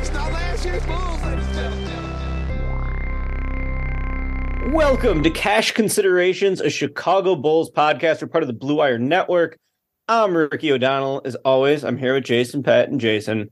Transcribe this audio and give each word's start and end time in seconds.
It's 0.00 0.12
not 0.14 0.32
last 0.32 0.64
year's 0.64 0.82
Bulls. 0.86 1.20
Welcome 4.72 5.22
to 5.22 5.28
Cash 5.28 5.72
Considerations, 5.72 6.62
a 6.62 6.70
Chicago 6.70 7.36
Bulls 7.36 7.70
podcast. 7.70 8.22
We're 8.22 8.28
part 8.28 8.42
of 8.42 8.46
the 8.46 8.54
Blue 8.54 8.76
Wire 8.76 8.98
Network. 8.98 9.58
I'm 10.08 10.34
Ricky 10.34 10.72
O'Donnell. 10.72 11.20
As 11.26 11.34
always, 11.44 11.84
I'm 11.84 11.98
here 11.98 12.14
with 12.14 12.24
Jason 12.24 12.62
Patt 12.62 12.88
and 12.88 12.98
Jason. 12.98 13.50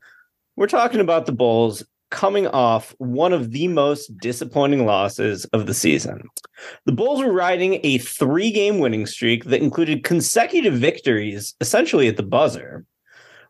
We're 0.56 0.69
talking 0.69 1.00
about 1.00 1.26
the 1.26 1.32
Bulls 1.32 1.84
coming 2.10 2.46
off 2.46 2.94
one 2.96 3.34
of 3.34 3.50
the 3.50 3.69
most 3.69 4.16
disappointing 4.16 4.86
losses 4.86 5.44
of 5.52 5.66
the 5.66 5.74
season. 5.74 6.22
The 6.86 6.92
Bulls 6.92 7.22
were 7.22 7.30
riding 7.30 7.78
a 7.82 7.98
three 7.98 8.50
game 8.52 8.78
winning 8.78 9.04
streak 9.04 9.44
that 9.44 9.60
included 9.60 10.02
consecutive 10.02 10.72
victories, 10.72 11.54
essentially 11.60 12.08
at 12.08 12.16
the 12.16 12.22
buzzer, 12.22 12.86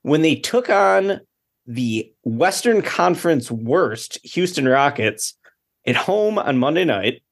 when 0.02 0.22
they 0.22 0.34
took 0.34 0.68
on 0.68 1.20
the 1.68 2.10
Western 2.24 2.80
Conference 2.80 3.50
worst 3.50 4.18
Houston 4.24 4.66
Rockets 4.66 5.34
at 5.86 5.96
home 5.96 6.38
on 6.38 6.56
Monday 6.56 6.84
night. 6.84 7.22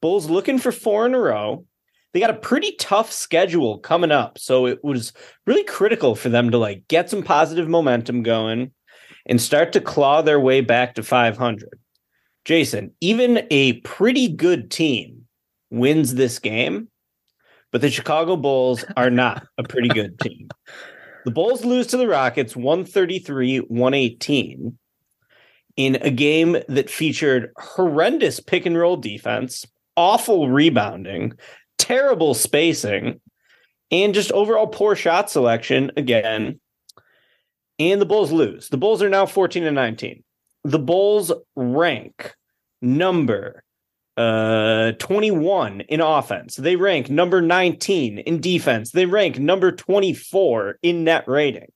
Bulls 0.00 0.30
looking 0.30 0.58
for 0.58 0.72
four 0.72 1.04
in 1.04 1.14
a 1.14 1.18
row. 1.20 1.66
They 2.12 2.20
got 2.20 2.30
a 2.30 2.34
pretty 2.34 2.74
tough 2.76 3.12
schedule 3.12 3.78
coming 3.78 4.10
up, 4.10 4.38
so 4.38 4.66
it 4.66 4.82
was 4.82 5.12
really 5.46 5.64
critical 5.64 6.14
for 6.14 6.30
them 6.30 6.50
to 6.50 6.58
like 6.58 6.88
get 6.88 7.10
some 7.10 7.22
positive 7.22 7.68
momentum 7.68 8.22
going 8.22 8.72
and 9.26 9.40
start 9.40 9.72
to 9.72 9.80
claw 9.80 10.22
their 10.22 10.40
way 10.40 10.62
back 10.62 10.94
to 10.94 11.02
500. 11.02 11.68
Jason, 12.46 12.92
even 13.00 13.46
a 13.50 13.80
pretty 13.80 14.28
good 14.28 14.70
team 14.70 15.26
wins 15.70 16.14
this 16.14 16.38
game, 16.38 16.88
but 17.70 17.80
the 17.80 17.90
Chicago 17.90 18.36
Bulls 18.36 18.84
are 18.96 19.10
not 19.10 19.46
a 19.58 19.62
pretty 19.62 19.88
good 19.88 20.18
team. 20.20 20.48
The 21.24 21.30
Bulls 21.30 21.64
lose 21.64 21.86
to 21.88 21.96
the 21.96 22.06
Rockets 22.06 22.54
133 22.54 23.58
118 23.58 24.78
in 25.76 25.96
a 25.96 26.10
game 26.10 26.56
that 26.68 26.90
featured 26.90 27.50
horrendous 27.56 28.40
pick 28.40 28.66
and 28.66 28.76
roll 28.76 28.96
defense, 28.96 29.64
awful 29.96 30.50
rebounding, 30.50 31.32
terrible 31.78 32.34
spacing, 32.34 33.20
and 33.90 34.12
just 34.12 34.32
overall 34.32 34.66
poor 34.66 34.94
shot 34.94 35.30
selection 35.30 35.90
again. 35.96 36.60
And 37.78 38.00
the 38.00 38.06
Bulls 38.06 38.30
lose. 38.30 38.68
The 38.68 38.76
Bulls 38.76 39.02
are 39.02 39.08
now 39.08 39.26
14 39.26 39.64
and 39.64 39.74
19. 39.74 40.22
The 40.64 40.78
Bulls 40.78 41.32
rank 41.56 42.34
number 42.82 43.64
uh 44.16 44.92
21 44.92 45.80
in 45.82 46.00
offense. 46.00 46.56
They 46.56 46.76
rank 46.76 47.10
number 47.10 47.42
19 47.42 48.18
in 48.18 48.40
defense. 48.40 48.92
They 48.92 49.06
rank 49.06 49.38
number 49.38 49.72
24 49.72 50.78
in 50.82 51.04
net 51.04 51.24
rating. 51.26 51.72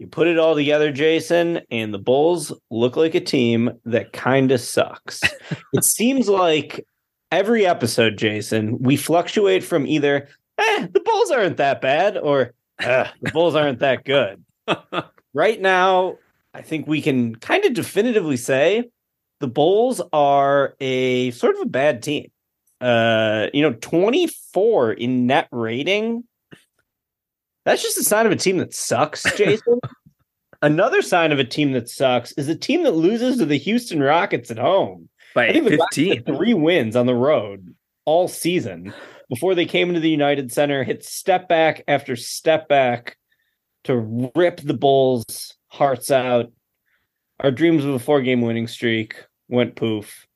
You 0.00 0.06
put 0.06 0.28
it 0.28 0.38
all 0.38 0.54
together, 0.54 0.90
Jason, 0.90 1.60
and 1.70 1.92
the 1.92 1.98
Bulls 1.98 2.54
look 2.70 2.96
like 2.96 3.14
a 3.14 3.20
team 3.20 3.70
that 3.84 4.14
kind 4.14 4.50
of 4.50 4.60
sucks. 4.62 5.20
it 5.74 5.84
seems 5.84 6.26
like 6.26 6.86
every 7.30 7.66
episode, 7.66 8.16
Jason, 8.16 8.78
we 8.78 8.96
fluctuate 8.96 9.62
from 9.62 9.86
either, 9.86 10.26
eh, 10.56 10.86
the 10.90 11.00
Bulls 11.00 11.30
aren't 11.30 11.58
that 11.58 11.82
bad, 11.82 12.16
or 12.16 12.54
eh, 12.78 13.08
the 13.20 13.30
Bulls 13.32 13.54
aren't 13.54 13.80
that 13.80 14.04
good. 14.04 14.42
right 15.34 15.60
now, 15.60 16.16
I 16.54 16.62
think 16.62 16.86
we 16.86 17.02
can 17.02 17.34
kind 17.36 17.66
of 17.66 17.74
definitively 17.74 18.38
say 18.38 18.90
the 19.40 19.48
Bulls 19.48 20.00
are 20.12 20.76
a 20.80 21.30
sort 21.32 21.56
of 21.56 21.62
a 21.62 21.66
bad 21.66 22.02
team. 22.02 22.30
Uh, 22.80 23.48
you 23.52 23.62
know, 23.62 23.72
24 23.74 24.92
in 24.92 25.26
net 25.26 25.48
rating. 25.50 26.24
That's 27.64 27.82
just 27.82 27.98
a 27.98 28.04
sign 28.04 28.26
of 28.26 28.32
a 28.32 28.36
team 28.36 28.58
that 28.58 28.72
sucks, 28.74 29.22
Jason. 29.36 29.80
Another 30.62 31.02
sign 31.02 31.32
of 31.32 31.38
a 31.38 31.44
team 31.44 31.72
that 31.72 31.88
sucks 31.88 32.32
is 32.32 32.48
a 32.48 32.54
team 32.54 32.84
that 32.84 32.92
loses 32.92 33.38
to 33.38 33.46
the 33.46 33.56
Houston 33.56 34.02
Rockets 34.02 34.50
at 34.50 34.58
home. 34.58 35.08
by 35.34 35.48
I 35.48 35.52
think 35.52 35.64
the 35.64 35.78
15. 35.92 36.16
had 36.16 36.26
three 36.26 36.54
wins 36.54 36.96
on 36.96 37.06
the 37.06 37.14
road 37.14 37.74
all 38.04 38.28
season 38.28 38.92
before 39.30 39.54
they 39.54 39.64
came 39.64 39.88
into 39.88 40.00
the 40.00 40.10
United 40.10 40.52
Center, 40.52 40.82
hit 40.84 41.04
step 41.04 41.48
back 41.48 41.84
after 41.86 42.16
step 42.16 42.68
back 42.68 43.16
to 43.84 44.30
rip 44.34 44.60
the 44.60 44.74
Bulls' 44.74 45.56
hearts 45.68 46.10
out. 46.10 46.52
Our 47.38 47.50
dreams 47.50 47.84
of 47.84 47.94
a 47.94 47.98
four 47.98 48.20
game 48.20 48.42
winning 48.42 48.66
streak 48.66 49.14
went 49.50 49.76
poof. 49.76 50.26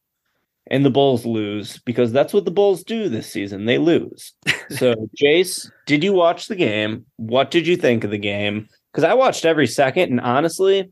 And 0.69 0.83
the 0.83 0.91
Bulls 0.91 1.27
lose 1.27 1.79
because 1.81 2.11
that's 2.11 2.33
what 2.33 2.47
the 2.47 2.51
Bulls 2.51 2.85
do 2.85 3.11
this 3.11 3.31
season. 3.31 3.67
They 3.67 3.79
lose. 3.79 4.33
So, 4.71 4.95
Jace, 5.23 5.71
did 5.85 6.03
you 6.03 6.15
watch 6.15 6.47
the 6.49 6.57
game? 6.57 7.05
What 7.17 7.51
did 7.51 7.67
you 7.67 7.77
think 7.77 8.03
of 8.03 8.11
the 8.11 8.17
game? 8.17 8.67
Because 8.91 9.05
I 9.05 9.13
watched 9.13 9.45
every 9.45 9.67
second, 9.67 10.05
and 10.11 10.21
honestly, 10.23 10.91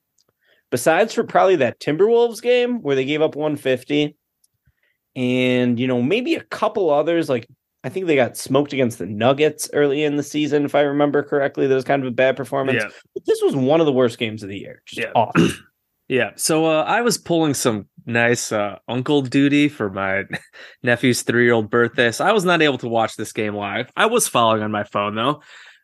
besides 0.71 1.15
for 1.15 1.25
probably 1.25 1.57
that 1.57 1.81
Timberwolves 1.81 2.43
game 2.43 2.83
where 2.83 2.95
they 2.95 3.07
gave 3.07 3.23
up 3.23 3.35
150, 3.35 4.15
and 5.17 5.81
you 5.81 5.87
know, 5.87 6.03
maybe 6.03 6.35
a 6.35 6.43
couple 6.45 6.91
others, 6.91 7.31
like 7.31 7.47
I 7.83 7.89
think 7.89 8.07
they 8.07 8.15
got 8.15 8.37
smoked 8.37 8.75
against 8.75 8.99
the 8.99 9.07
Nuggets 9.07 9.71
early 9.73 10.05
in 10.05 10.17
the 10.17 10.23
season, 10.23 10.67
if 10.67 10.75
I 10.75 10.83
remember 10.83 11.23
correctly. 11.23 11.67
That 11.67 11.75
was 11.75 11.85
kind 11.85 12.03
of 12.03 12.09
a 12.09 12.15
bad 12.15 12.37
performance. 12.37 12.83
Yeah. 12.83 12.91
But 13.15 13.25
this 13.25 13.41
was 13.43 13.57
one 13.57 13.81
of 13.81 13.87
the 13.87 13.93
worst 13.93 14.19
games 14.19 14.43
of 14.43 14.51
the 14.51 14.59
year. 14.59 14.83
Just 14.85 15.01
Yeah. 15.01 15.13
awful. 15.15 15.49
Yeah. 16.09 16.31
So 16.37 16.67
uh, 16.67 16.83
I 16.83 17.01
was 17.01 17.19
pulling 17.19 17.55
some 17.55 17.89
nice 18.05 18.53
uh, 18.53 18.79
uncle 18.89 19.23
duty 19.23 19.69
for 19.69 19.91
my 19.91 20.25
nephew's 20.83 21.23
three 21.23 21.45
year 21.45 21.55
old 21.55 21.71
birthday. 21.71 22.11
So 22.11 22.25
I 22.25 22.33
was 22.33 22.45
not 22.45 22.63
able 22.63 22.79
to 22.79 22.89
watch 22.89 23.17
this 23.17 23.33
game 23.33 23.55
live. 23.55 23.91
I 23.97 24.07
was 24.07 24.29
following 24.29 24.63
on 24.63 24.71
my 24.71 24.85
phone 24.85 25.15
though, 25.15 25.43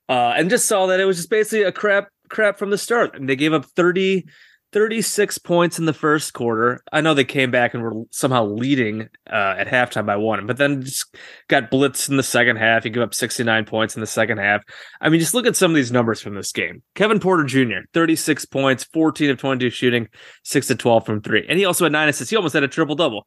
uh, 0.08 0.34
and 0.36 0.50
just 0.50 0.66
saw 0.66 0.86
that 0.86 1.00
it 1.00 1.04
was 1.04 1.16
just 1.16 1.30
basically 1.30 1.62
a 1.62 1.72
crap 1.72 2.08
crap 2.28 2.58
from 2.58 2.70
the 2.70 2.78
start. 2.78 3.16
And 3.16 3.28
they 3.28 3.36
gave 3.36 3.52
up 3.52 3.64
30, 3.64 4.26
36 4.72 5.38
points 5.38 5.78
in 5.78 5.86
the 5.86 5.92
first 5.92 6.34
quarter. 6.34 6.82
I 6.92 7.00
know 7.00 7.14
they 7.14 7.24
came 7.24 7.50
back 7.50 7.72
and 7.72 7.82
were 7.82 8.04
somehow 8.10 8.44
leading 8.44 9.08
uh, 9.30 9.54
at 9.58 9.66
halftime 9.66 10.04
by 10.04 10.16
one, 10.16 10.46
but 10.46 10.58
then 10.58 10.82
just 10.82 11.14
got 11.48 11.70
blitzed 11.70 12.10
in 12.10 12.16
the 12.16 12.22
second 12.22 12.56
half. 12.56 12.84
You 12.84 12.90
give 12.90 13.02
up 13.02 13.14
69 13.14 13.64
points 13.64 13.96
in 13.96 14.00
the 14.00 14.06
second 14.06 14.38
half. 14.38 14.62
I 15.00 15.08
mean, 15.08 15.20
just 15.20 15.34
look 15.34 15.46
at 15.46 15.56
some 15.56 15.70
of 15.70 15.74
these 15.74 15.92
numbers 15.92 16.20
from 16.20 16.34
this 16.34 16.52
game. 16.52 16.82
Kevin 16.94 17.18
Porter 17.20 17.44
Jr., 17.44 17.86
36 17.94 18.44
points, 18.46 18.84
14 18.84 19.30
of 19.30 19.38
22 19.38 19.70
shooting, 19.70 20.08
6 20.44 20.66
to 20.66 20.74
12 20.74 21.06
from 21.06 21.22
three. 21.22 21.46
And 21.48 21.58
he 21.58 21.64
also 21.64 21.84
had 21.84 21.92
nine 21.92 22.08
assists. 22.08 22.30
He 22.30 22.36
almost 22.36 22.54
had 22.54 22.62
a 22.62 22.68
triple 22.68 22.94
double. 22.94 23.24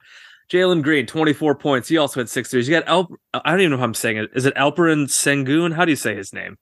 Jalen 0.52 0.84
Green, 0.84 1.06
24 1.06 1.56
points. 1.56 1.88
He 1.88 1.98
also 1.98 2.20
had 2.20 2.30
six 2.30 2.52
threes. 2.52 2.68
You 2.68 2.76
got 2.76 2.88
Alp. 2.88 3.10
I 3.34 3.52
don't 3.52 3.62
even 3.62 3.72
know 3.72 3.78
how 3.78 3.86
I'm 3.86 3.94
saying 3.94 4.18
it. 4.18 4.32
Is 4.36 4.46
it 4.46 4.54
Alperen 4.56 5.06
Sengun? 5.06 5.74
How 5.74 5.86
do 5.86 5.92
you 5.92 5.96
say 5.96 6.16
his 6.16 6.34
name? 6.34 6.58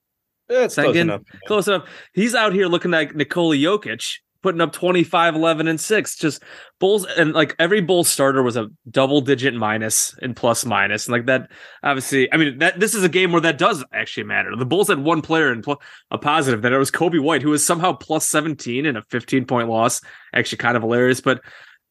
It's 0.47 0.75
close 0.75 0.95
Sengun? 0.95 1.01
enough. 1.01 1.21
Close 1.47 1.67
enough. 1.67 1.89
He's 2.13 2.35
out 2.35 2.53
here 2.53 2.67
looking 2.67 2.91
like 2.91 3.15
Nikola 3.15 3.55
Jokic, 3.55 4.17
putting 4.41 4.61
up 4.61 4.71
25, 4.71 5.35
11, 5.35 5.67
and 5.67 5.79
6. 5.79 6.15
Just 6.17 6.43
Bulls 6.79 7.05
and 7.05 7.33
like 7.33 7.55
every 7.59 7.81
Bulls 7.81 8.07
starter 8.07 8.41
was 8.41 8.55
a 8.55 8.69
double 8.89 9.21
digit 9.21 9.53
minus 9.53 10.15
and 10.21 10.35
plus. 10.35 10.63
And 10.63 11.09
like 11.09 11.25
that, 11.25 11.49
obviously, 11.83 12.31
I 12.31 12.37
mean, 12.37 12.59
that 12.59 12.79
this 12.79 12.95
is 12.95 13.03
a 13.03 13.09
game 13.09 13.31
where 13.31 13.41
that 13.41 13.57
does 13.57 13.83
actually 13.93 14.23
matter. 14.23 14.55
The 14.55 14.65
Bulls 14.65 14.87
had 14.87 14.99
one 14.99 15.21
player 15.21 15.51
in 15.51 15.61
pl- 15.61 15.81
a 16.11 16.17
positive, 16.17 16.61
that 16.61 16.71
it 16.71 16.77
was 16.77 16.91
Coby 16.91 17.21
White, 17.21 17.41
who 17.41 17.49
was 17.49 17.65
somehow 17.65 17.93
plus 17.93 18.27
17 18.27 18.85
in 18.85 18.97
a 18.97 19.03
15 19.03 19.45
point 19.45 19.69
loss. 19.69 20.01
Actually, 20.33 20.59
kind 20.59 20.77
of 20.77 20.83
hilarious. 20.83 21.21
But 21.21 21.41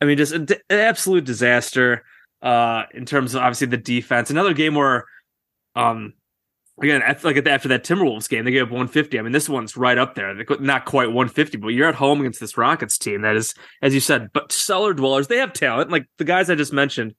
I 0.00 0.04
mean, 0.04 0.16
just 0.16 0.32
an 0.32 0.46
absolute 0.70 1.24
disaster 1.24 2.04
uh, 2.42 2.84
in 2.94 3.04
terms 3.04 3.34
of 3.34 3.42
obviously 3.42 3.66
the 3.66 3.76
defense. 3.76 4.30
Another 4.30 4.54
game 4.54 4.74
where, 4.74 5.04
um, 5.74 6.14
again, 6.82 7.02
like 7.22 7.46
after 7.46 7.68
that 7.68 7.84
Timberwolves 7.84 8.28
game, 8.28 8.44
they 8.44 8.50
gave 8.50 8.64
up 8.64 8.70
150. 8.70 9.18
I 9.18 9.22
mean, 9.22 9.32
this 9.32 9.48
one's 9.48 9.76
right 9.76 9.98
up 9.98 10.14
there. 10.14 10.34
Not 10.60 10.84
quite 10.84 11.08
150, 11.08 11.58
but 11.58 11.68
you're 11.68 11.88
at 11.88 11.94
home 11.94 12.20
against 12.20 12.40
this 12.40 12.56
Rockets 12.56 12.98
team 12.98 13.22
that 13.22 13.36
is, 13.36 13.54
as 13.82 13.94
you 13.94 14.00
said, 14.00 14.30
but 14.32 14.52
cellar 14.52 14.94
dwellers. 14.94 15.26
They 15.26 15.38
have 15.38 15.52
talent, 15.52 15.90
like 15.90 16.06
the 16.18 16.24
guys 16.24 16.50
I 16.50 16.54
just 16.54 16.72
mentioned, 16.72 17.14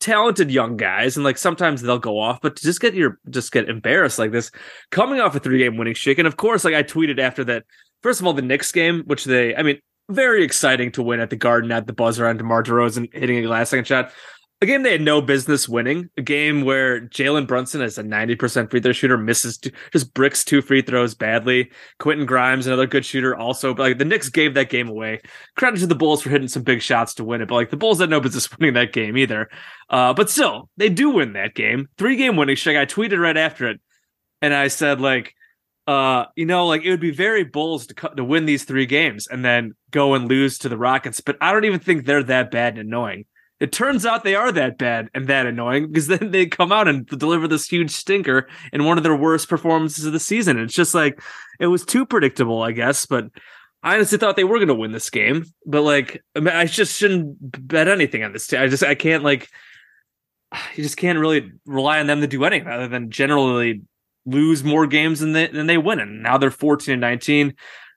talented 0.00 0.50
young 0.50 0.76
guys, 0.76 1.16
and 1.16 1.24
like 1.24 1.38
sometimes 1.38 1.82
they'll 1.82 1.98
go 1.98 2.18
off, 2.18 2.40
but 2.40 2.56
to 2.56 2.62
just 2.62 2.80
get 2.80 2.94
your 2.94 3.18
just 3.30 3.52
get 3.52 3.68
embarrassed 3.68 4.18
like 4.18 4.32
this, 4.32 4.50
coming 4.90 5.20
off 5.20 5.34
a 5.34 5.40
three 5.40 5.58
game 5.58 5.76
winning 5.76 5.94
streak, 5.94 6.18
and 6.18 6.28
of 6.28 6.36
course, 6.36 6.64
like 6.64 6.74
I 6.74 6.82
tweeted 6.82 7.18
after 7.18 7.44
that. 7.44 7.64
First 8.02 8.20
of 8.20 8.26
all, 8.26 8.34
the 8.34 8.42
Knicks 8.42 8.70
game, 8.70 9.02
which 9.06 9.24
they, 9.24 9.56
I 9.56 9.62
mean, 9.62 9.80
very 10.10 10.44
exciting 10.44 10.92
to 10.92 11.02
win 11.02 11.20
at 11.20 11.30
the 11.30 11.36
Garden 11.36 11.72
at 11.72 11.86
the 11.86 11.94
buzzer 11.94 12.26
on 12.26 12.36
DeMar 12.36 12.62
DeRozan 12.62 13.12
hitting 13.14 13.42
a 13.42 13.48
last 13.48 13.70
second 13.70 13.86
shot. 13.86 14.12
A 14.64 14.66
game 14.66 14.82
they 14.82 14.92
had 14.92 15.02
no 15.02 15.20
business 15.20 15.68
winning. 15.68 16.08
A 16.16 16.22
game 16.22 16.62
where 16.62 17.02
Jalen 17.02 17.46
Brunson, 17.46 17.82
as 17.82 17.98
a 17.98 18.02
90% 18.02 18.70
free 18.70 18.80
throw 18.80 18.92
shooter, 18.92 19.18
misses, 19.18 19.58
two, 19.58 19.70
just 19.92 20.14
bricks 20.14 20.42
two 20.42 20.62
free 20.62 20.80
throws 20.80 21.14
badly. 21.14 21.70
Quentin 21.98 22.24
Grimes, 22.24 22.66
another 22.66 22.86
good 22.86 23.04
shooter, 23.04 23.36
also. 23.36 23.74
But 23.74 23.82
like 23.82 23.98
the 23.98 24.06
Knicks 24.06 24.30
gave 24.30 24.54
that 24.54 24.70
game 24.70 24.88
away. 24.88 25.20
Credit 25.58 25.80
to 25.80 25.86
the 25.86 25.94
Bulls 25.94 26.22
for 26.22 26.30
hitting 26.30 26.48
some 26.48 26.62
big 26.62 26.80
shots 26.80 27.12
to 27.16 27.24
win 27.24 27.42
it. 27.42 27.48
But 27.48 27.56
like 27.56 27.68
the 27.68 27.76
Bulls 27.76 28.00
had 28.00 28.08
no 28.08 28.20
business 28.20 28.50
winning 28.58 28.72
that 28.72 28.94
game 28.94 29.18
either. 29.18 29.50
Uh, 29.90 30.14
but 30.14 30.30
still, 30.30 30.70
they 30.78 30.88
do 30.88 31.10
win 31.10 31.34
that 31.34 31.54
game. 31.54 31.90
Three 31.98 32.16
game 32.16 32.36
winning 32.36 32.56
streak. 32.56 32.78
I 32.78 32.86
tweeted 32.86 33.20
right 33.20 33.36
after 33.36 33.68
it. 33.68 33.82
And 34.40 34.54
I 34.54 34.68
said, 34.68 34.98
like, 34.98 35.34
uh, 35.86 36.24
you 36.36 36.46
know, 36.46 36.66
like 36.66 36.84
it 36.84 36.90
would 36.90 37.00
be 37.00 37.10
very 37.10 37.44
Bulls 37.44 37.88
to 37.88 37.94
cut, 37.94 38.16
to 38.16 38.24
win 38.24 38.46
these 38.46 38.64
three 38.64 38.86
games 38.86 39.26
and 39.26 39.44
then 39.44 39.74
go 39.90 40.14
and 40.14 40.26
lose 40.26 40.56
to 40.60 40.70
the 40.70 40.78
Rockets. 40.78 41.20
But 41.20 41.36
I 41.42 41.52
don't 41.52 41.66
even 41.66 41.80
think 41.80 42.06
they're 42.06 42.22
that 42.22 42.50
bad 42.50 42.78
and 42.78 42.88
annoying. 42.88 43.26
It 43.64 43.72
turns 43.72 44.04
out 44.04 44.24
they 44.24 44.34
are 44.34 44.52
that 44.52 44.76
bad 44.76 45.08
and 45.14 45.26
that 45.28 45.46
annoying 45.46 45.86
because 45.86 46.06
then 46.06 46.32
they 46.32 46.44
come 46.44 46.70
out 46.70 46.86
and 46.86 47.06
deliver 47.06 47.48
this 47.48 47.66
huge 47.66 47.90
stinker 47.90 48.46
in 48.74 48.84
one 48.84 48.98
of 48.98 49.04
their 49.04 49.16
worst 49.16 49.48
performances 49.48 50.04
of 50.04 50.12
the 50.12 50.20
season. 50.20 50.58
It's 50.58 50.74
just 50.74 50.94
like 50.94 51.18
it 51.58 51.68
was 51.68 51.86
too 51.86 52.04
predictable, 52.04 52.62
I 52.62 52.72
guess. 52.72 53.06
But 53.06 53.30
I 53.82 53.94
honestly 53.94 54.18
thought 54.18 54.36
they 54.36 54.44
were 54.44 54.58
going 54.58 54.68
to 54.68 54.74
win 54.74 54.92
this 54.92 55.08
game. 55.08 55.46
But 55.64 55.80
like, 55.80 56.22
I, 56.36 56.40
mean, 56.40 56.54
I 56.54 56.66
just 56.66 56.94
shouldn't 56.94 57.38
bet 57.66 57.88
anything 57.88 58.22
on 58.22 58.34
this. 58.34 58.48
Team. 58.48 58.60
I 58.60 58.68
just 58.68 58.82
I 58.82 58.94
can't 58.94 59.24
like. 59.24 59.48
You 60.74 60.82
just 60.82 60.98
can't 60.98 61.18
really 61.18 61.50
rely 61.64 62.00
on 62.00 62.06
them 62.06 62.20
to 62.20 62.26
do 62.26 62.44
anything 62.44 62.68
other 62.68 62.86
than 62.86 63.10
generally 63.10 63.80
lose 64.26 64.62
more 64.62 64.86
games 64.86 65.20
than 65.20 65.32
they 65.32 65.46
than 65.46 65.68
they 65.68 65.78
win. 65.78 66.00
And 66.00 66.22
now 66.22 66.36
they're 66.36 66.50
14 66.50 66.92
and 66.92 67.00
19. 67.00 67.54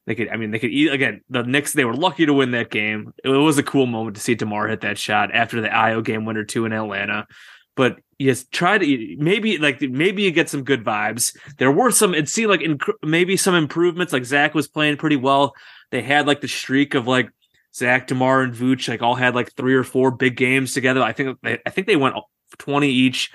They 0.08 0.16
could, 0.16 0.30
I 0.30 0.38
mean, 0.38 0.52
they 0.52 0.60
could 0.60 0.72
eat 0.72 0.92
again. 0.92 1.22
The 1.30 1.44
Knicks, 1.44 1.74
they 1.74 1.84
were 1.84 1.94
lucky 1.94 2.26
to 2.26 2.34
win 2.34 2.52
that 2.52 2.72
game. 2.72 3.14
It 3.24 3.28
was 3.28 3.58
a 3.58 3.64
cool 3.64 3.86
moment 3.86 4.16
to 4.16 4.22
see 4.22 4.36
Demar 4.36 4.70
hit 4.70 4.82
that 4.82 4.98
shot 4.98 5.36
after 5.36 5.60
the 5.60 5.68
Ayo 5.68 6.04
game 6.04 6.24
winner 6.24 6.46
two 6.46 6.66
in 6.66 6.72
Atlanta. 6.72 7.28
But 7.76 7.98
yes, 8.18 8.46
try 8.52 8.78
to 8.78 9.16
maybe 9.20 9.58
like 9.58 9.82
maybe 9.82 10.24
you 10.24 10.32
get 10.32 10.50
some 10.50 10.64
good 10.64 10.84
vibes. 10.84 11.38
There 11.58 11.72
were 11.72 11.92
some. 11.92 12.16
It 12.16 12.30
seemed 12.30 12.50
like 12.50 12.62
inc- 12.62 12.94
maybe 13.04 13.36
some 13.36 13.54
improvements. 13.54 14.14
Like 14.14 14.26
Zach 14.26 14.56
was 14.56 14.70
playing 14.70 14.98
pretty 14.98 15.18
well. 15.18 15.54
They 15.92 16.02
had 16.02 16.26
like 16.26 16.42
the 16.42 16.48
streak 16.48 16.96
of 16.96 17.06
like 17.06 17.30
Zach, 17.76 18.08
Demar, 18.08 18.42
and 18.42 18.56
Vooch 18.56 18.88
like 18.88 19.04
all 19.04 19.16
had 19.16 19.36
like 19.36 19.54
three 19.54 19.76
or 19.76 19.84
four 19.84 20.10
big 20.10 20.38
games 20.38 20.74
together. 20.74 21.04
I 21.04 21.12
think 21.12 21.38
I 21.44 21.70
think 21.70 21.86
they 21.86 21.98
went 21.98 22.16
twenty 22.58 22.90
each 22.90 23.30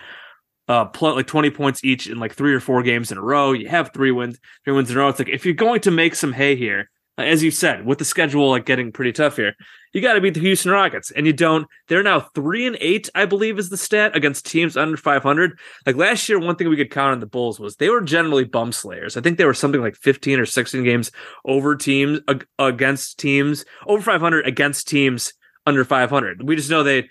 uh 0.69 0.85
play, 0.87 1.13
like 1.13 1.27
20 1.27 1.51
points 1.51 1.85
each 1.85 2.09
in 2.09 2.19
like 2.19 2.35
three 2.35 2.55
or 2.55 2.61
four 2.61 2.83
games 2.83 3.11
in 3.11 3.19
a 3.19 3.23
row. 3.23 3.53
You 3.53 3.69
have 3.69 3.93
three 3.93 4.11
wins 4.11 4.39
three 4.65 4.75
wins 4.75 4.91
in 4.91 4.97
a 4.97 5.01
row. 5.01 5.09
It's 5.09 5.19
like 5.19 5.29
if 5.29 5.45
you're 5.45 5.55
going 5.55 5.81
to 5.83 5.91
make 5.91 6.15
some 6.15 6.33
hay 6.33 6.57
here 6.57 6.91
uh, 7.19 7.23
as 7.23 7.43
you 7.43 7.51
said 7.51 7.85
with 7.85 7.99
the 7.99 8.05
schedule 8.05 8.51
like 8.51 8.65
getting 8.65 8.91
pretty 8.91 9.13
tough 9.13 9.37
here 9.37 9.55
you 9.93 10.01
got 10.01 10.15
to 10.15 10.21
beat 10.21 10.33
the 10.33 10.41
houston 10.41 10.73
rockets. 10.73 11.11
And 11.11 11.27
you 11.27 11.33
don't 11.33 11.67
they're 11.89 12.03
now 12.03 12.21
three 12.21 12.67
and 12.67 12.77
eight 12.81 13.11
i 13.15 13.27
believe 13.27 13.59
is 13.59 13.69
the 13.69 13.77
stat 13.77 14.17
against 14.17 14.47
teams 14.47 14.77
under 14.77 14.97
500 14.97 15.59
like 15.87 15.97
last 15.97 16.29
year 16.29 16.39
one 16.39 16.57
thing 16.57 16.69
we 16.69 16.77
could 16.77 16.91
count 16.91 17.13
on 17.13 17.21
the 17.21 17.27
bulls 17.27 17.61
was 17.61 17.77
they 17.77 17.91
were 17.91 18.01
generally 18.01 18.45
bum 18.45 18.73
slayers. 18.73 19.17
I 19.17 19.21
think 19.21 19.37
they 19.37 19.45
were 19.45 19.55
something 19.55 19.81
like 19.83 19.97
15 19.97 20.41
or 20.41 20.47
16 20.47 20.85
games 20.85 21.11
over 21.45 21.77
teams 21.77 22.21
ag- 22.29 22.47
against 22.59 23.19
teams 23.19 23.65
over 23.87 24.03
500 24.03 24.47
against 24.47 24.89
teams 24.89 25.35
under 25.67 25.85
500 25.85 26.43
we 26.43 26.57
just 26.57 26.71
know 26.71 26.83
they 26.83 27.09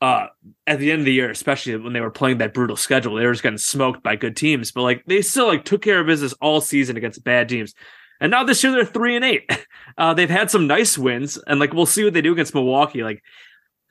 uh, 0.00 0.26
at 0.66 0.78
the 0.78 0.90
end 0.90 1.00
of 1.00 1.06
the 1.06 1.12
year, 1.12 1.30
especially 1.30 1.76
when 1.76 1.92
they 1.92 2.00
were 2.00 2.10
playing 2.10 2.38
that 2.38 2.54
brutal 2.54 2.76
schedule, 2.76 3.14
they 3.14 3.26
were 3.26 3.32
just 3.32 3.42
getting 3.42 3.58
smoked 3.58 4.02
by 4.02 4.16
good 4.16 4.36
teams. 4.36 4.70
But 4.72 4.82
like 4.82 5.04
they 5.06 5.22
still 5.22 5.46
like 5.46 5.64
took 5.64 5.82
care 5.82 6.00
of 6.00 6.06
business 6.06 6.34
all 6.34 6.60
season 6.60 6.96
against 6.96 7.24
bad 7.24 7.48
teams. 7.48 7.74
And 8.20 8.30
now 8.30 8.44
this 8.44 8.62
year 8.62 8.72
they're 8.72 8.84
three 8.84 9.16
and 9.16 9.24
eight. 9.24 9.50
Uh, 9.96 10.12
they've 10.12 10.30
had 10.30 10.50
some 10.50 10.66
nice 10.66 10.98
wins, 10.98 11.38
and 11.46 11.60
like 11.60 11.72
we'll 11.72 11.86
see 11.86 12.02
what 12.02 12.14
they 12.14 12.22
do 12.22 12.32
against 12.32 12.52
Milwaukee. 12.52 13.04
Like, 13.04 13.22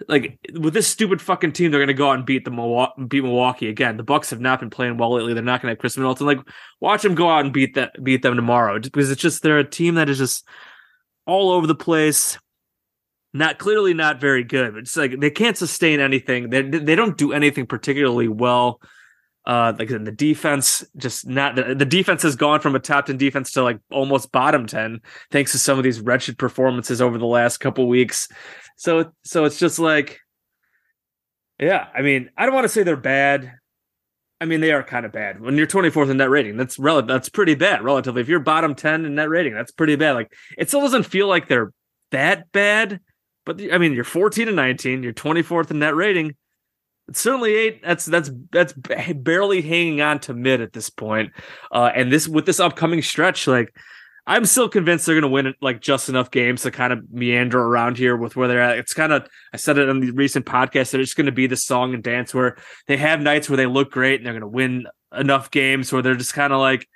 like 0.10 0.38
with 0.54 0.74
this 0.74 0.88
stupid 0.88 1.22
fucking 1.22 1.54
team, 1.54 1.72
they're 1.72 1.80
gonna 1.80 1.94
go 1.94 2.10
out 2.10 2.18
and 2.18 2.26
beat 2.26 2.44
the 2.44 2.52
Milwaukee, 2.52 3.04
beat 3.06 3.24
Milwaukee 3.24 3.70
again. 3.70 3.96
The 3.96 4.04
Bucks 4.04 4.32
have 4.32 4.42
not 4.42 4.60
been 4.60 4.70
playing 4.70 4.98
well 4.98 5.14
lately. 5.14 5.34
They're 5.34 5.44
not 5.44 5.62
gonna 5.62 5.74
have 5.74 5.78
Khris 5.78 5.96
Middleton. 5.96 6.28
Like, 6.28 6.40
watch 6.82 7.04
them 7.04 7.16
go 7.16 7.30
out 7.30 7.46
and 7.46 7.54
beat 7.54 7.76
that 7.76 8.04
beat 8.04 8.22
them 8.22 8.36
tomorrow 8.36 8.80
Just 8.80 8.92
because 8.92 9.12
it's 9.12 9.22
just 9.22 9.44
they're 9.44 9.60
a 9.60 9.70
team 9.70 9.96
that 9.96 10.10
is 10.10 10.18
just 10.18 10.46
all 11.26 11.52
over 11.52 11.68
the 11.68 11.76
place 11.76 12.38
not 13.34 13.58
clearly 13.58 13.94
not 13.94 14.22
very 14.22 14.44
good, 14.44 14.78
it's 14.78 14.96
like 14.96 15.20
they 15.20 15.32
can't 15.32 15.58
sustain 15.58 16.00
anything. 16.00 16.50
They 16.50 16.62
they 16.62 16.96
don't 16.96 17.18
do 17.18 17.34
anything 17.34 17.66
particularly 17.66 18.28
well. 18.28 18.80
Uh, 19.46 19.74
like 19.78 19.92
in 19.92 20.06
the 20.06 20.12
defense, 20.12 20.86
just 20.96 21.28
not 21.28 21.56
the, 21.56 21.76
the 21.76 21.86
defense 21.86 22.22
has 22.22 22.38
gone 22.38 22.62
from 22.62 22.76
a 22.76 22.80
top 22.80 23.08
ten 23.08 23.18
defense 23.18 23.52
to 23.52 23.64
like 23.64 23.80
almost 23.92 24.32
bottom 24.32 24.66
ten, 24.66 25.02
thanks 25.32 25.52
to 25.52 25.60
some 25.60 25.78
of 25.78 25.84
these 25.84 26.00
wretched 26.00 26.38
performances 26.38 27.02
over 27.02 27.18
the 27.18 27.26
last 27.26 27.58
couple 27.58 27.88
weeks. 27.88 28.30
So 28.78 29.12
so 29.24 29.44
it's 29.44 29.60
just 29.60 29.80
like, 29.80 30.20
yeah, 31.60 31.88
I 31.94 32.02
mean, 32.02 32.30
I 32.38 32.46
don't 32.46 32.56
want 32.56 32.66
to 32.66 32.70
say 32.70 32.84
they're 32.84 32.96
bad. 32.96 33.54
I 34.40 34.46
mean, 34.46 34.62
they 34.62 34.72
are 34.72 34.84
kind 34.84 35.06
of 35.06 35.12
bad. 35.12 35.40
When 35.40 35.56
you're 35.58 35.68
24th 35.68 36.10
in 36.10 36.18
net 36.18 36.30
rating, 36.30 36.58
that's 36.58 36.78
rel- 36.78 37.02
that's 37.04 37.30
pretty 37.30 37.56
bad 37.56 37.82
relatively. 37.82 38.22
If 38.22 38.28
you're 38.28 38.40
bottom 38.40 38.76
10 38.76 39.06
in 39.06 39.16
net 39.16 39.30
rating, 39.30 39.54
that's 39.54 39.72
pretty 39.72 39.96
bad. 39.96 40.14
Like 40.14 40.34
it 40.58 40.68
still 40.68 40.82
doesn't 40.82 41.04
feel 41.04 41.28
like 41.28 41.48
they're 41.48 41.72
that 42.12 42.52
bad, 42.52 43.00
but 43.46 43.62
I 43.72 43.78
mean, 43.78 43.94
you're 43.94 44.04
14 44.04 44.48
and 44.48 44.56
19, 44.56 45.04
you're 45.04 45.14
24th 45.14 45.72
in 45.72 45.80
net 45.80 45.96
rating. 45.96 46.36
It's 47.10 47.20
certainly 47.20 47.54
eight. 47.54 47.82
That's 47.84 48.06
that's 48.06 48.32
that's 48.52 48.74
barely 48.74 49.62
hanging 49.62 50.02
on 50.02 50.20
to 50.22 50.34
mid 50.34 50.62
at 50.62 50.72
this 50.72 50.90
point. 50.90 51.34
Uh, 51.70 51.92
and 51.94 52.12
this 52.12 52.30
with 52.30 52.46
this 52.46 52.62
upcoming 52.62 53.02
stretch, 53.02 53.46
like 53.46 53.76
I'm 54.26 54.46
still 54.46 54.70
convinced 54.70 55.06
they're 55.06 55.16
going 55.16 55.24
to 55.24 55.28
win 55.28 55.54
like 55.62 55.82
just 55.82 56.08
enough 56.08 56.32
games 56.32 56.62
to 56.62 56.72
kind 56.72 56.94
of 56.94 57.12
meander 57.12 57.62
around 57.62 57.98
here 57.98 58.16
with 58.16 58.38
where 58.38 58.48
they're 58.48 58.62
at. 58.62 58.78
It's 58.78 58.94
kind 58.94 59.12
of 59.12 59.28
I 59.54 59.58
said 59.58 59.78
it 59.78 59.90
on 59.90 60.00
the 60.00 60.12
recent 60.12 60.46
podcast 60.46 60.92
that 60.92 61.02
it's 61.02 61.14
going 61.14 61.26
to 61.26 61.34
be 61.34 61.46
the 61.46 61.58
song 61.58 61.94
and 61.94 62.02
dance 62.02 62.34
where 62.34 62.56
they 62.88 62.96
have 62.96 63.20
nights 63.20 63.50
where 63.50 63.58
they 63.58 63.66
look 63.66 63.92
great 63.92 64.22
and 64.22 64.26
they're 64.26 64.34
going 64.34 64.42
to 64.42 64.48
win 64.48 64.88
enough 65.14 65.52
games 65.52 65.92
where 65.92 66.02
they're 66.02 66.16
just 66.16 66.34
kind 66.34 66.54
of 66.54 66.60
like 66.60 66.88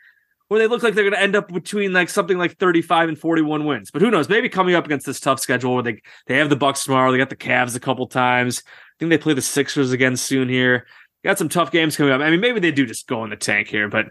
where 0.48 0.60
they 0.60 0.68
look 0.68 0.84
like 0.84 0.94
they're 0.94 1.04
going 1.04 1.14
to 1.14 1.22
end 1.22 1.36
up 1.36 1.52
between 1.52 1.94
like 1.94 2.10
something 2.10 2.38
like 2.38 2.58
35 2.58 3.10
and 3.10 3.20
41 3.20 3.66
wins. 3.66 3.92
But 3.92 4.02
who 4.02 4.12
knows? 4.12 4.30
Maybe 4.30 4.50
coming 4.50 4.76
up 4.76 4.86
against 4.86 5.06
this 5.06 5.20
tough 5.20 5.40
schedule 5.40 5.74
where 5.74 5.84
they 5.84 6.02
they 6.28 6.38
have 6.38 6.50
the 6.50 6.56
Bucks 6.56 6.84
tomorrow, 6.84 7.12
they 7.12 7.18
got 7.18 7.30
the 7.30 7.36
Cavs 7.36 7.76
a 7.76 7.80
couple 7.80 8.08
times. 8.08 8.64
I 8.66 8.72
think 9.00 9.10
they 9.10 9.18
play 9.18 9.34
the 9.34 9.42
Sixers 9.42 9.92
again 9.92 10.16
soon 10.16 10.50
here. 10.50 10.88
Got 11.24 11.38
some 11.38 11.50
tough 11.50 11.72
games 11.72 11.98
coming 11.98 12.14
up. 12.14 12.22
I 12.22 12.30
mean, 12.30 12.40
maybe 12.40 12.60
they 12.60 12.72
do 12.72 12.86
just 12.86 13.08
go 13.08 13.24
in 13.24 13.30
the 13.30 13.36
tank 13.36 13.68
here, 13.68 13.90
but 13.90 14.06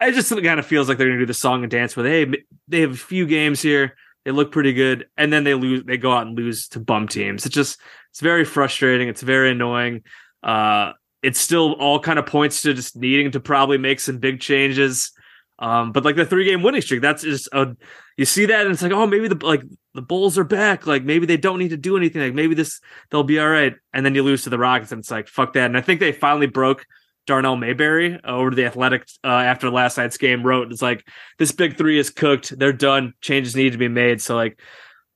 it 0.00 0.12
just 0.12 0.30
kind 0.30 0.60
of 0.60 0.66
feels 0.66 0.88
like 0.88 0.98
they're 0.98 1.06
going 1.06 1.18
to 1.18 1.22
do 1.22 1.26
the 1.26 1.34
song 1.34 1.62
and 1.62 1.70
dance 1.70 1.96
where 1.96 2.04
they 2.04 2.44
they 2.68 2.80
have 2.80 2.92
a 2.92 2.96
few 2.96 3.26
games 3.26 3.62
here, 3.62 3.96
they 4.24 4.30
look 4.30 4.52
pretty 4.52 4.72
good, 4.72 5.06
and 5.16 5.32
then 5.32 5.44
they 5.44 5.54
lose. 5.54 5.84
They 5.84 5.96
go 5.96 6.12
out 6.12 6.26
and 6.26 6.36
lose 6.36 6.68
to 6.68 6.80
bum 6.80 7.08
teams. 7.08 7.46
It's 7.46 7.54
just 7.54 7.80
it's 8.10 8.20
very 8.20 8.44
frustrating. 8.44 9.08
It's 9.08 9.22
very 9.22 9.50
annoying. 9.50 10.02
Uh, 10.42 10.92
it 11.22 11.36
still 11.36 11.72
all 11.74 12.00
kind 12.00 12.18
of 12.18 12.26
points 12.26 12.62
to 12.62 12.74
just 12.74 12.96
needing 12.96 13.30
to 13.32 13.40
probably 13.40 13.78
make 13.78 14.00
some 14.00 14.18
big 14.18 14.40
changes. 14.40 15.12
Um, 15.60 15.92
but 15.92 16.04
like 16.04 16.16
the 16.16 16.24
three 16.24 16.46
game 16.46 16.62
winning 16.62 16.80
streak, 16.80 17.02
that's 17.02 17.22
just 17.22 17.48
a 17.52 17.76
you 18.16 18.24
see 18.24 18.46
that 18.46 18.62
and 18.62 18.72
it's 18.72 18.82
like, 18.82 18.92
oh, 18.92 19.06
maybe 19.06 19.28
the 19.28 19.46
like 19.46 19.62
the 19.94 20.02
Bulls 20.02 20.38
are 20.38 20.44
back. 20.44 20.86
Like 20.86 21.04
maybe 21.04 21.26
they 21.26 21.36
don't 21.36 21.58
need 21.58 21.70
to 21.70 21.76
do 21.76 21.96
anything. 21.96 22.22
Like 22.22 22.34
maybe 22.34 22.54
this 22.54 22.80
they'll 23.10 23.22
be 23.22 23.38
all 23.38 23.48
right. 23.48 23.74
And 23.92 24.04
then 24.04 24.14
you 24.14 24.22
lose 24.22 24.44
to 24.44 24.50
the 24.50 24.58
Rockets, 24.58 24.92
and 24.92 25.00
it's 25.00 25.10
like 25.10 25.28
fuck 25.28 25.52
that. 25.52 25.66
And 25.66 25.76
I 25.76 25.82
think 25.82 26.00
they 26.00 26.12
finally 26.12 26.46
broke 26.46 26.86
Darnell 27.26 27.56
Mayberry 27.56 28.18
over 28.24 28.50
to 28.50 28.56
the 28.56 28.64
Athletic 28.64 29.06
uh, 29.22 29.28
after 29.28 29.70
last 29.70 29.98
night's 29.98 30.16
game. 30.16 30.42
Wrote 30.42 30.72
it's 30.72 30.82
like 30.82 31.06
this 31.38 31.52
big 31.52 31.76
three 31.76 31.98
is 31.98 32.10
cooked. 32.10 32.58
They're 32.58 32.72
done. 32.72 33.12
Changes 33.20 33.54
need 33.54 33.72
to 33.72 33.78
be 33.78 33.88
made. 33.88 34.22
So 34.22 34.34
like, 34.36 34.58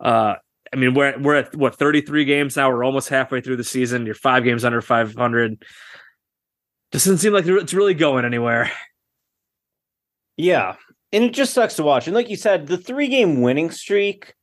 uh, 0.00 0.34
I 0.72 0.76
mean, 0.76 0.92
we're 0.92 1.18
we're 1.18 1.36
at 1.36 1.56
what 1.56 1.76
33 1.76 2.24
games 2.26 2.56
now. 2.56 2.70
We're 2.70 2.84
almost 2.84 3.08
halfway 3.08 3.40
through 3.40 3.56
the 3.56 3.64
season. 3.64 4.04
You're 4.06 4.14
five 4.14 4.44
games 4.44 4.64
under 4.64 4.82
500. 4.82 5.64
Doesn't 6.92 7.18
seem 7.18 7.32
like 7.32 7.46
it's 7.46 7.74
really 7.74 7.94
going 7.94 8.24
anywhere. 8.24 8.70
Yeah. 10.36 10.76
And 11.12 11.24
it 11.24 11.32
just 11.32 11.54
sucks 11.54 11.74
to 11.76 11.82
watch. 11.82 12.06
And 12.06 12.14
like 12.14 12.28
you 12.28 12.36
said, 12.36 12.66
the 12.66 12.76
three 12.78 13.08
game 13.08 13.40
winning 13.40 13.70
streak, 13.70 14.34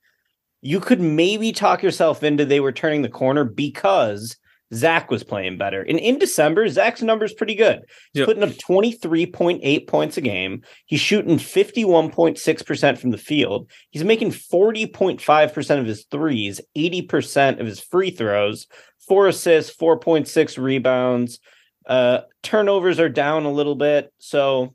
you 0.61 0.79
could 0.79 1.01
maybe 1.01 1.51
talk 1.51 1.83
yourself 1.83 2.23
into 2.23 2.45
they 2.45 2.59
were 2.59 2.71
turning 2.71 3.01
the 3.01 3.09
corner 3.09 3.43
because 3.43 4.37
Zach 4.73 5.11
was 5.11 5.23
playing 5.23 5.57
better. 5.57 5.81
And 5.81 5.99
in 5.99 6.17
December, 6.17 6.69
Zach's 6.69 7.01
number's 7.01 7.33
pretty 7.33 7.55
good. 7.55 7.79
He's 8.13 8.21
Yep. 8.21 8.25
putting 8.27 8.43
up 8.43 8.51
23.8 8.51 9.85
points 9.87 10.15
a 10.15 10.21
game. 10.21 10.61
He's 10.85 11.01
shooting 11.01 11.37
51.6% 11.37 12.97
from 12.97 13.09
the 13.09 13.17
field. 13.17 13.69
He's 13.89 14.05
making 14.05 14.31
40.5% 14.31 15.79
of 15.79 15.85
his 15.85 16.05
threes, 16.09 16.61
80% 16.75 17.59
of 17.59 17.67
his 17.67 17.81
free 17.81 18.11
throws, 18.11 18.67
four 19.07 19.27
assists, 19.27 19.75
4.6 19.75 20.57
rebounds. 20.57 21.39
Uh, 21.85 22.19
turnovers 22.43 22.99
are 22.99 23.09
down 23.09 23.43
a 23.43 23.51
little 23.51 23.75
bit. 23.75 24.13
So 24.19 24.73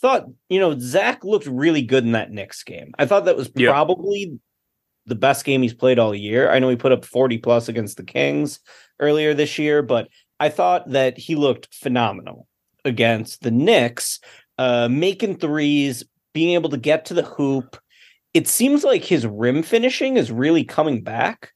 thought, 0.00 0.26
you 0.48 0.58
know, 0.60 0.78
Zach 0.78 1.24
looked 1.24 1.46
really 1.46 1.82
good 1.82 2.04
in 2.04 2.12
that 2.12 2.30
Knicks 2.30 2.62
game. 2.62 2.92
I 2.98 3.06
thought 3.06 3.26
that 3.26 3.36
was 3.36 3.50
Yeah. 3.54 3.70
probably 3.70 4.38
the 5.06 5.14
best 5.14 5.44
game 5.44 5.62
he's 5.62 5.74
played 5.74 5.98
all 5.98 6.14
year. 6.14 6.50
I 6.50 6.58
know 6.58 6.68
he 6.68 6.76
put 6.76 6.92
up 6.92 7.04
40 7.04 7.38
plus 7.38 7.68
against 7.68 7.96
the 7.96 8.04
Kings 8.04 8.60
earlier 8.98 9.34
this 9.34 9.58
year, 9.58 9.82
but 9.82 10.08
I 10.38 10.48
thought 10.48 10.90
that 10.90 11.18
he 11.18 11.34
looked 11.34 11.74
phenomenal 11.74 12.46
against 12.84 13.42
the 13.42 13.50
Knicks, 13.50 14.20
uh, 14.58 14.88
making 14.90 15.36
threes, 15.36 16.04
being 16.32 16.54
able 16.54 16.70
to 16.70 16.76
get 16.78 17.04
to 17.06 17.14
the 17.14 17.22
hoop. 17.24 17.78
It 18.32 18.46
seems 18.46 18.84
like 18.84 19.04
his 19.04 19.26
rim 19.26 19.62
finishing 19.62 20.16
is 20.16 20.30
really 20.30 20.64
coming 20.64 21.02
back. 21.02 21.52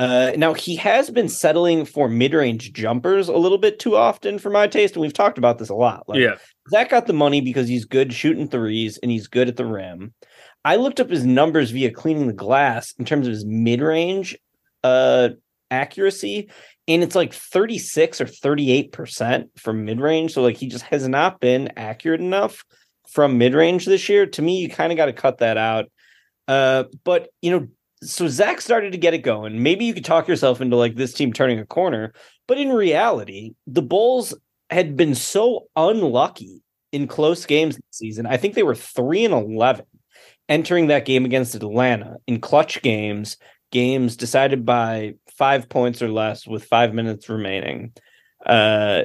Uh, 0.00 0.32
now 0.38 0.54
he 0.54 0.76
has 0.76 1.10
been 1.10 1.28
settling 1.28 1.84
for 1.84 2.08
mid-range 2.08 2.72
jumpers 2.72 3.28
a 3.28 3.36
little 3.36 3.58
bit 3.58 3.78
too 3.78 3.96
often 3.96 4.38
for 4.38 4.48
my 4.48 4.66
taste, 4.66 4.94
and 4.94 5.02
we've 5.02 5.12
talked 5.12 5.36
about 5.36 5.58
this 5.58 5.68
a 5.68 5.74
lot. 5.74 6.08
Like, 6.08 6.20
yeah, 6.20 6.36
Zach 6.70 6.88
got 6.88 7.06
the 7.06 7.12
money 7.12 7.42
because 7.42 7.68
he's 7.68 7.84
good 7.84 8.10
shooting 8.10 8.48
threes 8.48 8.98
and 9.02 9.10
he's 9.10 9.26
good 9.26 9.46
at 9.46 9.56
the 9.56 9.66
rim. 9.66 10.14
I 10.64 10.76
looked 10.76 11.00
up 11.00 11.10
his 11.10 11.26
numbers 11.26 11.70
via 11.70 11.90
cleaning 11.90 12.28
the 12.28 12.32
glass 12.32 12.94
in 12.98 13.04
terms 13.04 13.26
of 13.26 13.32
his 13.34 13.44
mid-range 13.44 14.38
uh 14.84 15.30
accuracy, 15.70 16.50
and 16.88 17.02
it's 17.02 17.14
like 17.14 17.34
36 17.34 18.22
or 18.22 18.24
38% 18.24 19.48
from 19.58 19.84
mid-range. 19.84 20.32
So 20.32 20.40
like 20.40 20.56
he 20.56 20.68
just 20.68 20.84
has 20.86 21.06
not 21.08 21.40
been 21.40 21.74
accurate 21.76 22.22
enough 22.22 22.64
from 23.10 23.36
mid-range 23.36 23.84
this 23.84 24.08
year. 24.08 24.24
To 24.24 24.40
me, 24.40 24.60
you 24.60 24.70
kind 24.70 24.92
of 24.92 24.96
got 24.96 25.06
to 25.06 25.12
cut 25.12 25.38
that 25.38 25.58
out. 25.58 25.92
Uh, 26.48 26.84
but 27.04 27.28
you 27.42 27.50
know, 27.50 27.68
so 28.02 28.28
Zach 28.28 28.60
started 28.60 28.92
to 28.92 28.98
get 28.98 29.14
it 29.14 29.18
going. 29.18 29.62
Maybe 29.62 29.84
you 29.84 29.94
could 29.94 30.04
talk 30.04 30.28
yourself 30.28 30.60
into 30.60 30.76
like 30.76 30.96
this 30.96 31.12
team 31.12 31.32
turning 31.32 31.58
a 31.58 31.66
corner, 31.66 32.12
but 32.48 32.58
in 32.58 32.72
reality, 32.72 33.52
the 33.66 33.82
Bulls 33.82 34.34
had 34.70 34.96
been 34.96 35.14
so 35.14 35.66
unlucky 35.76 36.62
in 36.92 37.06
close 37.06 37.46
games 37.46 37.76
this 37.76 37.84
season. 37.92 38.26
I 38.26 38.36
think 38.36 38.54
they 38.54 38.62
were 38.62 38.74
3 38.74 39.26
and 39.26 39.34
11 39.34 39.84
entering 40.48 40.88
that 40.88 41.04
game 41.04 41.24
against 41.24 41.54
Atlanta 41.54 42.16
in 42.26 42.40
clutch 42.40 42.82
games, 42.82 43.36
games 43.70 44.16
decided 44.16 44.64
by 44.64 45.14
5 45.36 45.68
points 45.68 46.02
or 46.02 46.08
less 46.08 46.46
with 46.46 46.64
5 46.64 46.94
minutes 46.94 47.28
remaining. 47.28 47.92
Uh 48.44 49.02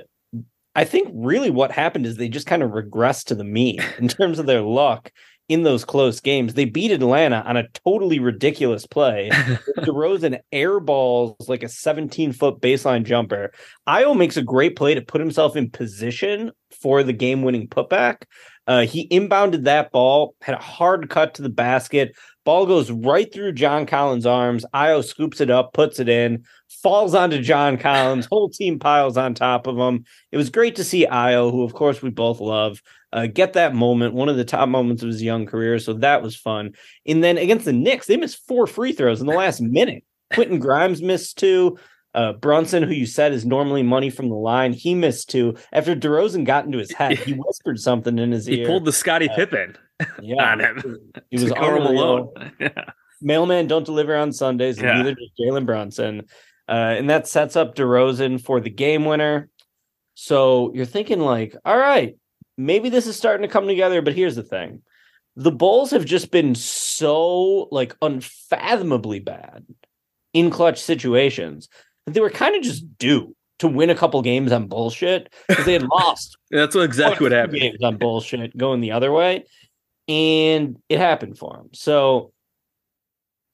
I 0.77 0.83
think 0.83 1.09
really 1.13 1.49
what 1.49 1.71
happened 1.71 2.05
is 2.05 2.17
they 2.17 2.27
just 2.27 2.47
kind 2.47 2.61
of 2.61 2.71
regressed 2.71 3.25
to 3.25 3.35
the 3.35 3.45
mean 3.45 3.79
in 3.97 4.07
terms 4.09 4.39
of 4.39 4.45
their 4.45 4.61
luck 4.61 5.11
in 5.47 5.63
those 5.63 5.85
close 5.85 6.19
games. 6.19 6.53
They 6.53 6.65
beat 6.65 6.91
Atlanta 6.91 7.43
on 7.45 7.57
a 7.57 7.67
totally 7.85 8.19
ridiculous 8.19 8.85
play. 8.87 9.29
DeRozan 9.79 10.39
airballs 10.53 11.47
like 11.47 11.63
a 11.63 11.69
17 11.69 12.31
foot 12.31 12.59
baseline 12.61 13.03
jumper. 13.03 13.51
Ayo 13.87 14.17
makes 14.17 14.37
a 14.37 14.41
great 14.41 14.75
play 14.75 14.95
to 14.95 15.01
put 15.01 15.21
himself 15.21 15.55
in 15.55 15.69
position 15.69 16.51
for 16.71 17.03
the 17.03 17.13
game 17.13 17.43
winning 17.43 17.67
putback. 17.67 18.23
Uh, 18.67 18.81
he 18.81 19.07
inbounded 19.09 19.63
that 19.63 19.91
ball, 19.91 20.35
had 20.41 20.55
a 20.55 20.61
hard 20.61 21.09
cut 21.09 21.35
to 21.35 21.43
the 21.43 21.49
basket. 21.49 22.15
Ball 22.45 22.65
goes 22.65 22.89
right 22.89 23.31
through 23.31 23.53
John 23.53 23.85
Collins' 23.85 24.25
arms. 24.25 24.65
Ayo 24.73 25.03
scoops 25.03 25.39
it 25.39 25.49
up, 25.49 25.73
puts 25.73 25.99
it 25.99 26.09
in, 26.09 26.43
falls 26.69 27.13
onto 27.13 27.41
John 27.41 27.77
Collins. 27.79 28.25
Whole 28.25 28.49
team 28.49 28.79
piles 28.79 29.17
on 29.17 29.35
top 29.35 29.67
of 29.67 29.77
him. 29.77 30.05
It 30.31 30.37
was 30.37 30.49
great 30.49 30.75
to 30.77 30.83
see 30.83 31.05
Ayo, 31.05 31.51
who 31.51 31.63
of 31.63 31.73
course 31.73 32.01
we 32.01 32.09
both 32.09 32.39
love, 32.39 32.81
uh, 33.15 33.27
get 33.27 33.53
that 33.53 33.73
moment, 33.73 34.13
one 34.13 34.27
of 34.29 34.35
the 34.35 34.43
top 34.45 34.67
moments 34.67 35.01
of 35.01 35.07
his 35.07 35.23
young 35.23 35.45
career. 35.45 35.79
So 35.79 35.93
that 35.93 36.21
was 36.21 36.35
fun. 36.35 36.73
And 37.07 37.23
then 37.23 37.37
against 37.37 37.63
the 37.65 37.73
Knicks, 37.73 38.07
they 38.07 38.17
missed 38.17 38.45
four 38.45 38.67
free 38.67 38.91
throws 38.91 39.21
in 39.21 39.27
the 39.27 39.33
last 39.33 39.61
minute. 39.61 40.03
Quentin 40.33 40.59
Grimes 40.59 41.01
missed 41.01 41.37
two. 41.37 41.77
Uh, 42.13 42.33
Brunson, 42.33 42.83
who 42.83 42.93
you 42.93 43.05
said 43.05 43.31
is 43.33 43.45
normally 43.45 43.83
money 43.83 44.09
from 44.09 44.29
the 44.29 44.35
line, 44.35 44.73
he 44.73 44.93
missed 44.95 45.29
two. 45.29 45.55
After 45.73 45.95
DeRozan 45.95 46.45
got 46.45 46.65
into 46.65 46.77
his 46.77 46.91
head, 46.91 47.17
he 47.17 47.33
whispered 47.33 47.79
something 47.79 48.19
in 48.19 48.31
his 48.31 48.45
he 48.45 48.55
ear. 48.55 48.59
He 48.61 48.65
pulled 48.65 48.85
the 48.85 48.91
Scottie 48.93 49.29
Uh, 49.29 49.35
Pippen 49.35 49.77
yeah, 50.21 50.51
on 50.51 50.59
him. 50.59 50.97
He 51.29 51.37
was 51.41 51.51
go 51.51 51.77
alone. 51.77 52.29
yeah. 52.59 52.69
Mailman 53.21 53.67
don't 53.67 53.85
deliver 53.85 54.15
on 54.15 54.31
Sundays, 54.33 54.77
and 54.77 54.87
Yeah. 54.87 54.97
neither 54.97 55.15
does 55.15 55.31
Jalen 55.39 55.65
Brunson. 55.65 56.23
Uh, 56.67 56.95
and 56.97 57.09
that 57.09 57.27
sets 57.27 57.55
up 57.55 57.75
DeRozan 57.75 58.41
for 58.41 58.59
the 58.59 58.69
game 58.69 59.05
winner. 59.05 59.49
So 60.15 60.71
you're 60.73 60.85
thinking, 60.85 61.19
like, 61.19 61.55
all 61.65 61.77
right, 61.77 62.15
maybe 62.57 62.89
this 62.89 63.07
is 63.07 63.15
starting 63.15 63.47
to 63.47 63.51
come 63.51 63.67
together. 63.67 64.01
But 64.01 64.15
here's 64.15 64.35
the 64.35 64.43
thing 64.43 64.81
the 65.35 65.51
Bulls 65.51 65.91
have 65.91 66.05
just 66.05 66.31
been 66.31 66.55
so 66.55 67.67
like 67.71 67.95
unfathomably 68.01 69.19
bad 69.19 69.65
in 70.33 70.49
clutch 70.49 70.81
situations 70.81 71.69
that 72.05 72.13
they 72.13 72.21
were 72.21 72.29
kind 72.29 72.55
of 72.55 72.61
just 72.61 72.97
due 72.97 73.35
to 73.59 73.67
win 73.67 73.89
a 73.89 73.95
couple 73.95 74.21
games 74.21 74.51
on 74.51 74.67
bullshit 74.67 75.33
because 75.47 75.65
they 75.65 75.73
had 75.73 75.83
lost 75.91 76.37
That's 76.51 76.75
what 76.75 76.83
exactly 76.83 77.25
what 77.25 77.31
happened. 77.31 77.59
Games 77.59 77.83
on 77.83 77.97
bullshit 77.97 78.55
going 78.55 78.81
the 78.81 78.91
other 78.91 79.11
way, 79.11 79.45
and 80.07 80.77
it 80.89 80.99
happened 80.99 81.37
for 81.37 81.57
him. 81.57 81.69
So, 81.73 82.31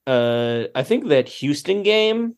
uh, 0.07 0.65
I 0.73 0.83
think 0.83 1.09
that 1.09 1.29
Houston 1.29 1.83
game, 1.83 2.35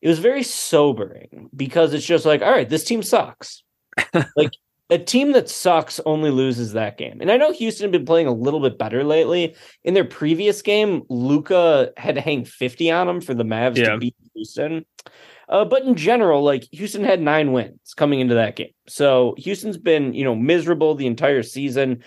it 0.00 0.08
was 0.08 0.20
very 0.20 0.44
sobering 0.44 1.50
because 1.54 1.92
it's 1.92 2.06
just 2.06 2.24
like, 2.24 2.42
all 2.42 2.52
right, 2.52 2.68
this 2.68 2.84
team 2.84 3.02
sucks. 3.02 3.62
like 4.36 4.52
a 4.90 4.98
team 4.98 5.32
that 5.32 5.48
sucks 5.48 6.00
only 6.04 6.30
loses 6.30 6.72
that 6.72 6.98
game. 6.98 7.18
And 7.20 7.30
I 7.30 7.36
know 7.36 7.52
Houston 7.52 7.84
had 7.84 7.92
been 7.92 8.06
playing 8.06 8.26
a 8.26 8.32
little 8.32 8.60
bit 8.60 8.78
better 8.78 9.04
lately. 9.04 9.54
In 9.84 9.94
their 9.94 10.04
previous 10.04 10.62
game, 10.62 11.02
Luka 11.08 11.92
had 11.96 12.16
to 12.16 12.20
hang 12.20 12.44
50 12.44 12.90
on 12.90 13.06
them 13.06 13.20
for 13.20 13.34
the 13.34 13.44
Mavs 13.44 13.76
Yeah. 13.76 13.90
to 13.90 13.98
beat 13.98 14.16
Houston. 14.34 14.84
Uh, 15.48 15.64
but 15.64 15.82
in 15.84 15.94
general, 15.96 16.42
like 16.42 16.64
Houston 16.72 17.04
had 17.04 17.20
nine 17.20 17.52
wins 17.52 17.94
coming 17.96 18.20
into 18.20 18.34
that 18.34 18.56
game. 18.56 18.72
So 18.88 19.34
Houston's 19.38 19.78
been, 19.78 20.14
you 20.14 20.24
know, 20.24 20.34
miserable 20.34 20.94
the 20.94 21.06
entire 21.06 21.42
season. 21.42 22.02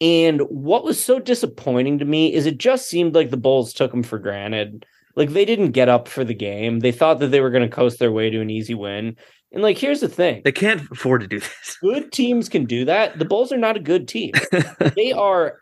And 0.00 0.40
what 0.42 0.84
was 0.84 1.02
so 1.02 1.18
disappointing 1.18 1.98
to 1.98 2.04
me 2.04 2.32
is 2.32 2.46
it 2.46 2.58
just 2.58 2.88
seemed 2.88 3.14
like 3.14 3.30
the 3.30 3.36
Bulls 3.36 3.72
took 3.72 3.90
them 3.90 4.02
for 4.02 4.18
granted. 4.18 4.84
Like 5.16 5.30
they 5.30 5.44
didn't 5.44 5.72
get 5.72 5.88
up 5.88 6.08
for 6.08 6.24
the 6.24 6.34
game. 6.34 6.80
They 6.80 6.92
thought 6.92 7.18
that 7.20 7.28
they 7.28 7.40
were 7.40 7.50
going 7.50 7.68
to 7.68 7.74
coast 7.74 7.98
their 7.98 8.12
way 8.12 8.30
to 8.30 8.40
an 8.40 8.50
easy 8.50 8.74
win. 8.74 9.16
And 9.52 9.62
like, 9.62 9.78
here's 9.78 10.00
the 10.00 10.08
thing 10.08 10.42
They 10.44 10.52
can't 10.52 10.82
afford 10.90 11.22
to 11.22 11.26
do 11.26 11.40
this. 11.40 11.78
good 11.82 12.12
teams 12.12 12.48
can 12.48 12.66
do 12.66 12.84
that. 12.84 13.18
The 13.18 13.24
Bulls 13.24 13.52
are 13.52 13.58
not 13.58 13.76
a 13.76 13.80
good 13.80 14.08
team. 14.08 14.32
they 14.96 15.12
are 15.12 15.58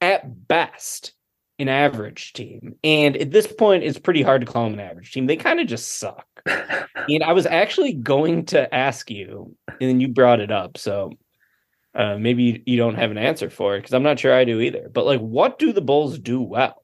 at 0.00 0.46
best 0.46 1.12
an 1.58 1.68
average 1.68 2.34
team. 2.34 2.74
And 2.84 3.16
at 3.16 3.30
this 3.30 3.46
point, 3.46 3.84
it's 3.84 3.98
pretty 3.98 4.22
hard 4.22 4.42
to 4.42 4.50
call 4.50 4.64
them 4.64 4.74
an 4.74 4.80
average 4.80 5.12
team. 5.12 5.26
They 5.26 5.36
kind 5.36 5.60
of 5.60 5.66
just 5.66 5.98
suck. 5.98 6.26
and 6.46 7.22
I 7.24 7.32
was 7.32 7.46
actually 7.46 7.94
going 7.94 8.44
to 8.46 8.72
ask 8.74 9.10
you, 9.10 9.56
and 9.68 9.88
then 9.88 10.00
you 10.00 10.08
brought 10.08 10.40
it 10.40 10.50
up. 10.50 10.76
So 10.76 11.12
uh, 11.94 12.18
maybe 12.18 12.42
you, 12.42 12.62
you 12.66 12.76
don't 12.76 12.96
have 12.96 13.10
an 13.10 13.18
answer 13.18 13.48
for 13.48 13.74
it 13.74 13.80
because 13.80 13.94
I'm 13.94 14.02
not 14.02 14.18
sure 14.18 14.34
I 14.34 14.44
do 14.44 14.60
either. 14.60 14.90
But 14.92 15.06
like, 15.06 15.20
what 15.20 15.58
do 15.58 15.72
the 15.72 15.80
Bulls 15.80 16.18
do 16.18 16.42
well? 16.42 16.82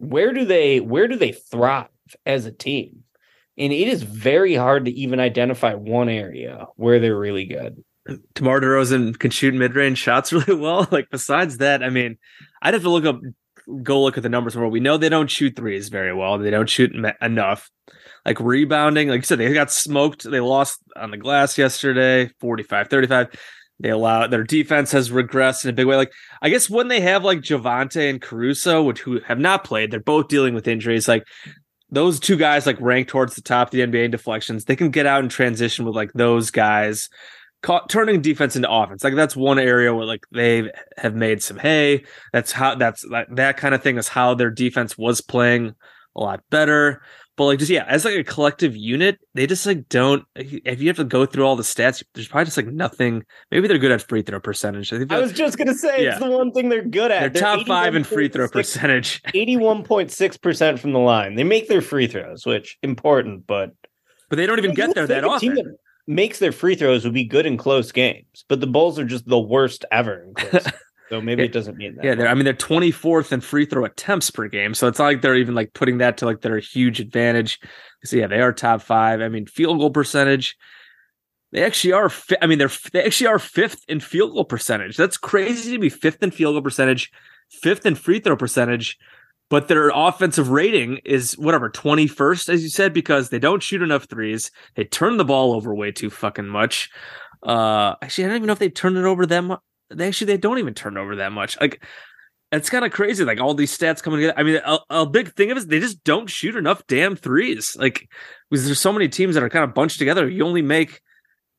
Wh- 0.00 0.10
Where 0.12 0.32
do 0.32 0.44
they 0.44 0.80
where 0.80 1.08
do 1.08 1.16
they 1.16 1.32
thrive 1.32 1.88
as 2.26 2.46
a 2.46 2.52
team? 2.52 3.04
And 3.58 3.72
it 3.72 3.88
is 3.88 4.02
very 4.02 4.54
hard 4.54 4.86
to 4.86 4.90
even 4.92 5.20
identify 5.20 5.74
one 5.74 6.08
area 6.08 6.66
where 6.76 6.98
they're 6.98 7.18
really 7.18 7.44
good. 7.44 7.84
DeMar 8.34 8.60
DeRozan 8.60 9.18
can 9.18 9.30
shoot 9.30 9.54
mid-range 9.54 9.98
shots 9.98 10.32
really 10.32 10.54
well. 10.54 10.88
Like 10.90 11.08
besides 11.10 11.58
that, 11.58 11.82
I 11.82 11.90
mean, 11.90 12.16
I'd 12.62 12.74
have 12.74 12.82
to 12.82 12.88
look 12.90 13.04
up, 13.04 13.20
go 13.82 14.02
look 14.02 14.16
at 14.16 14.22
the 14.22 14.28
numbers 14.30 14.56
more. 14.56 14.68
We 14.68 14.80
know 14.80 14.96
they 14.96 15.10
don't 15.10 15.30
shoot 15.30 15.56
threes 15.56 15.90
very 15.90 16.14
well. 16.14 16.38
They 16.38 16.50
don't 16.50 16.68
shoot 16.68 16.94
me- 16.94 17.12
enough. 17.20 17.70
Like 18.24 18.40
rebounding, 18.40 19.08
like 19.08 19.18
you 19.18 19.24
said, 19.24 19.38
they 19.38 19.52
got 19.52 19.70
smoked. 19.70 20.28
They 20.30 20.40
lost 20.40 20.78
on 20.96 21.10
the 21.10 21.16
glass 21.16 21.58
yesterday, 21.58 22.30
45 22.40 22.88
35. 22.88 23.28
They 23.80 23.90
allow 23.90 24.26
their 24.26 24.44
defense 24.44 24.92
has 24.92 25.10
regressed 25.10 25.64
in 25.64 25.70
a 25.70 25.72
big 25.72 25.86
way. 25.86 25.96
Like 25.96 26.12
I 26.42 26.50
guess 26.50 26.68
when 26.68 26.88
they 26.88 27.00
have 27.00 27.24
like 27.24 27.40
Javonte 27.40 28.10
and 28.10 28.20
Caruso, 28.20 28.82
which 28.82 29.00
who 29.00 29.20
have 29.20 29.38
not 29.38 29.64
played, 29.64 29.90
they're 29.90 30.00
both 30.00 30.28
dealing 30.28 30.54
with 30.54 30.68
injuries. 30.68 31.08
Like 31.08 31.24
those 31.90 32.20
two 32.20 32.36
guys 32.36 32.66
like 32.66 32.80
rank 32.80 33.08
towards 33.08 33.34
the 33.34 33.42
top 33.42 33.68
of 33.68 33.72
the 33.72 33.80
NBA 33.80 34.04
in 34.04 34.10
deflections. 34.10 34.64
They 34.64 34.76
can 34.76 34.90
get 34.90 35.06
out 35.06 35.22
and 35.22 35.30
transition 35.30 35.84
with 35.84 35.94
like 35.94 36.12
those 36.12 36.50
guys 36.50 37.08
ca- 37.62 37.86
turning 37.88 38.20
defense 38.20 38.54
into 38.54 38.70
offense. 38.70 39.02
Like 39.02 39.14
that's 39.14 39.34
one 39.34 39.58
area 39.58 39.94
where 39.94 40.06
like 40.06 40.24
they 40.30 40.70
have 40.98 41.14
made 41.14 41.42
some 41.42 41.58
hay. 41.58 42.04
That's 42.32 42.52
how 42.52 42.74
that's 42.74 43.02
that, 43.10 43.34
that 43.36 43.56
kind 43.56 43.74
of 43.74 43.82
thing 43.82 43.96
is 43.96 44.08
how 44.08 44.34
their 44.34 44.50
defense 44.50 44.96
was 44.98 45.20
playing 45.20 45.74
a 46.16 46.20
lot 46.20 46.40
better. 46.50 47.02
But 47.36 47.44
like 47.46 47.58
just 47.58 47.70
yeah, 47.70 47.84
as 47.88 48.04
like 48.04 48.16
a 48.16 48.24
collective 48.24 48.76
unit, 48.76 49.18
they 49.34 49.46
just 49.46 49.64
like 49.64 49.88
don't. 49.88 50.24
If 50.34 50.80
you 50.82 50.88
have 50.88 50.96
to 50.98 51.04
go 51.04 51.24
through 51.24 51.46
all 51.46 51.56
the 51.56 51.62
stats, 51.62 52.02
there's 52.14 52.28
probably 52.28 52.44
just 52.44 52.56
like 52.58 52.66
nothing. 52.66 53.24
Maybe 53.50 53.66
they're 53.66 53.78
good 53.78 53.92
at 53.92 54.02
free 54.06 54.20
throw 54.20 54.40
percentage. 54.40 54.92
I, 54.92 54.98
think 54.98 55.10
I 55.10 55.18
was 55.20 55.32
just 55.32 55.56
gonna 55.56 55.74
say 55.74 56.04
Yeah. 56.04 56.10
it's 56.10 56.18
the 56.18 56.28
one 56.30 56.52
thing 56.52 56.68
they're 56.68 56.84
good 56.84 57.10
at. 57.10 57.32
they're 57.32 57.40
top 57.42 57.66
five 57.66 57.94
in 57.94 58.04
free 58.04 58.28
throw 58.28 58.46
81.6 58.48 58.52
percentage. 58.52 59.22
81.6% 59.34 60.78
from 60.78 60.92
the 60.92 60.98
line. 60.98 61.34
They 61.34 61.44
make 61.44 61.68
their 61.68 61.80
free 61.80 62.06
throws, 62.06 62.44
which 62.44 62.76
important, 62.82 63.46
but 63.46 63.70
But 64.28 64.36
they 64.36 64.46
don't 64.46 64.58
even 64.58 64.74
get 64.74 64.94
there 64.94 65.06
that 65.06 65.22
think 65.22 65.36
a 65.36 65.38
team 65.40 65.52
often. 65.52 65.64
that 65.64 65.76
makes 66.06 66.40
their 66.40 66.52
free 66.52 66.74
throws 66.74 67.04
would 67.04 67.14
be 67.14 67.24
good 67.24 67.46
in 67.46 67.56
close 67.56 67.90
games, 67.92 68.44
but 68.48 68.60
the 68.60 68.66
Bulls 68.66 68.98
are 68.98 69.04
just 69.04 69.26
the 69.26 69.38
worst 69.40 69.84
ever 69.90 70.24
in 70.24 70.34
close. 70.50 70.64
games. 70.64 70.74
So 71.10 71.20
maybe 71.20 71.42
it 71.42 71.52
doesn't 71.52 71.76
mean 71.76 71.96
that. 71.96 72.04
Yeah, 72.04 72.14
they're 72.14 72.28
I 72.28 72.34
mean 72.34 72.44
they're 72.44 72.54
24th 72.54 73.32
in 73.32 73.40
free 73.40 73.66
throw 73.66 73.84
attempts 73.84 74.30
per 74.30 74.48
game. 74.48 74.74
So 74.74 74.88
it's 74.88 74.98
not 74.98 75.06
like 75.06 75.22
they're 75.22 75.36
even 75.36 75.54
like 75.54 75.74
putting 75.74 75.98
that 75.98 76.18
to 76.18 76.26
like 76.26 76.40
their 76.40 76.58
huge 76.58 77.00
advantage. 77.00 77.58
So 78.04 78.16
yeah, 78.16 78.26
they 78.26 78.40
are 78.40 78.52
top 78.52 78.82
5. 78.82 79.20
I 79.20 79.28
mean, 79.28 79.46
field 79.46 79.78
goal 79.78 79.90
percentage 79.90 80.56
they 81.52 81.64
actually 81.64 81.92
are 81.92 82.08
fi- 82.08 82.38
I 82.40 82.46
mean 82.46 82.58
they're 82.58 82.70
they 82.92 83.04
actually 83.04 83.26
are 83.28 83.38
5th 83.38 83.80
in 83.88 84.00
field 84.00 84.32
goal 84.32 84.44
percentage. 84.44 84.96
That's 84.96 85.16
crazy 85.16 85.72
to 85.72 85.78
be 85.78 85.90
5th 85.90 86.22
in 86.22 86.30
field 86.30 86.54
goal 86.54 86.62
percentage, 86.62 87.10
5th 87.64 87.86
in 87.86 87.94
free 87.94 88.20
throw 88.20 88.36
percentage, 88.36 88.96
but 89.48 89.68
their 89.68 89.90
offensive 89.94 90.50
rating 90.50 90.98
is 91.04 91.36
whatever 91.38 91.68
21st 91.68 92.48
as 92.48 92.62
you 92.62 92.68
said 92.68 92.92
because 92.92 93.30
they 93.30 93.38
don't 93.38 93.62
shoot 93.62 93.82
enough 93.82 94.04
threes. 94.04 94.50
They 94.76 94.84
turn 94.84 95.16
the 95.16 95.24
ball 95.24 95.52
over 95.52 95.74
way 95.74 95.92
too 95.92 96.10
fucking 96.10 96.48
much. 96.48 96.90
Uh 97.42 97.94
actually 98.02 98.24
I 98.24 98.28
don't 98.28 98.36
even 98.36 98.46
know 98.46 98.52
if 98.52 98.58
they 98.58 98.70
turned 98.70 98.96
it 98.96 99.04
over 99.04 99.26
that 99.26 99.40
much. 99.42 99.60
They 99.90 100.08
actually 100.08 100.32
they 100.32 100.38
don't 100.38 100.58
even 100.58 100.74
turn 100.74 100.96
over 100.96 101.16
that 101.16 101.32
much. 101.32 101.60
Like 101.60 101.82
it's 102.52 102.70
kind 102.70 102.84
of 102.84 102.92
crazy. 102.92 103.24
Like 103.24 103.40
all 103.40 103.54
these 103.54 103.76
stats 103.76 104.02
coming 104.02 104.20
together. 104.20 104.38
I 104.38 104.42
mean, 104.42 104.60
a, 104.64 104.78
a 104.90 105.06
big 105.06 105.34
thing 105.34 105.50
of 105.50 105.56
it 105.56 105.60
is 105.60 105.66
they 105.66 105.80
just 105.80 106.02
don't 106.04 106.28
shoot 106.28 106.56
enough 106.56 106.86
damn 106.86 107.16
threes. 107.16 107.76
Like 107.78 108.08
because 108.50 108.66
there's 108.66 108.80
so 108.80 108.92
many 108.92 109.08
teams 109.08 109.34
that 109.34 109.42
are 109.42 109.50
kind 109.50 109.64
of 109.64 109.74
bunched 109.74 109.98
together. 109.98 110.28
You 110.28 110.44
only 110.44 110.62
make 110.62 111.00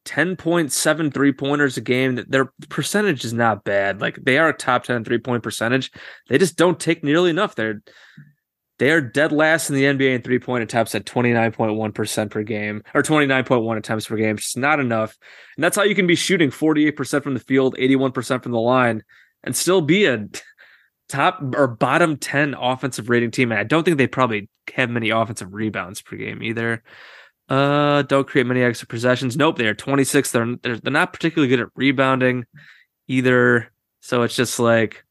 10.7 0.05 1.13
three 1.13 1.31
pointers 1.31 1.77
a 1.77 1.81
game. 1.81 2.23
Their 2.27 2.51
percentage 2.69 3.23
is 3.23 3.33
not 3.33 3.63
bad. 3.63 4.01
Like 4.01 4.17
they 4.21 4.38
are 4.38 4.50
a 4.50 4.57
top 4.57 4.83
10 4.83 5.03
three 5.03 5.19
point 5.19 5.43
percentage. 5.43 5.91
They 6.27 6.38
just 6.38 6.57
don't 6.57 6.79
take 6.79 7.03
nearly 7.03 7.29
enough. 7.29 7.55
They're 7.55 7.81
they 8.81 8.89
are 8.89 9.00
dead 9.00 9.31
last 9.31 9.69
in 9.69 9.75
the 9.75 9.83
NBA 9.83 10.15
in 10.15 10.21
three 10.23 10.39
point 10.39 10.63
attempts 10.63 10.95
at 10.95 11.05
29.1% 11.05 12.31
per 12.31 12.41
game 12.41 12.81
or 12.95 13.03
29.1 13.03 13.77
attempts 13.77 14.07
per 14.07 14.15
game. 14.15 14.38
It's 14.38 14.45
just 14.45 14.57
not 14.57 14.79
enough. 14.79 15.19
And 15.55 15.63
that's 15.63 15.75
how 15.75 15.83
you 15.83 15.93
can 15.93 16.07
be 16.07 16.15
shooting 16.15 16.50
48% 16.50 17.21
from 17.21 17.35
the 17.35 17.39
field, 17.39 17.75
81% 17.77 18.41
from 18.41 18.51
the 18.51 18.59
line, 18.59 19.03
and 19.43 19.55
still 19.55 19.81
be 19.81 20.05
a 20.05 20.27
top 21.09 21.43
or 21.55 21.67
bottom 21.67 22.17
10 22.17 22.55
offensive 22.55 23.07
rating 23.07 23.29
team. 23.29 23.51
And 23.51 23.59
I 23.59 23.65
don't 23.65 23.83
think 23.83 24.00
they 24.00 24.07
probably 24.07 24.50
have 24.73 24.89
many 24.89 25.11
offensive 25.11 25.53
rebounds 25.53 26.01
per 26.01 26.15
game 26.15 26.41
either. 26.41 26.81
Uh, 27.50 28.01
don't 28.01 28.27
create 28.27 28.47
many 28.47 28.63
extra 28.63 28.88
possessions. 28.88 29.38
Nope, 29.38 29.59
they're 29.59 29.75
26. 29.75 30.31
They're, 30.31 30.55
they're 30.63 30.77
they're 30.77 30.91
not 30.91 31.13
particularly 31.13 31.50
good 31.50 31.59
at 31.59 31.67
rebounding 31.75 32.45
either. 33.07 33.71
So 34.00 34.23
it's 34.23 34.35
just 34.35 34.57
like 34.57 35.05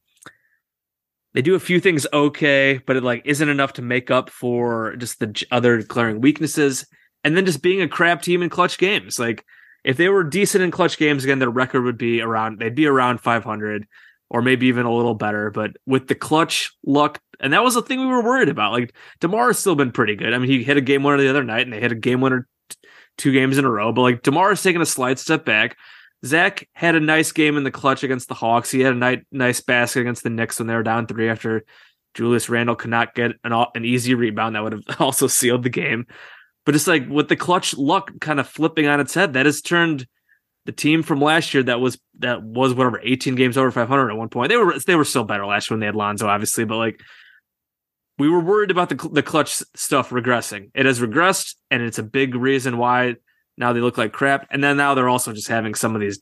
they 1.33 1.41
do 1.41 1.55
a 1.55 1.59
few 1.59 1.79
things 1.79 2.05
okay, 2.11 2.79
but 2.85 2.97
it 2.97 3.03
like 3.03 3.21
isn't 3.25 3.49
enough 3.49 3.73
to 3.73 3.81
make 3.81 4.11
up 4.11 4.29
for 4.29 4.95
just 4.97 5.19
the 5.19 5.45
other 5.51 5.81
glaring 5.81 6.21
weaknesses. 6.21 6.85
And 7.23 7.37
then 7.37 7.45
just 7.45 7.61
being 7.61 7.81
a 7.81 7.87
crap 7.87 8.21
team 8.21 8.41
in 8.41 8.49
clutch 8.49 8.77
games. 8.77 9.19
Like 9.19 9.45
if 9.83 9.97
they 9.97 10.09
were 10.09 10.23
decent 10.23 10.63
in 10.63 10.71
clutch 10.71 10.97
games 10.97 11.23
again, 11.23 11.39
their 11.39 11.49
record 11.49 11.83
would 11.83 11.97
be 11.97 12.21
around 12.21 12.59
they'd 12.59 12.75
be 12.75 12.87
around 12.87 13.19
500 13.19 13.87
or 14.29 14.41
maybe 14.41 14.67
even 14.67 14.85
a 14.85 14.93
little 14.93 15.13
better. 15.13 15.51
But 15.51 15.71
with 15.85 16.07
the 16.07 16.15
clutch 16.15 16.71
luck, 16.85 17.21
and 17.39 17.53
that 17.53 17.63
was 17.63 17.73
the 17.73 17.81
thing 17.81 17.99
we 17.99 18.05
were 18.05 18.23
worried 18.23 18.49
about. 18.49 18.71
Like 18.71 18.93
Demar 19.19 19.47
has 19.47 19.59
still 19.59 19.75
been 19.75 19.91
pretty 19.91 20.15
good. 20.15 20.33
I 20.33 20.37
mean, 20.37 20.49
he 20.49 20.63
hit 20.63 20.77
a 20.77 20.81
game 20.81 21.03
winner 21.03 21.17
the 21.17 21.29
other 21.29 21.43
night, 21.43 21.61
and 21.61 21.73
they 21.73 21.79
hit 21.79 21.91
a 21.91 21.95
game 21.95 22.21
winner 22.21 22.47
t- 22.69 22.77
two 23.17 23.31
games 23.31 23.57
in 23.57 23.65
a 23.65 23.69
row. 23.69 23.91
But 23.91 24.01
like 24.01 24.23
Demar 24.23 24.49
has 24.49 24.63
taken 24.63 24.81
a 24.81 24.85
slight 24.85 25.19
step 25.19 25.43
back. 25.45 25.77
Zach 26.25 26.67
had 26.73 26.95
a 26.95 26.99
nice 26.99 27.31
game 27.31 27.57
in 27.57 27.63
the 27.63 27.71
clutch 27.71 28.03
against 28.03 28.27
the 28.27 28.35
Hawks. 28.35 28.69
He 28.69 28.81
had 28.81 28.93
a 28.93 28.97
nice, 28.97 29.19
nice 29.31 29.61
basket 29.61 30.01
against 30.01 30.23
the 30.23 30.29
Knicks 30.29 30.59
when 30.59 30.67
they 30.67 30.75
were 30.75 30.83
down 30.83 31.07
three 31.07 31.29
after 31.29 31.63
Julius 32.13 32.49
Randle 32.49 32.75
could 32.75 32.91
not 32.91 33.15
get 33.15 33.31
an, 33.43 33.53
an 33.53 33.85
easy 33.85 34.13
rebound 34.13 34.55
that 34.55 34.63
would 34.63 34.73
have 34.73 34.83
also 35.01 35.27
sealed 35.27 35.63
the 35.63 35.69
game. 35.69 36.05
But 36.65 36.75
it's 36.75 36.87
like 36.87 37.07
with 37.09 37.27
the 37.27 37.35
clutch 37.35 37.75
luck 37.75 38.11
kind 38.19 38.39
of 38.39 38.47
flipping 38.47 38.87
on 38.87 38.99
its 38.99 39.13
head, 39.13 39.33
that 39.33 39.47
has 39.47 39.61
turned 39.61 40.07
the 40.65 40.71
team 40.71 41.01
from 41.01 41.19
last 41.19 41.55
year 41.55 41.63
that 41.63 41.79
was 41.79 41.99
that 42.19 42.43
was 42.43 42.75
whatever 42.75 42.99
18 43.01 43.33
games 43.33 43.57
over 43.57 43.71
500 43.71 44.11
at 44.11 44.17
one 44.17 44.29
point. 44.29 44.49
They 44.49 44.57
were 44.57 44.77
they 44.77 44.95
were 44.95 45.05
still 45.05 45.23
better 45.23 45.45
last 45.45 45.69
year 45.69 45.75
when 45.75 45.79
they 45.79 45.87
had 45.87 45.95
Lonzo, 45.95 46.27
obviously, 46.27 46.65
but 46.65 46.77
like 46.77 47.01
we 48.19 48.29
were 48.29 48.39
worried 48.39 48.69
about 48.69 48.89
the 48.89 49.09
the 49.11 49.23
clutch 49.23 49.63
stuff 49.75 50.11
regressing. 50.11 50.69
It 50.75 50.85
has 50.85 50.99
regressed, 50.99 51.55
and 51.71 51.81
it's 51.81 51.97
a 51.97 52.03
big 52.03 52.35
reason 52.35 52.77
why 52.77 53.15
now 53.57 53.73
they 53.73 53.81
look 53.81 53.97
like 53.97 54.13
crap. 54.13 54.47
And 54.49 54.63
then 54.63 54.77
now 54.77 54.93
they're 54.93 55.09
also 55.09 55.33
just 55.33 55.47
having 55.47 55.75
some 55.75 55.95
of 55.95 56.01
these 56.01 56.21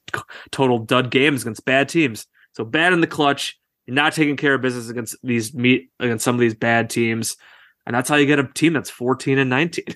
total 0.51 0.79
dud 0.79 1.11
games 1.11 1.43
against 1.43 1.65
bad 1.65 1.89
teams. 1.89 2.25
So 2.53 2.63
bad 2.63 2.93
in 2.93 3.01
the 3.01 3.07
clutch, 3.07 3.57
you're 3.89 3.95
not 3.95 4.13
taking 4.13 4.37
care 4.37 4.53
of 4.53 4.61
business 4.61 4.89
against 4.89 5.17
these 5.23 5.53
meet 5.53 5.89
against 5.99 6.23
some 6.23 6.35
of 6.35 6.41
these 6.41 6.53
bad 6.53 6.91
teams, 6.91 7.37
and 7.87 7.95
that's 7.95 8.07
how 8.07 8.17
you 8.17 8.27
get 8.27 8.37
a 8.37 8.47
team 8.53 8.73
that's 8.73 8.91
14 8.91 9.39
and 9.39 9.49
19. 9.49 9.85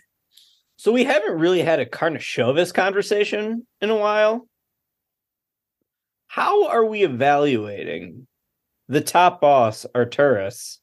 So 0.76 0.92
we 0.92 1.06
haven't 1.06 1.40
really 1.40 1.62
had 1.62 1.80
a 1.80 1.86
Karnisovas 1.86 2.74
conversation 2.74 3.66
in 3.80 3.90
a 3.90 3.96
while. 3.96 4.50
How 6.28 6.68
are 6.68 6.84
we 6.84 7.04
evaluating 7.04 8.28
the 8.90 9.00
top 9.00 9.40
boss, 9.40 9.86
Arturas 9.96 10.80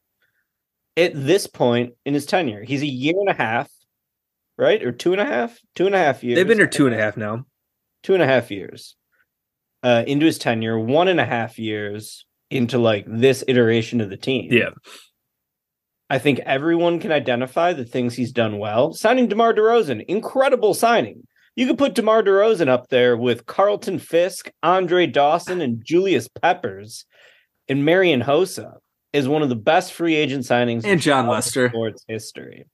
at 0.97 1.13
this 1.15 1.47
point 1.49 1.95
in 2.07 2.15
his 2.15 2.25
tenure? 2.25 2.63
He's 2.63 2.83
a 2.83 2.87
year 2.87 3.17
and 3.19 3.29
a 3.29 3.35
half, 3.35 3.69
right? 4.61 4.83
Or 4.85 4.93
two 4.93 5.13
and 5.13 5.21
a 5.21 5.25
half? 5.25 5.59
Two 5.75 5.87
and 5.87 5.95
a 5.95 5.99
half 5.99 6.23
years. 6.23 6.37
They've 6.37 6.47
been 6.47 6.59
here 6.59 6.67
two 6.67 6.87
and 6.87 6.95
a 6.95 6.99
half 6.99 7.17
now. 7.17 7.45
Two 8.03 8.15
and 8.15 8.23
a 8.23 8.27
half 8.27 8.51
years 8.51 8.97
uh, 9.83 10.05
into 10.07 10.27
his 10.27 10.39
tenure, 10.39 10.79
one 10.79 11.09
and 11.09 11.21
a 11.21 11.25
half 11.27 11.59
years 11.59 12.25
into 12.51 12.79
like 12.79 13.05
this 13.09 13.43
iteration 13.49 14.01
of 14.01 14.11
the 14.11 14.17
team. 14.17 14.49
Yeah. 14.53 14.71
I 16.09 16.19
think 16.19 16.41
everyone 16.41 16.99
can 16.99 17.13
identify 17.13 17.73
the 17.73 17.85
things 17.85 18.15
he's 18.15 18.33
done 18.33 18.59
well. 18.59 18.93
Signing 18.93 19.29
DeMar 19.29 19.55
DeRozan, 19.55 20.05
incredible 20.09 20.75
signing. 20.75 21.23
You 21.55 21.67
could 21.67 21.79
put 21.79 21.95
DeMar 21.95 22.23
DeRozan 22.23 22.69
up 22.69 22.89
there 22.89 23.17
with 23.17 23.47
Carlton 23.47 23.99
Fisk, 23.99 24.51
Andre 24.63 25.07
Dawson, 25.07 25.61
and 25.61 25.83
Julius 25.85 26.27
Peppers, 26.29 27.05
and 27.69 27.85
Marian 27.85 28.23
Hossa 28.23 28.75
is 29.13 29.29
one 29.29 29.43
of 29.43 29.49
the 29.51 29.57
best 29.57 29.93
free 29.93 30.15
agent 30.15 30.45
signings 30.45 30.85
in 30.85 30.91
And 30.91 31.01
Jon 31.01 31.27
Lester. 31.29 31.69
sports 31.69 32.05
history. 32.09 32.65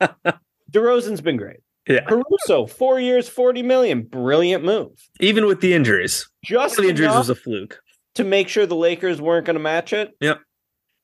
DeRozan's 0.72 1.22
been 1.22 1.38
great. 1.38 1.60
Yeah. 1.88 2.06
Caruso, 2.06 2.68
four 2.68 3.00
years, 3.00 3.28
forty 3.28 3.64
million, 3.64 4.04
brilliant 4.04 4.64
move. 4.64 4.92
Even 5.20 5.46
with 5.46 5.62
the 5.62 5.74
injuries. 5.74 6.30
Just 6.46 6.78
the 6.78 6.88
injuries 6.90 7.10
was 7.10 7.30
a 7.30 7.36
fluke. 7.36 7.82
to 8.16 8.24
make 8.24 8.48
sure 8.48 8.66
the 8.66 8.76
Lakers 8.76 9.20
weren't 9.20 9.46
going 9.46 9.56
to 9.56 9.62
match 9.62 9.92
it. 9.92 10.12
Yep. 10.22 10.40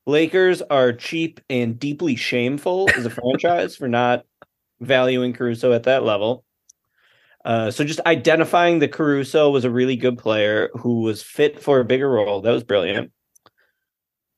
Lakers 0.06 0.62
are 0.62 0.92
cheap 0.92 1.40
and 1.50 1.78
deeply 1.78 2.16
shameful 2.16 2.88
as 2.96 3.04
a 3.04 3.10
franchise 3.10 3.76
for 3.76 3.88
not 3.88 4.24
valuing 4.80 5.32
Caruso 5.34 5.72
at 5.72 5.82
that 5.82 6.04
level. 6.04 6.44
Uh, 7.44 7.70
so 7.70 7.84
just 7.84 8.00
identifying 8.06 8.78
that 8.78 8.92
Caruso 8.92 9.50
was 9.50 9.64
a 9.64 9.70
really 9.70 9.96
good 9.96 10.16
player 10.16 10.70
who 10.74 11.02
was 11.02 11.22
fit 11.22 11.60
for 11.60 11.80
a 11.80 11.84
bigger 11.84 12.08
role. 12.08 12.40
That 12.40 12.52
was 12.52 12.64
brilliant. 12.64 13.10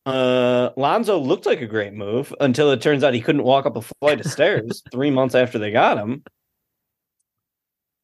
Uh, 0.06 0.70
Lonzo 0.76 1.18
looked 1.18 1.46
like 1.46 1.60
a 1.60 1.66
great 1.66 1.92
move 1.92 2.34
until 2.40 2.70
it 2.70 2.80
turns 2.80 3.04
out 3.04 3.14
he 3.14 3.20
couldn't 3.20 3.44
walk 3.44 3.66
up 3.66 3.76
a 3.76 3.82
flight 3.82 4.20
of 4.20 4.30
stairs 4.32 4.82
three 4.92 5.10
months 5.10 5.34
after 5.34 5.58
they 5.58 5.70
got 5.70 5.98
him. 5.98 6.22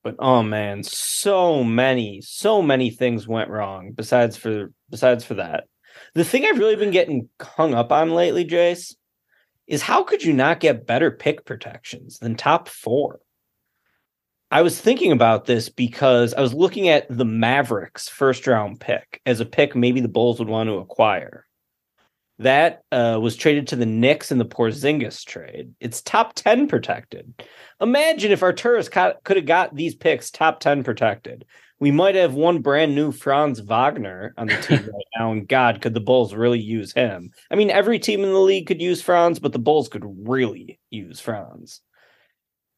But 0.04 0.16
oh 0.18 0.42
man, 0.42 0.82
so 0.82 1.64
many, 1.64 2.20
so 2.20 2.62
many 2.62 2.90
things 2.90 3.26
went 3.26 3.50
wrong 3.50 3.92
besides 3.92 4.37
for 4.37 4.72
besides 4.90 5.24
for 5.24 5.35
that. 5.35 5.64
The 6.14 6.24
thing 6.24 6.44
I've 6.44 6.59
really 6.59 6.76
been 6.76 6.90
getting 6.90 7.28
hung 7.40 7.74
up 7.74 7.90
on 7.90 8.11
lately, 8.11 8.44
Jace, 8.44 8.94
is 9.66 9.82
how 9.82 10.04
could 10.04 10.22
you 10.22 10.32
not 10.32 10.61
get 10.61 10.87
better 10.87 11.11
pick 11.11 11.44
protections 11.44 12.18
than 12.18 12.37
top 12.37 12.68
four? 12.68 13.20
I 14.50 14.62
was 14.62 14.80
thinking 14.80 15.11
about 15.11 15.46
this 15.46 15.68
because 15.68 16.35
I 16.35 16.40
was 16.40 16.54
looking 16.54 16.88
at 16.88 17.06
the 17.11 17.24
Mavericks 17.24 18.09
first 18.09 18.46
round 18.46 18.78
pick 18.78 19.20
as 19.26 19.40
a 19.40 19.44
pick 19.44 19.74
maybe 19.74 20.00
the 20.00 20.09
Bulls 20.09 20.38
would 20.38 20.48
want 20.48 20.68
to 20.68 20.76
acquire. 20.76 21.45
That 22.38 22.83
uh, 22.92 23.18
was 23.20 23.35
traded 23.35 23.68
to 23.68 23.77
the 23.77 23.87
Knicks 23.87 24.31
in 24.31 24.37
the 24.37 24.44
Porzingis 24.44 25.25
trade. 25.25 25.75
It's 25.81 26.03
top 26.03 26.35
10 26.35 26.68
protected. 26.68 27.33
Imagine 27.81 28.31
if 28.31 28.40
Arturas 28.40 28.90
co- 28.90 29.14
could 29.25 29.37
have 29.37 29.46
got 29.46 29.75
these 29.75 29.94
picks 29.94 30.31
top 30.31 30.61
10 30.61 30.85
protected. 30.85 31.46
We 31.79 31.90
might 31.90 32.14
have 32.14 32.35
one 32.35 32.61
brand 32.61 32.94
new 32.94 33.11
Franz 33.11 33.61
Wagner 33.61 34.35
on 34.37 34.49
the 34.49 34.57
team 34.57 34.79
right 34.92 35.07
now. 35.18 35.33
And 35.33 35.49
God, 35.49 35.81
could 35.81 35.94
the 35.94 36.01
Bulls 36.01 36.35
really 36.35 36.61
use 36.61 36.92
him? 36.92 37.31
I 37.51 37.55
mean, 37.55 37.70
every 37.70 37.99
team 37.99 38.22
in 38.22 38.33
the 38.33 38.38
league 38.38 38.66
could 38.66 38.83
use 38.83 39.01
Franz, 39.01 39.38
but 39.38 39.53
the 39.53 39.59
Bulls 39.59 39.88
could 39.88 40.05
really 40.29 40.79
use 40.90 41.20
Franz. 41.20 41.81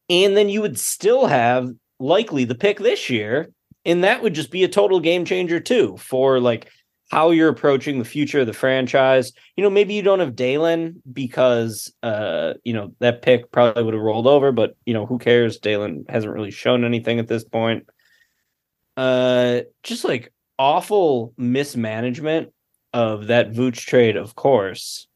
And 0.08 0.36
then 0.36 0.48
you 0.48 0.62
would 0.62 0.78
still 0.78 1.26
have 1.26 1.70
likely 1.98 2.44
the 2.44 2.54
pick 2.54 2.78
this 2.78 3.10
year. 3.10 3.50
And 3.84 4.04
that 4.04 4.22
would 4.22 4.34
just 4.34 4.50
be 4.50 4.64
a 4.64 4.68
total 4.68 5.00
game 5.00 5.24
changer 5.24 5.60
too 5.60 5.96
for 5.96 6.40
like 6.40 6.70
how 7.08 7.30
you're 7.30 7.48
approaching 7.48 7.98
the 7.98 8.04
future 8.04 8.40
of 8.40 8.46
the 8.46 8.52
franchise. 8.52 9.32
You 9.56 9.64
know, 9.64 9.70
maybe 9.70 9.94
you 9.94 10.02
don't 10.02 10.20
have 10.20 10.36
Dalen 10.36 11.02
because 11.10 11.92
uh, 12.02 12.54
you 12.64 12.74
know, 12.74 12.94
that 13.00 13.22
pick 13.22 13.50
probably 13.50 13.82
would 13.82 13.94
have 13.94 14.02
rolled 14.02 14.26
over, 14.26 14.52
but 14.52 14.76
you 14.84 14.94
know, 14.94 15.06
who 15.06 15.18
cares? 15.18 15.58
Dalen 15.58 16.04
hasn't 16.08 16.32
really 16.32 16.50
shown 16.50 16.84
anything 16.84 17.18
at 17.18 17.28
this 17.28 17.44
point. 17.44 17.86
Uh 18.96 19.60
just 19.84 20.04
like 20.04 20.32
awful 20.58 21.32
mismanagement 21.38 22.52
of 22.92 23.28
that 23.28 23.52
Vooch 23.52 23.86
trade, 23.86 24.16
of 24.16 24.34
course. 24.34 25.06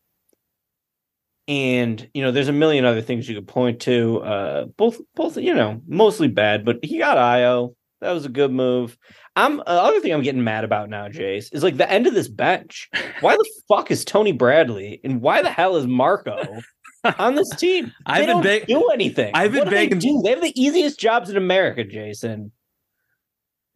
And 1.48 2.08
you 2.14 2.22
know, 2.22 2.30
there's 2.30 2.48
a 2.48 2.52
million 2.52 2.84
other 2.84 3.02
things 3.02 3.28
you 3.28 3.34
could 3.34 3.48
point 3.48 3.80
to. 3.80 4.22
Uh 4.22 4.64
both 4.76 5.00
both, 5.14 5.36
you 5.36 5.52
know, 5.52 5.82
mostly 5.86 6.28
bad, 6.28 6.64
but 6.64 6.78
he 6.84 6.98
got 6.98 7.18
Ayo. 7.18 7.74
That 8.02 8.10
was 8.12 8.26
a 8.26 8.28
good 8.28 8.50
move. 8.50 8.98
I'm 9.36 9.60
uh, 9.60 9.62
other 9.62 10.00
thing 10.00 10.12
I'm 10.12 10.22
getting 10.22 10.42
mad 10.42 10.64
about 10.64 10.90
now, 10.90 11.06
Jace, 11.06 11.54
is 11.54 11.62
like 11.62 11.76
the 11.76 11.88
end 11.88 12.08
of 12.08 12.14
this 12.14 12.26
bench. 12.26 12.90
Why 13.20 13.36
the 13.36 13.50
fuck 13.68 13.92
is 13.92 14.04
Tony 14.04 14.32
Bradley 14.32 15.00
and 15.04 15.22
why 15.22 15.40
the 15.40 15.50
hell 15.50 15.76
is 15.76 15.86
Marko 15.86 16.58
on 17.18 17.36
this 17.36 17.48
team? 17.50 17.86
They 17.86 17.92
I've 18.06 18.20
been 18.22 18.28
don't 18.28 18.42
beg- 18.42 18.66
do 18.66 18.88
anything. 18.88 19.30
I've 19.34 19.52
been 19.52 19.64
do 19.64 19.70
they 19.70 19.88
do? 19.88 20.20
They 20.24 20.30
have 20.30 20.42
the 20.42 20.60
easiest 20.60 20.98
jobs 20.98 21.30
in 21.30 21.36
America, 21.36 21.84
Jason. 21.84 22.50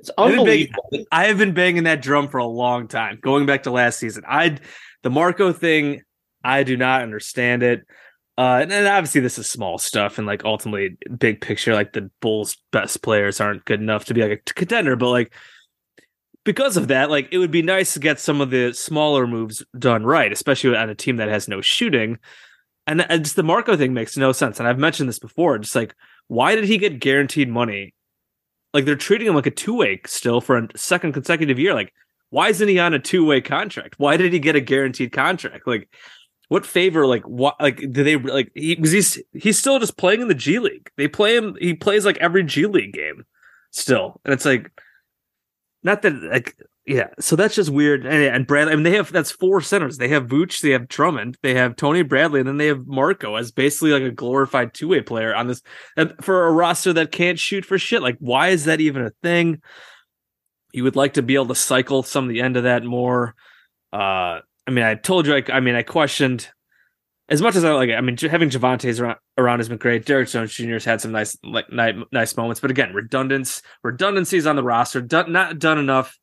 It's 0.01 0.11
begging- 0.17 0.39
unbelievable. 0.41 1.05
I 1.13 1.27
have 1.27 1.39
been 1.39 1.55
banging 1.55 1.85
that 1.85 2.03
drum 2.03 2.27
for 2.27 2.39
a 2.39 2.47
long 2.47 2.89
time, 2.89 3.21
going 3.23 3.47
back 3.47 3.63
to 3.63 3.71
last 3.71 4.01
season. 4.01 4.25
I 4.29 4.59
the 5.05 5.11
Marko 5.11 5.53
thing, 5.53 6.03
I 6.43 6.65
do 6.65 6.77
not 6.77 7.03
understand 7.03 7.63
it. 7.63 7.83
Uh, 8.39 8.61
and, 8.63 8.73
and 8.73 8.87
obviously 8.87 9.21
this 9.21 9.39
is 9.39 9.49
small 9.49 9.79
stuff, 9.79 10.19
and 10.19 10.27
like 10.27 10.45
ultimately, 10.45 10.97
big 11.19 11.41
picture, 11.41 11.75
like 11.75 11.93
the 11.93 12.11
Bulls' 12.21 12.59
best 12.71 13.03
players 13.03 13.41
aren't 13.41 13.65
good 13.65 13.81
enough 13.81 14.05
to 14.07 14.15
be 14.15 14.23
like 14.23 14.43
a 14.47 14.53
contender. 14.55 14.97
But 14.97 15.11
like 15.11 15.35
because 16.45 16.77
of 16.77 16.89
that, 16.89 17.11
like 17.11 17.29
it 17.33 17.39
would 17.39 17.51
be 17.51 17.63
nice 17.63 17.95
to 17.95 18.01
get 18.01 18.21
some 18.21 18.41
of 18.41 18.51
the 18.51 18.73
smaller 18.73 19.27
moves 19.27 19.65
done 19.79 20.05
right, 20.05 20.33
especially 20.33 20.77
on 20.77 20.91
a 20.91 20.95
team 20.95 21.17
that 21.17 21.29
has 21.29 21.49
no 21.49 21.61
shooting. 21.61 22.19
And, 22.87 23.05
and 23.11 23.25
just 23.25 23.35
the 23.37 23.43
Marko 23.43 23.77
thing 23.77 23.95
makes 23.95 24.17
no 24.17 24.31
sense. 24.31 24.61
And 24.61 24.69
I've 24.69 24.79
mentioned 24.79 25.09
this 25.09 25.19
before. 25.19 25.59
Just 25.59 25.75
like, 25.75 25.95
why 26.29 26.55
did 26.55 26.65
he 26.65 26.79
get 26.79 27.01
guaranteed 27.01 27.49
money 27.49 27.95
like 28.77 28.85
they're 28.85 28.95
treating 28.95 29.27
him 29.27 29.35
like 29.35 29.47
a 29.47 29.51
two 29.51 29.75
way 29.75 29.99
still 30.05 30.43
for 30.43 30.59
a 30.59 30.69
second 30.77 31.15
consecutive 31.15 31.59
year. 31.59 31.73
Like, 31.73 31.95
why 32.29 32.51
isn't 32.51 32.69
he 32.69 32.79
on 32.79 32.93
a 32.93 32.99
two 32.99 33.25
way 33.25 33.41
contract? 33.41 33.95
Why 33.97 34.19
did 34.19 34.35
he 34.35 34.39
get 34.39 34.55
a 34.55 34.61
guaranteed 34.61 35.13
contract? 35.13 35.67
Like, 35.67 35.89
what 36.49 36.65
favor? 36.65 37.07
Like, 37.07 37.25
what? 37.25 37.57
Like, 37.61 37.79
do 37.79 38.05
they 38.05 38.17
like? 38.17 38.53
He 38.55 38.77
he's 38.77 39.21
he's 39.33 39.59
still 39.59 39.79
just 39.79 39.97
playing 39.97 40.21
in 40.21 40.29
the 40.29 40.35
G 40.35 40.59
League. 40.59 40.91
They 40.97 41.09
play 41.09 41.37
him. 41.37 41.57
He 41.59 41.75
plays 41.75 42.05
like 42.05 42.19
every 42.19 42.45
G 42.45 42.67
League 42.67 42.93
game 42.93 43.25
still, 43.71 44.21
and 44.25 44.33
it's 44.33 44.45
like, 44.45 44.71
not 45.83 46.03
that 46.03 46.15
like. 46.23 46.57
Yeah, 46.89 47.09
so 47.19 47.35
that's 47.35 47.57
just 47.57 47.71
weird. 47.71 48.07
And, 48.07 48.23
and 48.23 48.47
Bradley, 48.47 48.73
I 48.73 48.77
mean, 48.77 48.85
they 48.85 48.95
have 48.95 49.11
that's 49.11 49.33
four 49.33 49.61
centers. 49.61 49.99
They 49.99 50.07
have 50.07 50.29
Vooch, 50.29 50.61
they 50.61 50.71
have 50.71 50.87
Drummond, 50.87 51.37
they 51.43 51.55
have 51.55 51.75
Tony 51.75 52.03
Bradley, 52.03 52.39
and 52.39 52.49
then 52.49 52.59
they 52.59 52.69
have 52.69 52.87
Marko 52.87 53.35
as 53.35 53.51
basically 53.51 53.91
like 53.91 54.05
a 54.05 54.13
glorified 54.13 54.73
two 54.73 54.87
way 54.87 55.01
player 55.03 55.35
on 55.35 55.49
this 55.49 55.63
for 56.21 56.47
a 56.47 56.53
roster 56.53 56.93
that 56.93 57.11
can't 57.11 57.41
shoot 57.41 57.65
for 57.65 57.77
shit. 57.77 58.03
Like, 58.03 58.19
why 58.21 58.51
is 58.51 58.67
that 58.67 58.81
even 58.81 59.03
a 59.03 59.11
thing? 59.21 59.63
You 60.73 60.85
would 60.85 60.95
like 60.95 61.15
to 61.15 61.23
be 61.23 61.35
able 61.35 61.49
to 61.49 61.57
cycle 61.57 62.05
some 62.05 62.23
of 62.23 62.31
the 62.31 62.41
end 62.41 62.57
of 62.57 62.63
that 62.63 62.85
more. 62.85 63.35
Uh, 63.93 64.41
I 64.67 64.71
mean, 64.71 64.85
I 64.85 64.95
told 64.95 65.27
you, 65.27 65.35
I, 65.37 65.43
I 65.53 65.61
mean, 65.61 65.75
I 65.75 65.83
questioned 65.83 66.49
as 67.29 67.43
much 67.43 67.57
as 67.57 67.65
I 67.65 67.73
like. 67.73 67.91
I 67.91 68.01
mean, 68.01 68.17
having 68.19 68.51
Javonte's 68.51 69.01
around, 69.01 69.19
around 69.39 69.61
has 69.61 69.69
been 69.69 69.79
great. 69.79 70.07
Derrick 70.07 70.29
Jones 70.29 70.55
Jr. 70.55 70.75
has 70.75 70.85
had 70.85 71.01
some 71.01 71.13
nice, 71.13 71.37
like, 71.43 71.71
nice, 71.71 72.37
moments, 72.37 72.61
but 72.61 72.71
again, 72.71 72.95
redundance, 72.95 73.63
redundancies 73.83 74.47
on 74.47 74.57
the 74.57 74.63
roster, 74.63 75.01
done, 75.01 75.33
not 75.33 75.59
done 75.59 75.79
enough 75.79 76.19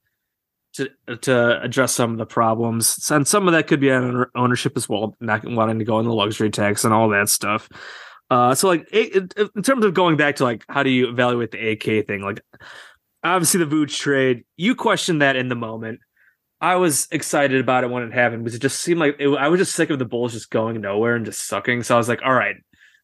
to 0.73 0.89
to 1.21 1.61
address 1.61 1.93
some 1.93 2.11
of 2.11 2.17
the 2.17 2.25
problems. 2.25 3.09
And 3.11 3.27
some 3.27 3.47
of 3.47 3.53
that 3.53 3.67
could 3.67 3.79
be 3.79 3.91
on 3.91 4.25
ownership 4.35 4.73
as 4.75 4.89
well, 4.89 5.15
not 5.19 5.45
wanting 5.45 5.79
to 5.79 5.85
go 5.85 5.99
in 5.99 6.05
the 6.05 6.13
luxury 6.13 6.49
tax 6.49 6.83
and 6.83 6.93
all 6.93 7.09
that 7.09 7.29
stuff. 7.29 7.69
Uh, 8.29 8.55
so 8.55 8.67
like 8.67 8.87
it, 8.91 9.33
it, 9.37 9.49
in 9.55 9.61
terms 9.61 9.85
of 9.85 9.93
going 9.93 10.17
back 10.17 10.37
to 10.37 10.43
like 10.43 10.65
how 10.67 10.81
do 10.81 10.89
you 10.89 11.09
evaluate 11.09 11.51
the 11.51 11.69
AK 11.71 12.07
thing? 12.07 12.21
Like 12.21 12.41
obviously 13.23 13.63
the 13.63 13.69
Vooch 13.69 13.95
trade, 13.95 14.43
you 14.57 14.75
questioned 14.75 15.21
that 15.21 15.35
in 15.35 15.49
the 15.49 15.55
moment. 15.55 15.99
I 16.63 16.77
was 16.77 17.07
excited 17.11 17.59
about 17.59 17.83
it 17.83 17.91
when 17.91 18.03
it 18.03 18.13
happened 18.13 18.43
because 18.43 18.55
it 18.55 18.61
just 18.61 18.81
seemed 18.81 18.99
like 18.99 19.17
it, 19.19 19.27
I 19.27 19.49
was 19.49 19.59
just 19.59 19.75
sick 19.75 19.89
of 19.89 19.99
the 19.99 20.05
Bulls 20.05 20.33
just 20.33 20.49
going 20.49 20.79
nowhere 20.81 21.15
and 21.15 21.25
just 21.25 21.45
sucking. 21.45 21.83
So 21.83 21.93
I 21.93 21.97
was 21.97 22.09
like, 22.09 22.21
all 22.25 22.33
right, 22.33 22.55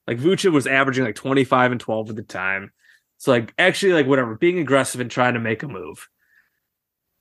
like 0.07 0.17
Vucevic 0.17 0.51
was 0.51 0.65
averaging 0.65 1.03
like 1.03 1.15
25 1.15 1.73
and 1.73 1.81
12 1.81 2.09
at 2.09 2.15
the 2.15 2.23
time. 2.23 2.71
So 3.17 3.31
like 3.31 3.53
actually 3.57 3.93
like 3.93 4.07
whatever, 4.07 4.35
being 4.35 4.59
aggressive 4.59 5.01
and 5.01 5.11
trying 5.11 5.35
to 5.35 5.39
make 5.39 5.61
a 5.61 5.67
move 5.67 6.07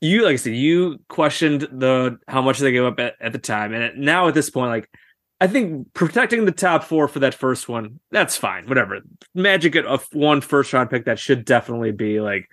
you 0.01 0.25
like 0.25 0.35
I 0.35 0.37
said, 0.37 0.55
you 0.55 1.01
questioned 1.09 1.63
the 1.73 2.19
how 2.29 2.43
much 2.43 2.59
they 2.59 2.73
gave 2.73 2.85
up 2.85 3.01
at, 3.01 3.15
at 3.21 3.33
the 3.33 3.39
time, 3.39 3.73
and 3.73 3.99
now 3.99 4.29
at 4.29 4.35
this 4.35 4.51
point, 4.51 4.71
like 4.71 4.89
I 5.41 5.47
think 5.47 5.93
protecting 5.93 6.45
the 6.45 6.53
top 6.53 6.85
four 6.85 7.09
for 7.09 7.21
that 7.21 7.35
first 7.35 7.69
one, 7.69 8.01
that's 8.11 8.37
fine. 8.37 8.67
Whatever. 8.67 9.01
Magic 9.35 9.77
at 9.77 9.85
a 9.85 9.99
one 10.13 10.41
first 10.41 10.73
round 10.73 10.91
pick 10.91 11.07
that 11.07 11.19
should 11.19 11.45
definitely 11.45 11.93
be 11.93 12.21
like 12.21 12.49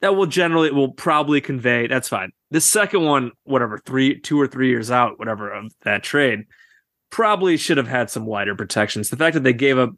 that 0.00 0.16
will 0.16 0.26
generally 0.26 0.70
will 0.70 0.92
probably 0.92 1.40
convey 1.40 1.86
that's 1.86 2.08
fine. 2.08 2.32
The 2.52 2.60
second 2.60 3.04
one, 3.04 3.32
whatever, 3.44 3.78
three, 3.78 4.20
two 4.20 4.40
or 4.40 4.46
three 4.46 4.68
years 4.68 4.90
out, 4.90 5.18
whatever 5.18 5.50
of 5.50 5.72
that 5.82 6.02
trade, 6.02 6.44
probably 7.10 7.56
should 7.56 7.78
have 7.78 7.88
had 7.88 8.10
some 8.10 8.26
wider 8.26 8.54
protections. 8.54 9.08
The 9.08 9.16
fact 9.16 9.34
that 9.34 9.42
they 9.42 9.52
gave 9.52 9.78
up 9.78 9.90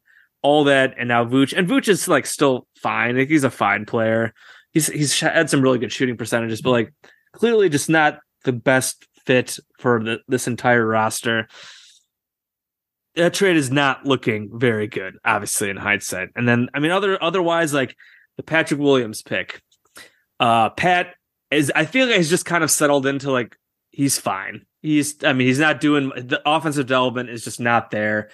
all 0.43 0.65
that 0.65 0.95
and 0.99 1.09
now 1.09 1.25
Vooch 1.25 1.57
and 1.57 1.69
Vooch 1.69 1.89
is 1.89 2.09
like 2.09 2.27
still 2.27 2.67
fine. 2.77 3.17
Like, 3.17 3.29
he's 3.29 3.45
a 3.45 3.51
fine 3.51 3.87
player 3.87 4.33
he's 4.75 4.89
he's 4.89 5.19
had 5.19 5.49
some 5.49 5.63
really 5.63 5.79
good 5.79 5.93
shooting 5.93 6.19
percentages, 6.19 6.61
but 6.61 6.73
like 6.73 6.93
clearly 7.33 7.71
just 7.71 7.89
not 7.89 8.19
the 8.43 8.53
best 8.53 9.07
fit 9.25 9.59
for 9.79 10.03
the, 10.03 10.19
this 10.29 10.47
entire 10.47 10.85
roster. 10.85 11.49
That 13.15 13.33
trade 13.33 13.57
is 13.57 13.71
not 13.71 14.05
looking 14.05 14.51
very 14.53 14.89
good, 14.89 15.15
obviously 15.25 15.71
in 15.71 15.77
hindsight. 15.77 16.31
And 16.37 16.47
then 16.47 16.69
I 16.75 16.81
mean, 16.81 16.91
other 16.91 17.23
otherwise 17.23 17.73
like 17.73 17.97
the 18.37 18.43
Patrick 18.43 18.81
Williams 18.81 19.23
pick. 19.23 19.63
Uh, 20.41 20.69
Pat 20.71 21.15
is 21.51 21.73
I 21.75 21.85
feel 21.85 22.07
like 22.07 22.17
he's 22.17 22.31
just 22.31 22.47
kind 22.47 22.65
of 22.65 22.71
settled 22.71 23.07
into 23.07 23.31
like 23.31 23.57
he's 23.91 24.19
fine. 24.19 24.67
He's 24.83 25.23
I 25.25 25.33
mean 25.33 25.47
he's 25.47 25.59
not 25.59 25.81
doing 25.81 26.11
the 26.11 26.43
offensive 26.47 26.87
development 26.87 27.31
is 27.31 27.45
just 27.45 27.61
not 27.61 27.91
there. 27.91 28.31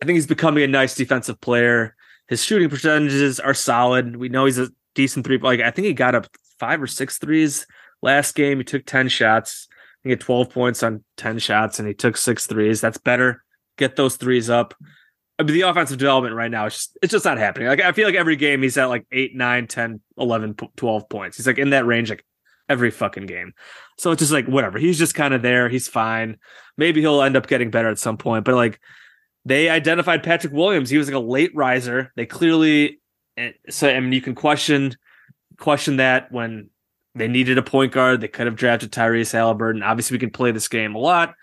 I 0.00 0.04
think 0.04 0.16
he's 0.16 0.26
becoming 0.26 0.64
a 0.64 0.68
nice 0.68 0.94
defensive 0.94 1.40
player. 1.40 1.96
His 2.28 2.42
shooting 2.44 2.68
percentages 2.68 3.40
are 3.40 3.54
solid. 3.54 4.16
We 4.16 4.28
know 4.28 4.44
he's 4.44 4.58
a 4.58 4.70
decent 4.94 5.26
three. 5.26 5.38
Like 5.38 5.60
I 5.60 5.70
think 5.70 5.86
he 5.86 5.92
got 5.92 6.14
up 6.14 6.28
five 6.58 6.80
or 6.80 6.86
six 6.86 7.18
threes 7.18 7.66
last 8.02 8.34
game. 8.34 8.58
He 8.58 8.64
took 8.64 8.86
10 8.86 9.08
shots. 9.08 9.68
He 10.02 10.10
had 10.10 10.20
12 10.20 10.50
points 10.50 10.82
on 10.82 11.04
10 11.16 11.38
shots 11.38 11.78
and 11.78 11.86
he 11.86 11.94
took 11.94 12.16
six 12.16 12.46
threes. 12.46 12.80
That's 12.80 12.98
better. 12.98 13.44
Get 13.76 13.96
those 13.96 14.16
threes 14.16 14.48
up. 14.48 14.74
I 15.38 15.42
mean, 15.42 15.54
the 15.54 15.62
offensive 15.62 15.98
development 15.98 16.34
right 16.34 16.50
now, 16.50 16.66
it's 16.66 16.76
just, 16.76 16.98
it's 17.02 17.12
just 17.12 17.24
not 17.24 17.38
happening. 17.38 17.68
Like, 17.68 17.80
I 17.80 17.92
feel 17.92 18.06
like 18.06 18.14
every 18.14 18.36
game 18.36 18.62
he's 18.62 18.76
at 18.76 18.86
like 18.86 19.06
8, 19.10 19.34
9, 19.34 19.66
10, 19.66 20.00
11, 20.18 20.54
12 20.76 21.08
points. 21.08 21.36
He's 21.38 21.46
like 21.46 21.58
in 21.58 21.70
that 21.70 21.86
range, 21.86 22.10
like 22.10 22.24
every 22.70 22.90
fucking 22.90 23.26
game. 23.26 23.52
So 23.98 24.12
it's 24.12 24.20
just 24.20 24.32
like, 24.32 24.46
whatever. 24.46 24.78
He's 24.78 24.98
just 24.98 25.14
kind 25.14 25.34
of 25.34 25.42
there. 25.42 25.68
He's 25.68 25.88
fine. 25.88 26.38
Maybe 26.78 27.02
he'll 27.02 27.20
end 27.20 27.36
up 27.36 27.46
getting 27.46 27.70
better 27.70 27.88
at 27.88 27.98
some 27.98 28.16
point. 28.16 28.46
But 28.46 28.54
like, 28.54 28.80
they 29.44 29.68
identified 29.68 30.22
Patrick 30.22 30.52
Williams. 30.52 30.90
He 30.90 30.98
was 30.98 31.08
like 31.08 31.16
a 31.16 31.18
late 31.18 31.54
riser. 31.54 32.12
They 32.16 32.26
clearly 32.26 33.00
eh, 33.36 33.52
so 33.68 33.88
I 33.88 33.98
mean 34.00 34.12
you 34.12 34.20
can 34.20 34.34
question 34.34 34.96
question 35.58 35.96
that 35.96 36.30
when 36.30 36.70
they 37.14 37.28
needed 37.28 37.58
a 37.58 37.62
point 37.62 37.92
guard, 37.92 38.20
they 38.20 38.28
could 38.28 38.46
have 38.46 38.56
drafted 38.56 38.92
Tyrese 38.92 39.32
Halliburton. 39.32 39.82
Obviously, 39.82 40.14
we 40.14 40.20
can 40.20 40.30
play 40.30 40.52
this 40.52 40.68
game 40.68 40.94
a 40.94 40.98
lot, 40.98 41.34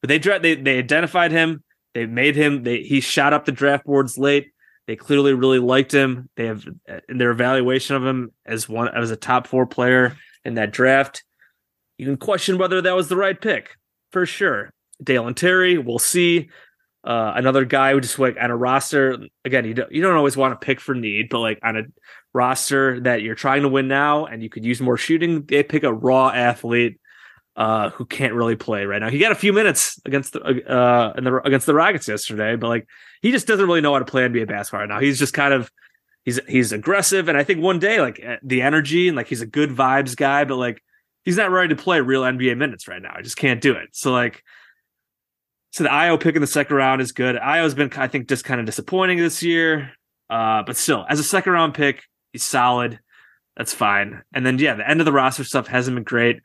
but 0.00 0.08
they 0.08 0.18
they 0.18 0.54
they 0.54 0.78
identified 0.78 1.32
him. 1.32 1.62
They 1.94 2.06
made 2.06 2.36
him. 2.36 2.62
They 2.62 2.82
he 2.82 3.00
shot 3.00 3.32
up 3.32 3.44
the 3.44 3.52
draft 3.52 3.84
boards 3.84 4.18
late. 4.18 4.52
They 4.86 4.94
clearly 4.94 5.34
really 5.34 5.58
liked 5.58 5.92
him. 5.92 6.28
They 6.36 6.46
have 6.46 6.64
eh, 6.86 7.00
in 7.08 7.18
their 7.18 7.30
evaluation 7.30 7.96
of 7.96 8.04
him 8.04 8.32
as 8.44 8.68
one 8.68 8.88
as 8.88 9.10
a 9.10 9.16
top 9.16 9.46
four 9.46 9.66
player 9.66 10.16
in 10.46 10.54
that 10.54 10.70
draft. 10.70 11.24
You 11.98 12.06
can 12.06 12.16
question 12.16 12.56
whether 12.56 12.80
that 12.80 12.94
was 12.94 13.08
the 13.08 13.16
right 13.16 13.38
pick 13.38 13.76
for 14.12 14.24
sure. 14.24 14.70
Dalen 15.02 15.34
Terry, 15.34 15.76
we'll 15.76 15.98
see. 15.98 16.48
Uh, 17.04 17.34
another 17.36 17.64
guy 17.64 17.92
who 17.92 18.00
just 18.00 18.18
like 18.18 18.36
on 18.40 18.50
a 18.50 18.56
roster 18.56 19.18
again, 19.44 19.64
you 19.64 19.74
don't 19.74 19.92
you 19.92 20.02
don't 20.02 20.16
always 20.16 20.36
want 20.36 20.58
to 20.58 20.64
pick 20.64 20.80
for 20.80 20.94
need, 20.94 21.28
but 21.28 21.38
like 21.38 21.58
on 21.62 21.76
a 21.76 21.82
roster 22.32 22.98
that 23.00 23.22
you're 23.22 23.36
trying 23.36 23.62
to 23.62 23.68
win 23.68 23.86
now 23.86 24.26
and 24.26 24.42
you 24.42 24.48
could 24.48 24.64
use 24.64 24.80
more 24.80 24.96
shooting, 24.96 25.44
they 25.44 25.62
pick 25.62 25.84
a 25.84 25.92
raw 25.92 26.30
athlete 26.30 26.98
uh, 27.54 27.90
who 27.90 28.04
can't 28.04 28.34
really 28.34 28.56
play 28.56 28.86
right 28.86 29.00
now. 29.00 29.08
He 29.08 29.18
got 29.18 29.30
a 29.30 29.36
few 29.36 29.52
minutes 29.52 30.00
against 30.04 30.32
the 30.32 30.40
uh 30.40 31.12
the, 31.20 31.40
against 31.44 31.66
the 31.66 31.74
Rockets 31.74 32.08
yesterday, 32.08 32.56
but 32.56 32.68
like 32.68 32.88
he 33.22 33.30
just 33.30 33.46
doesn't 33.46 33.66
really 33.66 33.80
know 33.80 33.92
how 33.92 34.00
to 34.00 34.04
play 34.04 34.26
NBA 34.28 34.48
basketball 34.48 34.80
right 34.80 34.88
now. 34.88 34.98
He's 34.98 35.18
just 35.18 35.32
kind 35.32 35.54
of 35.54 35.70
he's 36.26 36.38
he's 36.46 36.72
aggressive, 36.72 37.28
and 37.28 37.38
I 37.38 37.44
think 37.44 37.62
one 37.62 37.78
day 37.78 38.02
like 38.02 38.20
eh, 38.22 38.36
the 38.42 38.60
energy 38.60 39.08
and 39.08 39.16
like 39.16 39.28
he's 39.28 39.40
a 39.40 39.46
good 39.46 39.70
vibes 39.70 40.14
guy, 40.14 40.44
but 40.44 40.56
like 40.56 40.82
he's 41.24 41.38
not 41.38 41.50
ready 41.50 41.74
to 41.74 41.82
play 41.82 42.02
real 42.02 42.22
NBA 42.22 42.58
minutes 42.58 42.86
right 42.86 43.00
now. 43.00 43.14
I 43.16 43.22
just 43.22 43.38
can't 43.38 43.62
do 43.62 43.72
it. 43.72 43.88
So 43.92 44.12
like. 44.12 44.42
So 45.72 45.84
the 45.84 45.90
Ayo 45.90 46.18
pick 46.18 46.34
in 46.34 46.40
the 46.40 46.46
second 46.46 46.74
round 46.74 47.02
is 47.02 47.12
good. 47.12 47.36
Ayo's 47.36 47.74
been, 47.74 47.92
I 47.96 48.08
think, 48.08 48.28
just 48.28 48.46
kind 48.46 48.60
of 48.60 48.64
disappointing 48.64 49.18
this 49.18 49.42
year. 49.42 49.92
Uh, 50.30 50.62
but 50.62 50.74
still, 50.74 51.04
as 51.06 51.20
a 51.20 51.22
second 51.22 51.52
round 51.52 51.74
pick, 51.74 52.02
he's 52.32 52.44
solid. 52.44 52.98
That's 53.58 53.74
fine. 53.74 54.22
And 54.32 54.46
then 54.46 54.58
yeah, 54.58 54.72
the 54.74 54.88
end 54.88 55.00
of 55.00 55.04
the 55.04 55.12
roster 55.12 55.44
stuff 55.44 55.66
hasn't 55.66 55.94
been 55.94 56.04
great. 56.04 56.40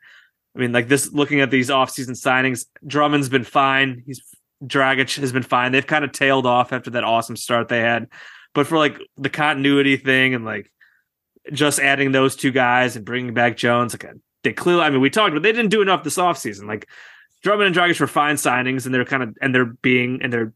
I 0.54 0.58
mean, 0.58 0.72
like 0.72 0.88
this 0.88 1.12
looking 1.12 1.40
at 1.40 1.50
these 1.50 1.70
offseason 1.70 2.10
signings, 2.10 2.66
Drummond's 2.86 3.30
been 3.30 3.44
fine. 3.44 4.02
He's 4.06 4.22
Dragic 4.64 5.18
has 5.20 5.32
been 5.32 5.42
fine. 5.42 5.72
They've 5.72 5.86
kind 5.86 6.04
of 6.04 6.12
tailed 6.12 6.46
off 6.46 6.72
after 6.72 6.90
that 6.90 7.04
awesome 7.04 7.36
start 7.36 7.68
they 7.68 7.80
had. 7.80 8.08
But 8.54 8.66
for 8.66 8.76
like 8.76 8.98
the 9.16 9.30
continuity 9.30 9.96
thing 9.96 10.34
and 10.34 10.44
like 10.44 10.70
just 11.52 11.80
adding 11.80 12.12
those 12.12 12.36
two 12.36 12.50
guys 12.50 12.96
and 12.96 13.04
bringing 13.04 13.34
back 13.34 13.56
Jones, 13.56 13.94
like 13.94 14.06
they 14.44 14.52
clearly, 14.52 14.82
I 14.82 14.90
mean, 14.90 15.00
we 15.00 15.10
talked, 15.10 15.34
but 15.34 15.42
they 15.42 15.52
didn't 15.52 15.70
do 15.70 15.82
enough 15.82 16.04
this 16.04 16.18
offseason. 16.18 16.66
Like 16.66 16.88
Drummond 17.42 17.68
and 17.68 17.76
Dragic 17.76 18.00
were 18.00 18.06
fine 18.06 18.36
signings 18.36 18.84
and 18.84 18.94
they're 18.94 19.04
kind 19.04 19.22
of, 19.22 19.36
and 19.40 19.54
they're 19.54 19.64
being, 19.64 20.20
and 20.22 20.32
they're 20.32 20.52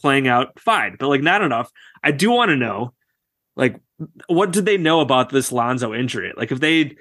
playing 0.00 0.28
out 0.28 0.60
fine, 0.60 0.96
but 0.98 1.08
like 1.08 1.22
not 1.22 1.42
enough. 1.42 1.70
I 2.04 2.12
do 2.12 2.30
want 2.30 2.50
to 2.50 2.56
know, 2.56 2.92
like, 3.56 3.80
what 4.28 4.52
did 4.52 4.64
they 4.64 4.76
know 4.76 5.00
about 5.00 5.30
this 5.30 5.50
Lonzo 5.50 5.92
injury? 5.92 6.32
Like, 6.36 6.52
if 6.52 6.60
they, 6.60 6.96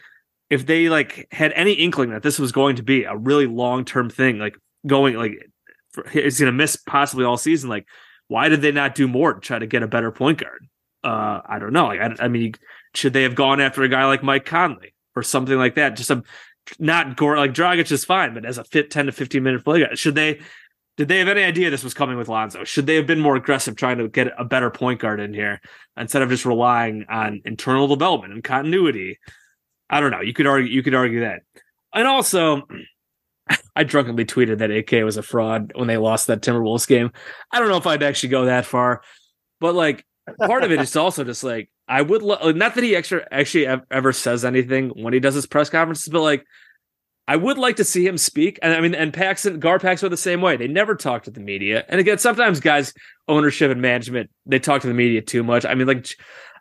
if 0.50 0.66
they 0.66 0.90
like 0.90 1.28
had 1.32 1.52
any 1.54 1.74
inkling 1.74 2.10
that 2.10 2.24
this 2.24 2.40
was 2.40 2.52
going 2.52 2.78
to 2.78 2.84
be 2.84 3.04
a 3.04 3.16
really 3.16 3.46
long 3.46 3.86
term 3.86 4.10
thing, 4.10 4.40
like 4.40 4.58
going, 4.88 5.16
like, 5.16 5.34
is 6.14 6.40
going 6.40 6.48
to 6.48 6.52
miss 6.52 6.76
possibly 6.76 7.26
all 7.26 7.38
season, 7.38 7.70
like, 7.70 7.86
why 8.28 8.50
did 8.50 8.62
they 8.62 8.72
not 8.72 8.96
do 8.96 9.08
more 9.08 9.34
to 9.34 9.40
try 9.40 9.60
to 9.60 9.68
get 9.68 9.84
a 9.84 9.88
better 9.88 10.12
point 10.12 10.40
guard? 10.40 10.68
Uh, 11.04 11.42
I 11.46 11.60
don't 11.60 11.74
know. 11.74 11.88
Like, 11.88 12.02
I, 12.02 12.26
I 12.26 12.28
mean, 12.28 12.54
should 12.94 13.13
they 13.13 13.24
have 13.24 13.36
gone 13.36 13.62
after 13.62 13.84
a 13.84 13.90
guy 13.90 14.06
like 14.06 14.24
Mike 14.24 14.46
Conley 14.46 14.94
or 15.16 15.24
something 15.24 15.58
like 15.58 15.76
that? 15.76 15.96
Just 15.96 16.12
a 16.12 16.24
not 16.80 17.16
gore 17.16 17.38
like 17.38 17.54
Dragic 17.54 17.92
is 17.92 18.04
fine, 18.04 18.34
but 18.34 18.46
as 18.46 18.58
a 18.58 18.63
fit 18.63 18.92
10 18.92 19.06
to 19.06 19.12
15 19.12 19.42
minute 19.42 19.63
play 19.63 19.82
guy, 19.82 19.94
should 19.94 20.16
they 20.16 20.42
did 20.98 21.08
they 21.08 21.20
have 21.20 21.28
any 21.28 21.44
idea 21.44 21.70
this 21.70 21.84
was 21.84 21.94
coming 21.94 22.18
with 22.18 22.28
Lonzo? 22.28 22.63
Should 22.63 22.88
they 22.88 22.96
have 22.96 23.06
been 23.06 23.20
more 23.20 23.36
aggressive 23.36 23.76
trying 23.76 24.00
to 24.00 24.08
get 24.08 24.34
a 24.38 24.44
better 24.44 24.72
point 24.72 25.00
guard 25.00 25.20
in 25.20 25.32
here 25.32 25.62
instead 25.96 26.24
of 26.24 26.30
just 26.30 26.44
relying 26.44 27.06
on 27.08 27.42
internal 27.46 27.88
development 27.88 28.34
and 28.34 28.44
continuity? 28.44 29.20
I 29.90 30.00
don't 30.00 30.12
know. 30.12 30.22
You 30.22 30.34
could 30.34 30.48
argue 30.48 30.70
you 30.70 30.84
could 30.84 30.96
argue 30.96 31.22
that. 31.22 31.42
And 31.94 32.08
also 32.08 32.63
I 33.76 33.84
drunkenly 33.84 34.26
tweeted 34.26 34.60
that 34.60 34.72
AK 34.72 35.04
was 35.04 35.18
a 35.18 35.24
fraud 35.24 35.72
when 35.76 35.88
they 35.88 35.98
lost 35.98 36.28
that 36.28 36.42
Timberwolves 36.42 36.88
game. 36.88 37.12
I 37.52 37.60
don't 37.60 37.70
know 37.70 37.78
if 37.78 37.88
I'd 37.88 38.04
actually 38.04 38.30
go 38.30 38.46
that 38.46 38.66
far, 38.66 39.02
but 39.60 39.76
like 39.76 40.06
part 40.46 40.64
of 40.64 40.72
it 40.72 40.80
is 40.80 40.96
also 40.96 41.24
just 41.24 41.44
like 41.44 41.70
I 41.88 42.02
would 42.02 42.22
lo- 42.22 42.38
uh, 42.42 42.52
not 42.52 42.76
that 42.76 42.84
he 42.84 42.96
actually 42.96 43.22
actually 43.32 43.68
ever 43.92 44.14
says 44.14 44.44
anything 44.44 44.90
when 44.90 45.14
he 45.14 45.20
does 45.20 45.36
his 45.36 45.46
press 45.46 45.70
conferences, 45.70 46.10
but 46.10 46.22
like 46.22 46.46
I 47.28 47.36
would 47.36 47.58
like 47.58 47.76
to 47.76 47.84
see 47.84 48.08
him 48.08 48.18
speak. 48.18 48.58
And 48.62 48.74
I 48.74 48.80
mean, 48.80 48.96
and 48.96 49.14
Paxson, 49.14 49.60
Garpax 49.60 50.02
are 50.02 50.10
the 50.10 50.16
same 50.16 50.42
way. 50.42 50.56
They 50.56 50.70
never 50.70 50.96
talk 50.96 51.24
to 51.24 51.32
the 51.32 51.42
media. 51.42 51.84
And 51.90 52.00
again, 52.00 52.18
sometimes 52.20 52.62
guys, 52.62 52.94
ownership 53.28 53.70
and 53.70 53.82
management, 53.82 54.30
they 54.46 54.60
talk 54.60 54.82
to 54.82 54.88
the 54.88 54.94
media 54.94 55.22
too 55.22 55.44
much. 55.44 55.66
I 55.66 55.76
mean, 55.76 55.88
like 55.88 56.08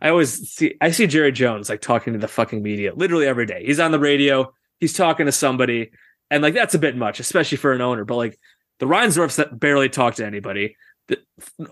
I 0.02 0.08
always 0.08 0.50
see, 0.50 0.74
I 0.80 0.90
see 0.90 1.06
Jerry 1.06 1.32
Jones 1.32 1.68
like 1.68 1.80
talking 1.80 2.12
to 2.14 2.18
the 2.18 2.28
fucking 2.28 2.62
media 2.62 2.92
literally 2.94 3.26
every 3.26 3.46
day. 3.46 3.64
He's 3.64 3.78
on 3.78 3.92
the 3.92 4.00
radio, 4.00 4.52
he's 4.80 4.92
talking 4.92 5.26
to 5.26 5.32
somebody, 5.32 5.92
and 6.30 6.42
like 6.42 6.54
that's 6.54 6.74
a 6.74 6.78
bit 6.78 6.96
much, 6.96 7.20
especially 7.20 7.58
for 7.58 7.72
an 7.72 7.80
owner. 7.80 8.04
But 8.04 8.16
like 8.16 8.38
the 8.78 8.86
Reinsdorfs 8.86 9.36
that 9.36 9.58
barely 9.58 9.88
talk 9.88 10.16
to 10.16 10.26
anybody. 10.26 10.76
The 11.08 11.18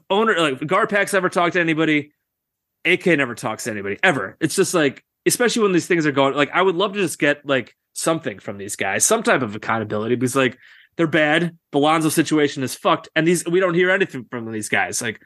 owner, 0.08 0.38
like 0.38 0.60
Garpax, 0.60 1.12
ever 1.12 1.28
talked 1.28 1.54
to 1.54 1.60
anybody. 1.60 2.12
AK 2.84 3.06
never 3.06 3.34
talks 3.34 3.64
to 3.64 3.70
anybody 3.70 3.98
ever. 4.02 4.36
It's 4.40 4.54
just 4.54 4.74
like, 4.74 5.04
especially 5.26 5.62
when 5.62 5.72
these 5.72 5.86
things 5.86 6.06
are 6.06 6.12
going. 6.12 6.34
Like, 6.34 6.50
I 6.52 6.62
would 6.62 6.76
love 6.76 6.92
to 6.92 7.00
just 7.00 7.18
get 7.18 7.44
like 7.44 7.74
something 7.94 8.38
from 8.38 8.58
these 8.58 8.76
guys, 8.76 9.04
some 9.04 9.22
type 9.22 9.42
of 9.42 9.56
accountability, 9.56 10.14
because 10.14 10.36
like 10.36 10.58
they're 10.96 11.06
bad. 11.06 11.56
The 11.72 11.78
Lonzo 11.78 12.08
situation 12.10 12.62
is 12.62 12.74
fucked, 12.74 13.08
and 13.16 13.26
these 13.26 13.44
we 13.44 13.60
don't 13.60 13.74
hear 13.74 13.90
anything 13.90 14.26
from 14.30 14.50
these 14.52 14.68
guys. 14.68 15.02
Like 15.02 15.20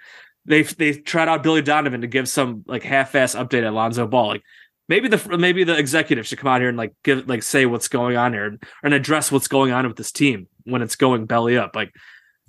they 0.47 0.63
they 0.63 0.93
tried 0.93 1.29
out 1.29 1.43
Billy 1.43 1.63
Donovan 1.63 2.01
to 2.01 2.07
give 2.07 2.29
some 2.29 2.65
like 2.67 2.83
half-ass 2.83 3.35
update 3.35 3.67
at 3.67 3.75
Lonzo 3.75 4.07
Ball. 4.07 4.29
Like 4.29 4.43
maybe 4.89 5.09
the 5.09 5.37
maybe 5.37 5.65
the 5.65 5.77
executive 5.77 6.27
should 6.27 6.39
come 6.39 6.49
out 6.49 6.61
here 6.61 6.69
and 6.69 6.79
like 6.79 6.95
give 7.05 7.29
like 7.29 7.43
say 7.43 7.67
what's 7.67 7.89
going 7.89 8.17
on 8.17 8.33
here 8.33 8.47
and, 8.47 8.63
and 8.83 8.95
address 8.95 9.31
what's 9.31 9.49
going 9.49 9.73
on 9.73 9.87
with 9.87 9.97
this 9.97 10.13
team 10.13 10.49
when 10.65 10.83
it's 10.83 10.97
going 10.97 11.27
belly 11.27 11.57
up. 11.59 11.77
Like 11.77 11.93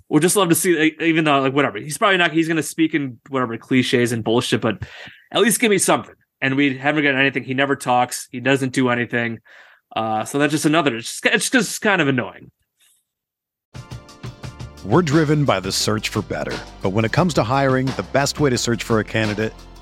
we'll 0.08 0.20
just 0.20 0.36
love 0.36 0.48
to 0.48 0.54
see, 0.54 0.96
even 1.00 1.24
though 1.24 1.40
like 1.40 1.54
whatever 1.54 1.78
he's 1.78 1.98
probably 1.98 2.16
not 2.16 2.32
he's 2.32 2.48
going 2.48 2.56
to 2.56 2.62
speak 2.62 2.94
in 2.94 3.20
whatever 3.28 3.56
cliches 3.58 4.12
and 4.12 4.24
bullshit, 4.24 4.60
but 4.60 4.82
at 5.30 5.40
least 5.40 5.60
give 5.60 5.70
me 5.70 5.78
something. 5.78 6.14
And 6.40 6.56
we 6.56 6.78
haven't 6.78 7.02
gotten 7.02 7.20
anything. 7.20 7.44
He 7.44 7.52
never 7.52 7.76
talks. 7.76 8.26
He 8.32 8.40
doesn't 8.40 8.72
do 8.72 8.88
anything. 8.88 9.40
Uh, 9.94 10.24
so 10.24 10.38
that's 10.38 10.52
just 10.52 10.64
another. 10.64 10.96
It's 10.96 11.20
just, 11.20 11.26
it's 11.26 11.50
just 11.50 11.80
kind 11.82 12.00
of 12.00 12.08
annoying. 12.08 12.50
We're 14.86 15.02
driven 15.02 15.44
by 15.44 15.60
the 15.60 15.72
search 15.72 16.08
for 16.08 16.22
better, 16.22 16.56
but 16.80 16.90
when 16.90 17.04
it 17.04 17.12
comes 17.12 17.34
to 17.34 17.42
hiring, 17.42 17.84
the 17.86 18.06
best 18.14 18.40
way 18.40 18.48
to 18.48 18.56
search 18.56 18.82
for 18.82 18.98
a 18.98 19.04
candidate 19.04 19.52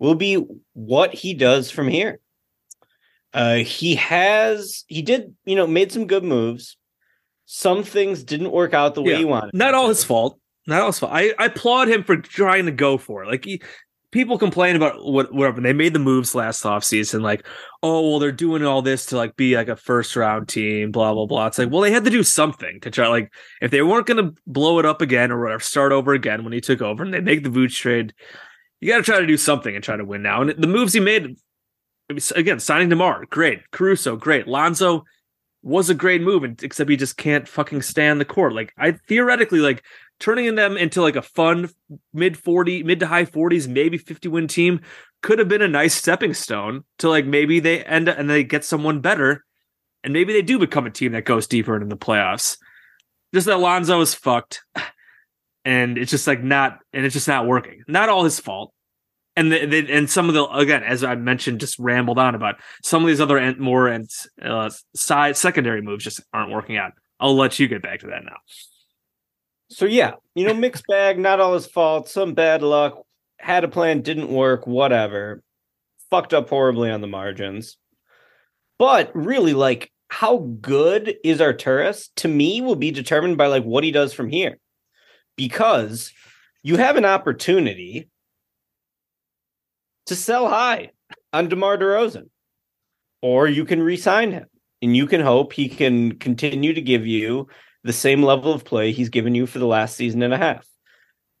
will 0.00 0.16
be 0.16 0.44
what 0.72 1.14
he 1.14 1.34
does 1.34 1.70
from 1.70 1.86
here. 1.86 2.18
Uh, 3.32 3.56
he 3.56 3.94
has, 3.94 4.82
he 4.88 5.02
did, 5.02 5.36
you 5.44 5.54
know, 5.54 5.68
made 5.68 5.92
some 5.92 6.08
good 6.08 6.24
moves. 6.24 6.76
Some 7.44 7.84
things 7.84 8.24
didn't 8.24 8.50
work 8.50 8.74
out 8.74 8.96
the 8.96 9.02
way 9.02 9.12
Yeah. 9.12 9.18
he 9.18 9.24
wanted. 9.24 9.54
Not 9.54 9.74
all 9.74 9.88
his 9.88 10.02
fault. 10.02 10.40
Not 10.66 10.80
all 10.80 10.88
his 10.88 10.98
fault. 10.98 11.12
I, 11.12 11.32
I 11.38 11.44
applaud 11.46 11.88
him 11.88 12.02
for 12.02 12.16
trying 12.16 12.66
to 12.66 12.72
go 12.72 12.98
for 12.98 13.22
it. 13.22 13.28
Like 13.28 13.44
he, 13.44 13.62
people 14.12 14.38
complain 14.38 14.74
about 14.74 15.04
what 15.04 15.32
whatever 15.32 15.60
they 15.60 15.72
made 15.72 15.92
the 15.92 15.98
moves 16.00 16.34
last 16.34 16.64
offseason, 16.64 17.22
like, 17.22 17.46
oh 17.82 18.08
well, 18.08 18.18
they're 18.18 18.32
doing 18.32 18.64
all 18.64 18.82
this 18.82 19.06
to 19.06 19.16
like 19.16 19.36
be 19.36 19.54
like 19.56 19.68
a 19.68 19.76
first 19.76 20.16
round 20.16 20.48
team, 20.48 20.90
blah 20.90 21.12
blah 21.14 21.26
blah. 21.26 21.46
It's 21.46 21.58
like, 21.58 21.70
well, 21.70 21.80
they 21.82 21.92
had 21.92 22.04
to 22.04 22.10
do 22.10 22.22
something 22.22 22.80
to 22.80 22.90
try. 22.90 23.06
Like, 23.08 23.32
if 23.62 23.70
they 23.70 23.82
weren't 23.82 24.06
gonna 24.06 24.32
blow 24.46 24.78
it 24.78 24.86
up 24.86 25.00
again 25.02 25.30
or 25.30 25.40
whatever, 25.40 25.60
start 25.60 25.92
over 25.92 26.12
again 26.12 26.42
when 26.44 26.52
he 26.52 26.60
took 26.60 26.82
over, 26.82 27.02
and 27.04 27.14
they 27.14 27.20
make 27.20 27.44
the 27.44 27.50
Vooch 27.50 27.76
trade, 27.76 28.12
you 28.80 28.88
got 28.88 28.98
to 28.98 29.02
try 29.02 29.20
to 29.20 29.26
do 29.26 29.36
something 29.36 29.74
and 29.74 29.84
try 29.84 29.96
to 29.96 30.04
win 30.04 30.22
now. 30.22 30.42
And 30.42 30.50
the 30.50 30.66
moves 30.66 30.92
he 30.92 31.00
made, 31.00 31.36
again, 32.34 32.60
signing 32.60 32.88
Demar, 32.88 33.26
great, 33.26 33.70
Caruso, 33.70 34.16
great, 34.16 34.46
Lonzo 34.48 35.04
was 35.62 35.90
a 35.90 35.94
great 35.94 36.22
move, 36.22 36.44
except 36.62 36.88
he 36.88 36.96
just 36.96 37.16
can't 37.16 37.46
fucking 37.46 37.82
stand 37.82 38.20
the 38.20 38.24
court. 38.24 38.54
Like 38.54 38.72
I 38.78 38.92
theoretically 38.92 39.60
like 39.60 39.84
turning 40.18 40.54
them 40.54 40.76
into 40.76 41.02
like 41.02 41.16
a 41.16 41.22
fun 41.22 41.68
mid 42.12 42.36
40, 42.36 42.82
mid 42.82 43.00
to 43.00 43.06
high 43.06 43.26
40s, 43.26 43.68
maybe 43.68 43.98
50 43.98 44.28
win 44.28 44.48
team 44.48 44.80
could 45.22 45.38
have 45.38 45.48
been 45.48 45.62
a 45.62 45.68
nice 45.68 45.94
stepping 45.94 46.34
stone 46.34 46.84
to 46.98 47.08
like 47.08 47.26
maybe 47.26 47.60
they 47.60 47.84
end 47.84 48.08
up 48.08 48.18
and 48.18 48.28
they 48.30 48.44
get 48.44 48.64
someone 48.64 49.00
better, 49.00 49.44
and 50.02 50.12
maybe 50.12 50.32
they 50.32 50.42
do 50.42 50.58
become 50.58 50.86
a 50.86 50.90
team 50.90 51.12
that 51.12 51.24
goes 51.24 51.46
deeper 51.46 51.74
into 51.74 51.86
the 51.86 51.96
playoffs. 51.96 52.56
Just 53.34 53.46
that 53.46 53.60
Lonzo 53.60 54.00
is 54.00 54.14
fucked, 54.14 54.62
and 55.64 55.98
it's 55.98 56.10
just 56.10 56.26
like 56.26 56.42
not, 56.42 56.78
and 56.92 57.04
it's 57.04 57.14
just 57.14 57.28
not 57.28 57.46
working. 57.46 57.82
Not 57.86 58.08
all 58.08 58.24
his 58.24 58.40
fault. 58.40 58.72
And 59.36 59.52
the, 59.52 59.64
the, 59.64 59.92
and 59.92 60.10
some 60.10 60.28
of 60.28 60.34
the 60.34 60.44
again, 60.48 60.82
as 60.82 61.04
I 61.04 61.14
mentioned, 61.14 61.60
just 61.60 61.78
rambled 61.78 62.18
on 62.18 62.34
about 62.34 62.56
some 62.82 63.02
of 63.02 63.08
these 63.08 63.20
other 63.20 63.38
and 63.38 63.58
more 63.58 63.86
and 63.88 64.10
uh, 64.42 64.70
side 64.94 65.36
secondary 65.36 65.82
moves 65.82 66.04
just 66.04 66.20
aren't 66.32 66.50
working 66.50 66.76
out. 66.76 66.92
I'll 67.20 67.36
let 67.36 67.58
you 67.58 67.68
get 67.68 67.82
back 67.82 68.00
to 68.00 68.08
that 68.08 68.24
now. 68.24 68.36
So 69.68 69.84
yeah, 69.84 70.14
you 70.34 70.46
know, 70.46 70.54
mixed 70.54 70.84
bag, 70.88 71.18
not 71.18 71.40
all 71.40 71.54
his 71.54 71.66
fault, 71.66 72.08
some 72.08 72.34
bad 72.34 72.62
luck, 72.62 73.02
had 73.38 73.62
a 73.62 73.68
plan, 73.68 74.02
didn't 74.02 74.28
work, 74.28 74.66
whatever. 74.66 75.42
Fucked 76.10 76.34
up 76.34 76.48
horribly 76.48 76.90
on 76.90 77.00
the 77.00 77.06
margins. 77.06 77.76
But 78.78 79.14
really, 79.14 79.54
like, 79.54 79.92
how 80.08 80.38
good 80.60 81.14
is 81.22 81.38
Arturas 81.38 82.08
to 82.16 82.26
me 82.26 82.60
will 82.60 82.74
be 82.74 82.90
determined 82.90 83.38
by 83.38 83.46
like 83.46 83.62
what 83.62 83.84
he 83.84 83.92
does 83.92 84.12
from 84.12 84.28
here. 84.28 84.58
Because 85.40 86.12
you 86.62 86.76
have 86.76 86.96
an 86.96 87.06
opportunity 87.06 88.10
to 90.04 90.14
sell 90.14 90.50
high 90.50 90.90
on 91.32 91.48
DeMar 91.48 91.78
DeRozan. 91.78 92.28
Or 93.22 93.48
you 93.48 93.64
can 93.64 93.82
re-sign 93.82 94.32
him 94.32 94.48
and 94.82 94.94
you 94.94 95.06
can 95.06 95.22
hope 95.22 95.54
he 95.54 95.70
can 95.70 96.18
continue 96.18 96.74
to 96.74 96.82
give 96.82 97.06
you 97.06 97.48
the 97.84 97.92
same 97.94 98.22
level 98.22 98.52
of 98.52 98.66
play 98.66 98.92
he's 98.92 99.08
given 99.08 99.34
you 99.34 99.46
for 99.46 99.58
the 99.58 99.66
last 99.66 99.96
season 99.96 100.22
and 100.22 100.34
a 100.34 100.36
half. 100.36 100.66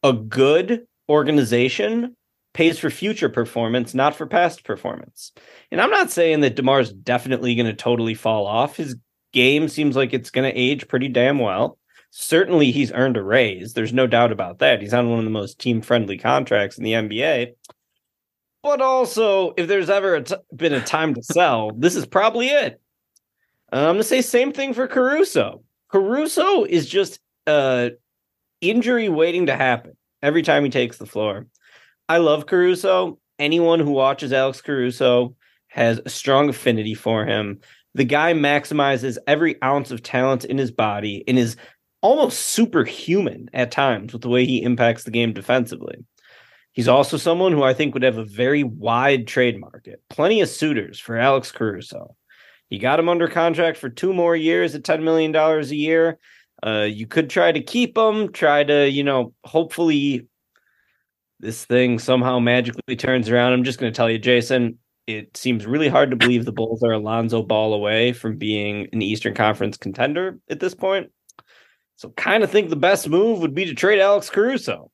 A 0.02 0.14
good 0.14 0.86
organization 1.10 2.16
pays 2.54 2.78
for 2.78 2.88
future 2.88 3.28
performance, 3.28 3.92
not 3.92 4.14
for 4.14 4.26
past 4.26 4.64
performance. 4.64 5.32
And 5.70 5.78
I'm 5.78 5.90
not 5.90 6.10
saying 6.10 6.40
that 6.40 6.56
DeMar's 6.56 6.90
definitely 6.90 7.54
going 7.54 7.66
to 7.66 7.74
totally 7.74 8.14
fall 8.14 8.46
off. 8.46 8.76
His 8.76 8.96
game 9.34 9.68
seems 9.68 9.94
like 9.94 10.14
it's 10.14 10.30
going 10.30 10.50
to 10.50 10.58
age 10.58 10.88
pretty 10.88 11.08
damn 11.08 11.38
well. 11.38 11.76
Certainly, 12.10 12.72
he's 12.72 12.92
earned 12.92 13.16
a 13.16 13.22
raise. 13.22 13.72
There's 13.72 13.92
no 13.92 14.06
doubt 14.06 14.32
about 14.32 14.58
that. 14.58 14.82
He's 14.82 14.94
on 14.94 15.10
one 15.10 15.20
of 15.20 15.24
the 15.24 15.30
most 15.30 15.60
team 15.60 15.80
friendly 15.80 16.18
contracts 16.18 16.76
in 16.76 16.84
the 16.84 16.92
NBA. 16.92 17.52
But 18.62 18.80
also, 18.80 19.54
if 19.56 19.68
there's 19.68 19.88
ever 19.88 20.16
a 20.16 20.22
t- 20.22 20.34
been 20.54 20.74
a 20.74 20.80
time 20.80 21.14
to 21.14 21.22
sell, 21.22 21.70
this 21.76 21.96
is 21.96 22.06
probably 22.06 22.48
it. 22.48 22.80
I'm 23.72 23.84
going 23.84 23.96
to 23.98 24.04
say 24.04 24.20
same 24.20 24.52
thing 24.52 24.74
for 24.74 24.86
Caruso. 24.86 25.62
Caruso 25.88 26.64
is 26.64 26.88
just 26.88 27.20
uh 27.46 27.90
injury 28.60 29.08
waiting 29.08 29.46
to 29.46 29.56
happen 29.56 29.96
every 30.22 30.42
time 30.42 30.64
he 30.64 30.70
takes 30.70 30.98
the 30.98 31.06
floor. 31.06 31.46
I 32.08 32.18
love 32.18 32.46
Caruso. 32.46 33.18
Anyone 33.38 33.80
who 33.80 33.92
watches 33.92 34.32
Alex 34.32 34.60
Caruso 34.60 35.34
has 35.68 36.00
a 36.04 36.10
strong 36.10 36.48
affinity 36.48 36.94
for 36.94 37.24
him. 37.24 37.60
The 37.94 38.04
guy 38.04 38.34
maximizes 38.34 39.16
every 39.26 39.60
ounce 39.62 39.90
of 39.90 40.02
talent 40.02 40.44
in 40.44 40.58
his 40.58 40.70
body 40.70 41.24
and 41.26 41.38
is 41.38 41.56
almost 42.02 42.40
superhuman 42.40 43.50
at 43.52 43.70
times 43.70 44.12
with 44.12 44.22
the 44.22 44.28
way 44.28 44.46
he 44.46 44.62
impacts 44.62 45.04
the 45.04 45.10
game 45.10 45.32
defensively. 45.32 46.04
He's 46.72 46.88
also 46.88 47.16
someone 47.16 47.52
who 47.52 47.62
I 47.62 47.74
think 47.74 47.94
would 47.94 48.02
have 48.02 48.18
a 48.18 48.24
very 48.24 48.62
wide 48.62 49.26
trade 49.26 49.58
market, 49.58 50.02
plenty 50.08 50.40
of 50.40 50.48
suitors 50.48 50.98
for 50.98 51.16
Alex 51.16 51.50
Caruso. 51.50 52.16
You 52.68 52.78
got 52.78 53.00
him 53.00 53.08
under 53.08 53.26
contract 53.26 53.76
for 53.76 53.88
two 53.88 54.14
more 54.14 54.36
years 54.36 54.74
at 54.74 54.82
$10 54.82 55.02
million 55.02 55.34
a 55.34 55.62
year. 55.74 56.18
Uh, 56.64 56.86
you 56.88 57.06
could 57.06 57.28
try 57.28 57.50
to 57.50 57.60
keep 57.60 57.98
him, 57.98 58.32
try 58.32 58.62
to, 58.62 58.88
you 58.88 59.02
know, 59.02 59.34
hopefully 59.44 60.28
this 61.40 61.64
thing 61.64 61.98
somehow 61.98 62.38
magically 62.38 62.96
turns 62.96 63.28
around. 63.28 63.52
I'm 63.52 63.64
just 63.64 63.80
going 63.80 63.92
to 63.92 63.96
tell 63.96 64.10
you, 64.10 64.18
Jason, 64.18 64.78
it 65.06 65.36
seems 65.36 65.66
really 65.66 65.88
hard 65.88 66.10
to 66.10 66.16
believe 66.16 66.44
the 66.44 66.52
Bulls 66.52 66.82
are 66.82 66.92
a 66.92 66.98
Lonzo 66.98 67.42
Ball 67.42 67.74
away 67.74 68.12
from 68.12 68.36
being 68.36 68.88
an 68.92 69.02
Eastern 69.02 69.34
Conference 69.34 69.76
contender 69.76 70.38
at 70.48 70.60
this 70.60 70.74
point. 70.74 71.10
So, 72.00 72.08
kind 72.16 72.42
of 72.42 72.50
think 72.50 72.70
the 72.70 72.76
best 72.76 73.10
move 73.10 73.40
would 73.40 73.54
be 73.54 73.66
to 73.66 73.74
trade 73.74 74.00
Alex 74.00 74.30
Caruso. 74.30 74.90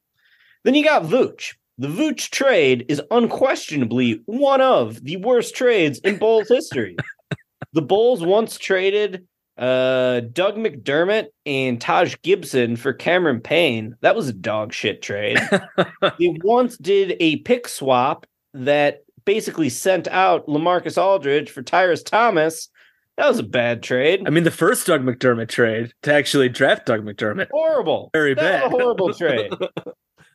Then 0.65 0.75
you 0.75 0.83
got 0.83 1.05
Vooch. 1.05 1.55
The 1.79 1.87
Vooch 1.87 2.31
trade 2.31 2.85
is 2.89 3.01
unquestionably 3.13 4.23
one 4.27 4.61
of 4.61 5.05
the 5.05 5.17
worst 5.19 5.55
trades 5.55 6.01
in 6.01 6.19
Bulls 6.19 6.49
history 6.49 6.97
the 7.75 7.83
Bulls 7.83 8.25
once 8.25 8.59
traded 8.59 9.25
uh, 9.57 10.23
Doug 10.33 10.57
McDermott 10.57 11.27
and 11.47 11.81
Taj 11.81 12.17
Gibson 12.23 12.75
for 12.75 12.93
Cameron 12.93 13.41
Payne. 13.41 13.95
That 14.01 14.17
was 14.17 14.29
a 14.29 14.33
dog 14.33 14.73
shit 14.73 15.01
trade. 15.01 15.39
they 16.19 16.37
once 16.43 16.77
did 16.77 17.15
a 17.21 17.37
pick 17.37 17.69
swap 17.69 18.27
that 18.53 19.05
basically 19.25 19.69
sent 19.69 20.09
out 20.09 20.49
LaMarcus 20.49 21.01
Aldridge 21.01 21.51
for 21.51 21.63
Tyrus 21.63 22.03
Thomas. 22.03 22.69
That 23.17 23.29
was 23.29 23.39
a 23.39 23.45
bad 23.45 23.83
trade. 23.83 24.25
I 24.27 24.31
mean, 24.31 24.45
the 24.45 24.51
first 24.51 24.87
Doug 24.87 25.03
McDermott 25.03 25.49
trade 25.49 25.93
to 26.03 26.13
actually 26.13 26.51
draft 26.51 26.87
Doug 26.87 27.03
McDermott. 27.03 27.49
Horrible. 27.51 28.11
Very 28.13 28.35
that 28.35 28.65
bad. 28.65 28.71
Horrible 28.71 29.13
trade. 29.15 29.53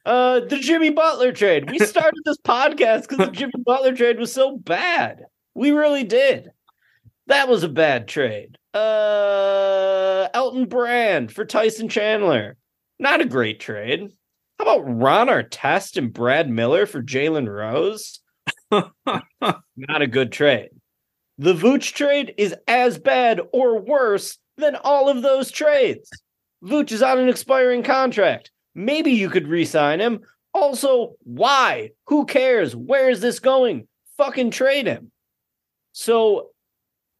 Uh, 0.03 0.39
the 0.39 0.57
Jimmy 0.57 0.89
Butler 0.89 1.31
trade. 1.31 1.69
We 1.69 1.77
started 1.85 2.19
this 2.25 2.37
podcast 2.37 3.07
because 3.07 3.19
the 3.19 3.31
Jimmy 3.31 3.53
Butler 3.63 3.95
trade 3.95 4.19
was 4.19 4.33
so 4.33 4.57
bad. 4.57 5.25
We 5.53 5.69
really 5.69 6.03
did. 6.03 6.49
That 7.27 7.47
was 7.47 7.63
a 7.63 7.69
bad 7.69 8.07
trade. 8.07 8.57
Uh, 8.73 10.27
Elton 10.33 10.65
Brand 10.65 11.31
for 11.31 11.45
Tyson 11.45 11.87
Chandler. 11.87 12.57
Not 12.97 13.21
a 13.21 13.25
great 13.25 13.59
trade. 13.59 14.09
How 14.57 14.65
about 14.65 15.01
Ron 15.01 15.27
Artest 15.27 15.97
and 15.97 16.11
Brad 16.11 16.49
Miller 16.49 16.87
for 16.87 17.03
Jalen 17.03 17.47
Rose? 17.47 18.21
Not 18.71 20.01
a 20.01 20.07
good 20.07 20.31
trade. 20.31 20.69
The 21.41 21.55
Vooch 21.55 21.93
trade 21.93 22.35
is 22.37 22.53
as 22.67 22.99
bad 22.99 23.41
or 23.51 23.79
worse 23.79 24.37
than 24.57 24.75
all 24.75 25.09
of 25.09 25.23
those 25.23 25.49
trades. 25.49 26.07
Vooch 26.63 26.91
is 26.91 27.01
on 27.01 27.17
an 27.17 27.29
expiring 27.29 27.81
contract. 27.81 28.51
Maybe 28.75 29.09
you 29.09 29.27
could 29.27 29.47
re-sign 29.47 29.99
him. 29.99 30.19
Also, 30.53 31.15
why? 31.23 31.89
Who 32.05 32.27
cares? 32.27 32.75
Where 32.75 33.09
is 33.09 33.21
this 33.21 33.39
going? 33.39 33.87
Fucking 34.17 34.51
trade 34.51 34.85
him. 34.85 35.11
So 35.93 36.49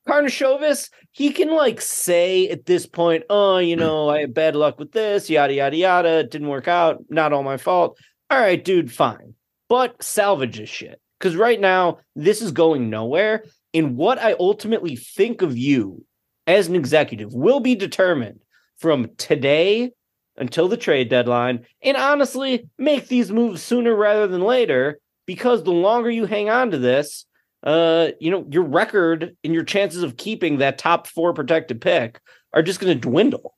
Karnisovas, 0.08 0.92
he 1.14 1.32
can 1.32 1.50
like 1.50 1.82
say 1.82 2.48
at 2.50 2.68
this 2.68 2.86
point, 2.86 3.24
oh, 3.28 3.58
you 3.58 3.76
know, 3.76 4.08
I 4.08 4.20
had 4.20 4.36
bad 4.36 4.56
luck 4.56 4.78
with 4.78 4.92
this, 4.92 5.32
yada 5.32 5.56
yada 5.56 5.76
yada. 5.76 6.20
It 6.20 6.30
didn't 6.30 6.50
work 6.50 6.68
out. 6.68 7.04
Not 7.10 7.34
all 7.34 7.42
my 7.42 7.58
fault. 7.58 7.98
All 8.30 8.40
right, 8.40 8.64
dude, 8.64 8.92
fine. 8.92 9.34
But 9.68 10.04
salvage 10.04 10.58
this 10.58 10.70
shit. 10.70 11.02
Because 11.18 11.36
right 11.36 11.60
now, 11.60 11.98
this 12.16 12.44
is 12.44 12.52
going 12.52 12.92
nowhere. 12.92 13.46
And 13.74 13.96
what 13.98 14.20
I 14.20 14.36
ultimately 14.40 14.96
think 14.96 15.42
of 15.42 15.58
you 15.58 16.06
as 16.48 16.68
an 16.68 16.76
executive 16.76 17.34
will 17.34 17.60
be 17.60 17.76
determined 17.76 18.40
from 18.78 19.10
today 19.18 19.92
until 20.38 20.68
the 20.68 20.78
trade 20.78 21.10
deadline. 21.10 21.66
And 21.82 21.96
honestly, 21.96 22.68
make 22.78 23.08
these 23.08 23.32
moves 23.32 23.62
sooner 23.62 23.96
rather 23.96 24.28
than 24.28 24.42
later. 24.42 25.00
Because 25.28 25.64
the 25.64 25.72
longer 25.72 26.10
you 26.10 26.26
hang 26.26 26.50
on 26.50 26.72
to 26.72 26.78
this, 26.78 27.26
uh, 27.64 28.10
you 28.20 28.32
know, 28.32 28.46
your 28.50 28.64
record 28.64 29.38
and 29.44 29.54
your 29.54 29.64
chances 29.64 30.04
of 30.04 30.18
keeping 30.18 30.58
that 30.58 30.78
top 30.78 31.08
four 31.08 31.34
protected 31.34 31.80
pick 31.80 32.20
are 32.54 32.64
just 32.64 32.80
going 32.80 32.94
to 32.94 33.00
dwindle. 33.00 33.56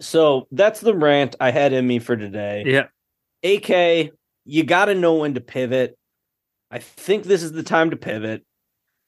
So 0.00 0.48
that's 0.50 0.80
the 0.80 0.94
rant 0.94 1.36
I 1.40 1.50
had 1.50 1.72
in 1.72 1.86
me 1.86 1.98
for 1.98 2.16
today. 2.16 2.64
Yeah. 2.66 2.88
AK, 3.42 4.12
you 4.44 4.64
got 4.64 4.86
to 4.86 4.94
know 4.94 5.14
when 5.14 5.34
to 5.34 5.40
pivot. 5.40 5.96
I 6.70 6.80
think 6.80 7.24
this 7.24 7.42
is 7.42 7.52
the 7.52 7.62
time 7.62 7.90
to 7.90 7.96
pivot. 7.96 8.44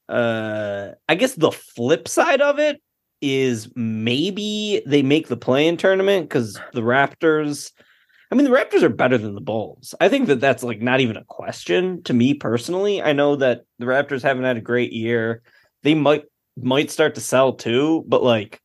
Uh, 0.09 0.93
I 1.09 1.15
guess 1.15 1.35
the 1.35 1.51
flip 1.51 2.09
side 2.09 2.41
of 2.41 2.59
it 2.59 2.81
is 3.21 3.71
maybe 3.75 4.83
they 4.87 5.03
make 5.03 5.29
the 5.29 5.37
play 5.37 5.67
in 5.67 5.77
tournament 5.77 6.29
because 6.29 6.59
the 6.73 6.83
Raptors. 6.83 7.73
I 8.31 8.35
mean, 8.35 8.45
the 8.45 8.55
Raptors 8.55 8.83
are 8.83 8.91
better 8.91 9.17
than 9.17 9.35
the 9.35 9.41
Bulls. 9.41 9.95
I 10.01 10.11
think 10.11 10.27
that 10.27 10.41
that's 10.41 10.63
like 10.63 10.83
not 10.83 11.01
even 11.01 11.17
a 11.17 11.25
question 11.25 12.03
to 12.03 12.13
me 12.13 12.35
personally. 12.35 13.03
I 13.03 13.15
know 13.15 13.37
that 13.37 13.63
the 13.79 13.87
Raptors 13.87 14.23
haven't 14.23 14.45
had 14.45 14.59
a 14.59 14.63
great 14.63 14.93
year. 14.93 15.43
They 15.83 15.95
might 15.95 16.25
might 16.57 16.91
start 16.91 17.15
to 17.15 17.21
sell 17.21 17.55
too, 17.55 18.05
but 18.07 18.23
like 18.23 18.61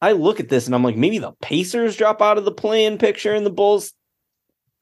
I 0.00 0.12
look 0.12 0.40
at 0.40 0.48
this 0.48 0.66
and 0.66 0.74
I'm 0.74 0.82
like, 0.82 0.96
maybe 0.96 1.18
the 1.18 1.32
Pacers 1.40 1.96
drop 1.96 2.20
out 2.20 2.38
of 2.38 2.44
the 2.44 2.52
play-in 2.52 2.98
picture 2.98 3.34
and 3.34 3.46
the 3.46 3.50
Bulls 3.50 3.92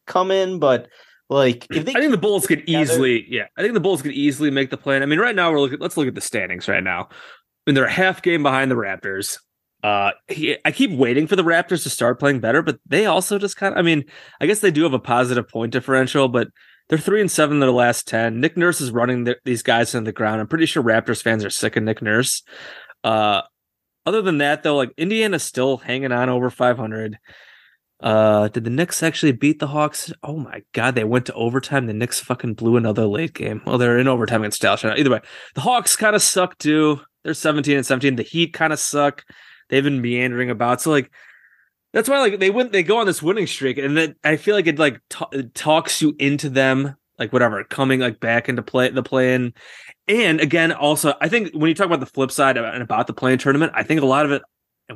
come 0.06 0.30
in, 0.30 0.58
but 0.58 0.88
like 1.30 1.66
if 1.70 1.84
they 1.84 1.92
I 1.94 2.00
think 2.00 2.10
the 2.10 2.18
Bulls 2.18 2.46
could 2.46 2.66
together- 2.66 2.82
easily, 2.82 3.24
yeah, 3.28 3.46
I 3.56 3.62
think 3.62 3.74
the 3.74 3.80
Bulls 3.80 4.02
could 4.02 4.12
easily 4.12 4.50
make 4.50 4.68
the 4.70 4.76
plan. 4.76 5.02
I 5.02 5.06
mean, 5.06 5.20
right 5.20 5.34
now 5.34 5.50
we're 5.52 5.60
looking. 5.60 5.78
Let's 5.78 5.96
look 5.96 6.08
at 6.08 6.14
the 6.16 6.20
standings 6.20 6.66
right 6.68 6.82
now. 6.82 7.08
I 7.10 7.14
mean, 7.66 7.74
they're 7.76 7.84
a 7.84 7.90
half 7.90 8.20
game 8.20 8.42
behind 8.42 8.70
the 8.70 8.74
Raptors. 8.74 9.38
Uh, 9.82 10.10
he, 10.28 10.58
I 10.64 10.72
keep 10.72 10.90
waiting 10.90 11.26
for 11.26 11.36
the 11.36 11.44
Raptors 11.44 11.84
to 11.84 11.90
start 11.90 12.18
playing 12.18 12.40
better, 12.40 12.62
but 12.62 12.80
they 12.84 13.06
also 13.06 13.38
just 13.38 13.56
kind 13.56 13.72
of. 13.72 13.78
I 13.78 13.82
mean, 13.82 14.04
I 14.40 14.46
guess 14.46 14.58
they 14.58 14.72
do 14.72 14.82
have 14.82 14.92
a 14.92 14.98
positive 14.98 15.48
point 15.48 15.72
differential, 15.72 16.28
but 16.28 16.48
they're 16.88 16.98
three 16.98 17.20
and 17.20 17.30
seven 17.30 17.56
in 17.56 17.60
their 17.60 17.70
last 17.70 18.08
ten. 18.08 18.40
Nick 18.40 18.56
Nurse 18.56 18.80
is 18.80 18.90
running 18.90 19.22
the, 19.24 19.36
these 19.44 19.62
guys 19.62 19.94
into 19.94 20.06
the 20.08 20.12
ground. 20.12 20.40
I'm 20.40 20.48
pretty 20.48 20.66
sure 20.66 20.82
Raptors 20.82 21.22
fans 21.22 21.44
are 21.44 21.50
sick 21.50 21.76
of 21.76 21.84
Nick 21.84 22.02
Nurse. 22.02 22.42
Uh, 23.04 23.42
other 24.04 24.20
than 24.20 24.38
that, 24.38 24.64
though, 24.64 24.76
like 24.76 24.90
Indiana's 24.96 25.44
still 25.44 25.76
hanging 25.76 26.10
on 26.10 26.28
over 26.28 26.50
500. 26.50 27.18
Uh, 28.02 28.48
did 28.48 28.64
the 28.64 28.70
Knicks 28.70 29.02
actually 29.02 29.32
beat 29.32 29.58
the 29.58 29.66
Hawks? 29.66 30.12
Oh 30.22 30.36
my 30.36 30.62
god, 30.72 30.94
they 30.94 31.04
went 31.04 31.26
to 31.26 31.34
overtime. 31.34 31.86
The 31.86 31.92
Knicks 31.92 32.20
fucking 32.20 32.54
blew 32.54 32.76
another 32.76 33.06
late 33.06 33.34
game. 33.34 33.60
Well, 33.66 33.78
they're 33.78 33.98
in 33.98 34.08
overtime 34.08 34.42
against 34.42 34.62
Dallas. 34.62 34.84
Either 34.84 35.10
way, 35.10 35.20
the 35.54 35.60
Hawks 35.60 35.96
kind 35.96 36.16
of 36.16 36.22
suck 36.22 36.56
too. 36.58 37.00
They're 37.22 37.34
17 37.34 37.76
and 37.76 37.86
17. 37.86 38.16
The 38.16 38.22
Heat 38.22 38.54
kind 38.54 38.72
of 38.72 38.78
suck. 38.78 39.24
They've 39.68 39.84
been 39.84 40.00
meandering 40.00 40.50
about. 40.50 40.80
So 40.80 40.90
like 40.90 41.10
that's 41.92 42.08
why 42.08 42.20
like 42.20 42.38
they 42.38 42.50
win 42.50 42.70
they 42.70 42.82
go 42.82 42.98
on 42.98 43.06
this 43.06 43.22
winning 43.22 43.46
streak 43.46 43.76
and 43.76 43.96
then 43.96 44.14
I 44.22 44.36
feel 44.36 44.54
like 44.54 44.66
it 44.66 44.78
like 44.78 45.00
t- 45.10 45.24
it 45.32 45.54
talks 45.54 46.00
you 46.00 46.14
into 46.18 46.48
them 46.48 46.96
like 47.18 47.32
whatever 47.32 47.62
coming 47.64 48.00
like 48.00 48.20
back 48.20 48.48
into 48.48 48.62
play 48.62 48.88
the 48.88 49.02
play 49.02 49.34
in. 49.34 49.52
And 50.08 50.40
again, 50.40 50.72
also 50.72 51.14
I 51.20 51.28
think 51.28 51.52
when 51.52 51.68
you 51.68 51.74
talk 51.74 51.86
about 51.86 52.00
the 52.00 52.06
flip 52.06 52.30
side 52.30 52.56
and 52.56 52.82
about 52.82 53.06
the 53.06 53.12
playing 53.12 53.38
tournament, 53.38 53.72
I 53.74 53.82
think 53.82 54.00
a 54.00 54.06
lot 54.06 54.24
of 54.24 54.32
it, 54.32 54.42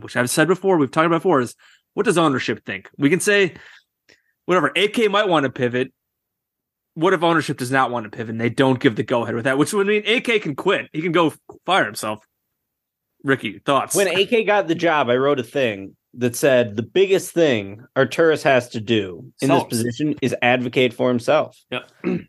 which 0.01 0.17
I've 0.17 0.31
said 0.31 0.49
before, 0.49 0.79
we've 0.79 0.91
talked 0.91 1.07
about 1.07 1.19
before, 1.19 1.41
is 1.41 1.55
what 1.95 2.07
does 2.07 2.19
ownership 2.19 2.65
think? 2.65 2.91
We 2.99 3.11
can 3.11 3.21
say 3.21 3.55
whatever 4.47 4.73
AK 4.77 5.11
might 5.11 5.29
want 5.29 5.45
to 5.45 5.51
pivot. 5.51 5.93
What 6.95 7.13
if 7.13 7.23
ownership 7.23 7.57
does 7.57 7.73
not 7.73 7.91
want 7.91 8.05
to 8.05 8.11
pivot 8.11 8.31
and 8.31 8.41
they 8.41 8.51
don't 8.51 8.79
give 8.79 8.95
the 8.95 9.03
go 9.03 9.23
ahead 9.23 9.35
with 9.35 9.45
that? 9.45 9.59
Which 9.59 9.73
would 9.73 9.87
mean 9.87 10.07
AK 10.07 10.43
can 10.43 10.55
quit. 10.55 10.89
He 10.93 11.03
can 11.03 11.13
go 11.13 11.33
fire 11.67 11.85
himself. 11.85 12.25
Ricky, 13.25 13.59
thoughts? 13.65 13.97
When 13.97 14.07
AK 14.07 14.47
got 14.47 14.69
the 14.69 14.75
job, 14.75 15.09
I 15.09 15.17
wrote 15.17 15.41
a 15.41 15.45
thing 15.45 15.97
that 16.15 16.37
said 16.37 16.77
the 16.77 16.83
biggest 16.83 17.33
thing 17.33 17.85
Arturas 17.97 18.43
has 18.43 18.69
to 18.71 18.81
do 18.81 19.33
in 19.41 19.49
Self. 19.49 19.69
this 19.69 19.79
position 19.79 20.15
is 20.23 20.35
advocate 20.43 20.93
for 20.93 21.09
himself. 21.09 21.59
Yep. 21.71 21.91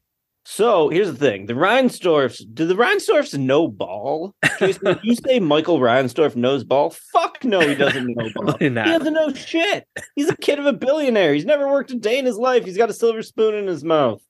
So 0.47 0.89
here's 0.89 1.11
the 1.11 1.17
thing: 1.17 1.47
the 1.47 1.53
Reinsdorfs. 1.53 2.41
Do 2.53 2.67
the 2.67 2.75
Reinsdorfs 2.75 3.37
know 3.37 3.67
ball? 3.67 4.35
Jason, 4.59 4.99
you 5.03 5.15
say 5.15 5.39
Michael 5.39 5.79
Reinsdorf 5.79 6.35
knows 6.35 6.63
ball, 6.63 6.91
fuck 6.91 7.43
no, 7.43 7.59
he 7.61 7.73
doesn't 7.73 8.15
know 8.15 8.29
ball. 8.35 8.55
He 8.59 8.69
doesn't 8.69 9.13
know 9.13 9.33
shit. 9.33 9.87
He's 10.15 10.29
a 10.29 10.37
kid 10.37 10.59
of 10.59 10.67
a 10.67 10.73
billionaire. 10.73 11.33
He's 11.33 11.45
never 11.45 11.67
worked 11.67 11.91
a 11.91 11.95
day 11.95 12.19
in 12.19 12.25
his 12.25 12.37
life. 12.37 12.63
He's 12.63 12.77
got 12.77 12.91
a 12.91 12.93
silver 12.93 13.23
spoon 13.23 13.55
in 13.55 13.65
his 13.65 13.83
mouth. 13.83 14.21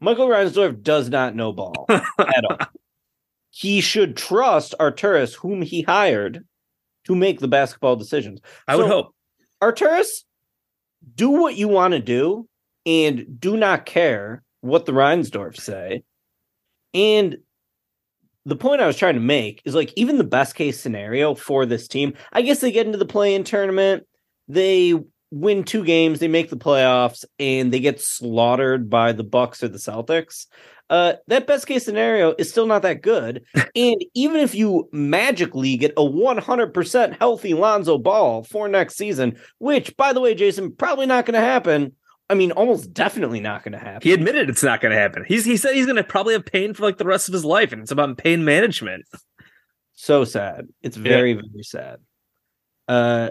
Michael 0.00 0.28
Reinsdorf 0.28 0.82
does 0.82 1.08
not 1.08 1.34
know 1.34 1.52
ball 1.52 1.86
at 1.88 2.44
all. 2.48 2.58
He 3.50 3.80
should 3.80 4.16
trust 4.16 4.74
Arturas, 4.78 5.34
whom 5.34 5.62
he 5.62 5.82
hired, 5.82 6.44
to 7.06 7.16
make 7.16 7.40
the 7.40 7.48
basketball 7.48 7.96
decisions. 7.96 8.40
I 8.68 8.76
would 8.76 8.86
hope. 8.86 9.14
Arturas, 9.60 10.24
do 11.14 11.30
what 11.30 11.56
you 11.56 11.68
want 11.68 11.92
to 11.92 12.00
do 12.00 12.48
and 12.86 13.40
do 13.40 13.56
not 13.56 13.84
care 13.84 14.42
what 14.64 14.86
the 14.86 14.92
Reinsdorf 14.92 15.60
say. 15.60 16.02
And 16.94 17.36
the 18.46 18.56
point 18.56 18.80
I 18.80 18.86
was 18.86 18.96
trying 18.96 19.14
to 19.14 19.20
make 19.20 19.60
is 19.64 19.74
like 19.74 19.92
even 19.96 20.16
the 20.18 20.24
best 20.24 20.54
case 20.54 20.80
scenario 20.80 21.34
for 21.34 21.66
this 21.66 21.86
team, 21.86 22.14
I 22.32 22.42
guess 22.42 22.60
they 22.60 22.72
get 22.72 22.86
into 22.86 22.98
the 22.98 23.04
play 23.04 23.34
in 23.34 23.44
tournament, 23.44 24.04
they 24.48 24.94
win 25.30 25.64
two 25.64 25.84
games, 25.84 26.18
they 26.18 26.28
make 26.28 26.48
the 26.48 26.56
playoffs, 26.56 27.24
and 27.38 27.72
they 27.72 27.80
get 27.80 28.00
slaughtered 28.00 28.88
by 28.88 29.12
the 29.12 29.24
Bucks 29.24 29.62
or 29.62 29.68
the 29.68 29.78
Celtics. 29.78 30.46
Uh, 30.88 31.14
that 31.26 31.46
best 31.46 31.66
case 31.66 31.84
scenario 31.84 32.34
is 32.38 32.50
still 32.50 32.66
not 32.66 32.82
that 32.82 33.02
good. 33.02 33.44
and 33.54 34.04
even 34.14 34.36
if 34.36 34.54
you 34.54 34.88
magically 34.92 35.76
get 35.76 35.92
a 35.96 36.02
100% 36.02 37.18
healthy 37.18 37.54
Lonzo 37.54 37.98
Ball 37.98 38.44
for 38.44 38.68
next 38.68 38.96
season, 38.96 39.36
which, 39.58 39.96
by 39.96 40.12
the 40.12 40.20
way, 40.20 40.34
Jason, 40.34 40.72
probably 40.72 41.06
not 41.06 41.26
going 41.26 41.34
to 41.34 41.46
happen. 41.46 41.92
I 42.30 42.34
mean, 42.34 42.52
almost 42.52 42.92
definitely 42.94 43.40
not 43.40 43.62
going 43.64 43.72
to 43.72 43.78
happen. 43.78 44.00
He 44.02 44.12
admitted 44.12 44.48
it's 44.48 44.62
not 44.62 44.80
going 44.80 44.92
to 44.92 44.98
happen. 44.98 45.24
He's 45.26 45.44
he 45.44 45.56
said 45.56 45.74
he's 45.74 45.86
going 45.86 45.96
to 45.96 46.04
probably 46.04 46.32
have 46.32 46.46
pain 46.46 46.72
for 46.72 46.82
like 46.82 46.98
the 46.98 47.04
rest 47.04 47.28
of 47.28 47.34
his 47.34 47.44
life, 47.44 47.72
and 47.72 47.82
it's 47.82 47.90
about 47.90 48.16
pain 48.16 48.44
management. 48.44 49.04
so 49.92 50.24
sad. 50.24 50.68
It's 50.82 50.96
very, 50.96 51.34
very 51.34 51.62
sad. 51.62 51.98
Uh, 52.88 53.30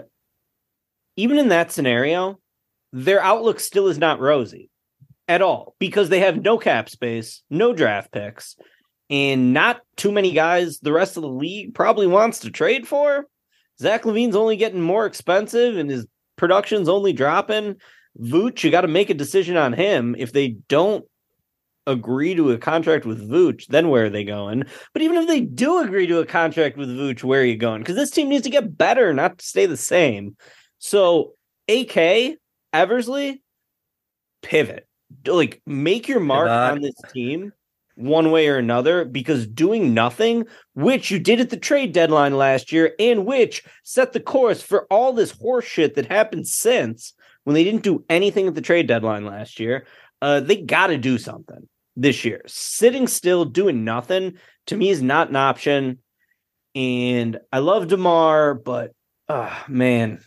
even 1.16 1.38
in 1.38 1.48
that 1.48 1.72
scenario, 1.72 2.38
their 2.92 3.22
outlook 3.22 3.60
still 3.60 3.88
is 3.88 3.98
not 3.98 4.20
rosy 4.20 4.70
at 5.28 5.42
all 5.42 5.74
because 5.78 6.08
they 6.08 6.20
have 6.20 6.42
no 6.42 6.58
cap 6.58 6.88
space, 6.88 7.42
no 7.50 7.72
draft 7.72 8.12
picks, 8.12 8.56
and 9.10 9.52
not 9.52 9.80
too 9.96 10.12
many 10.12 10.32
guys 10.32 10.78
the 10.80 10.92
rest 10.92 11.16
of 11.16 11.22
the 11.22 11.28
league 11.28 11.74
probably 11.74 12.06
wants 12.06 12.40
to 12.40 12.50
trade 12.50 12.86
for. 12.86 13.26
Zach 13.80 14.02
LaVine's 14.04 14.36
only 14.36 14.56
getting 14.56 14.80
more 14.80 15.06
expensive 15.06 15.76
and 15.76 15.90
his 15.90 16.06
production's 16.36 16.88
only 16.88 17.12
dropping. 17.12 17.76
Vooch, 18.20 18.62
you 18.62 18.70
got 18.70 18.82
to 18.82 18.88
make 18.88 19.10
a 19.10 19.14
decision 19.14 19.56
on 19.56 19.72
him. 19.72 20.14
If 20.18 20.32
they 20.32 20.48
don't 20.68 21.04
agree 21.86 22.34
to 22.34 22.52
a 22.52 22.58
contract 22.58 23.04
with 23.04 23.28
Vooch, 23.28 23.66
then 23.66 23.90
where 23.90 24.06
are 24.06 24.10
they 24.10 24.24
going? 24.24 24.64
But 24.92 25.02
even 25.02 25.16
if 25.16 25.26
they 25.26 25.40
do 25.40 25.80
agree 25.82 26.06
to 26.06 26.20
a 26.20 26.26
contract 26.26 26.76
with 26.76 26.88
Vooch, 26.88 27.22
where 27.22 27.40
are 27.40 27.44
you 27.44 27.56
going? 27.56 27.80
Because 27.80 27.96
this 27.96 28.10
team 28.10 28.28
needs 28.28 28.44
to 28.44 28.50
get 28.50 28.78
better, 28.78 29.12
not 29.12 29.38
to 29.38 29.44
stay 29.44 29.66
the 29.66 29.76
same. 29.76 30.36
So, 30.78 31.34
AK, 31.68 32.36
Eversley, 32.72 33.42
pivot. 34.42 34.86
Like, 35.26 35.60
make 35.66 36.08
your 36.08 36.20
mark 36.20 36.48
on 36.48 36.80
this 36.80 36.94
team 37.12 37.52
one 37.96 38.30
way 38.30 38.48
or 38.48 38.56
another 38.56 39.04
because 39.04 39.46
doing 39.46 39.94
nothing, 39.94 40.46
which 40.74 41.10
you 41.10 41.18
did 41.18 41.40
at 41.40 41.50
the 41.50 41.56
trade 41.56 41.92
deadline 41.92 42.36
last 42.36 42.72
year, 42.72 42.94
and 42.98 43.24
which 43.24 43.62
set 43.84 44.12
the 44.12 44.20
course 44.20 44.60
for 44.62 44.86
all 44.90 45.12
this 45.12 45.30
horse 45.30 45.64
shit 45.64 45.94
that 45.94 46.06
happened 46.06 46.46
since 46.46 47.14
when 47.44 47.54
they 47.54 47.64
didn't 47.64 47.82
do 47.82 48.04
anything 48.08 48.48
at 48.48 48.54
the 48.54 48.60
trade 48.60 48.86
deadline 48.86 49.24
last 49.24 49.60
year, 49.60 49.86
uh, 50.20 50.40
they 50.40 50.56
got 50.56 50.88
to 50.88 50.98
do 50.98 51.18
something 51.18 51.68
this 51.96 52.24
year. 52.24 52.42
Sitting 52.46 53.06
still, 53.06 53.44
doing 53.44 53.84
nothing, 53.84 54.38
to 54.66 54.76
me 54.76 54.90
is 54.90 55.02
not 55.02 55.28
an 55.28 55.36
option. 55.36 55.98
And 56.74 57.38
I 57.52 57.58
love 57.58 57.88
DeMar, 57.88 58.54
but 58.54 58.92
uh, 59.28 59.54
man, 59.68 60.20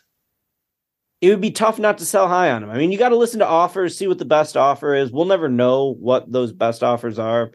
it 1.20 1.30
would 1.30 1.42
be 1.42 1.52
tough 1.52 1.80
not 1.80 1.98
to 1.98 2.06
sell 2.06 2.28
high 2.28 2.52
on 2.52 2.64
him. 2.64 2.70
I 2.70 2.78
mean, 2.78 2.92
you 2.92 2.98
got 2.98 3.10
to 3.10 3.18
listen 3.18 3.40
to 3.40 3.48
offers, 3.48 3.98
see 3.98 4.08
what 4.08 4.20
the 4.20 4.26
best 4.26 4.56
offer 4.56 4.94
is. 4.94 5.12
We'll 5.12 5.26
never 5.26 5.50
know 5.50 5.96
what 6.00 6.32
those 6.32 6.54
best 6.54 6.84
offers 6.84 7.20
are. 7.20 7.52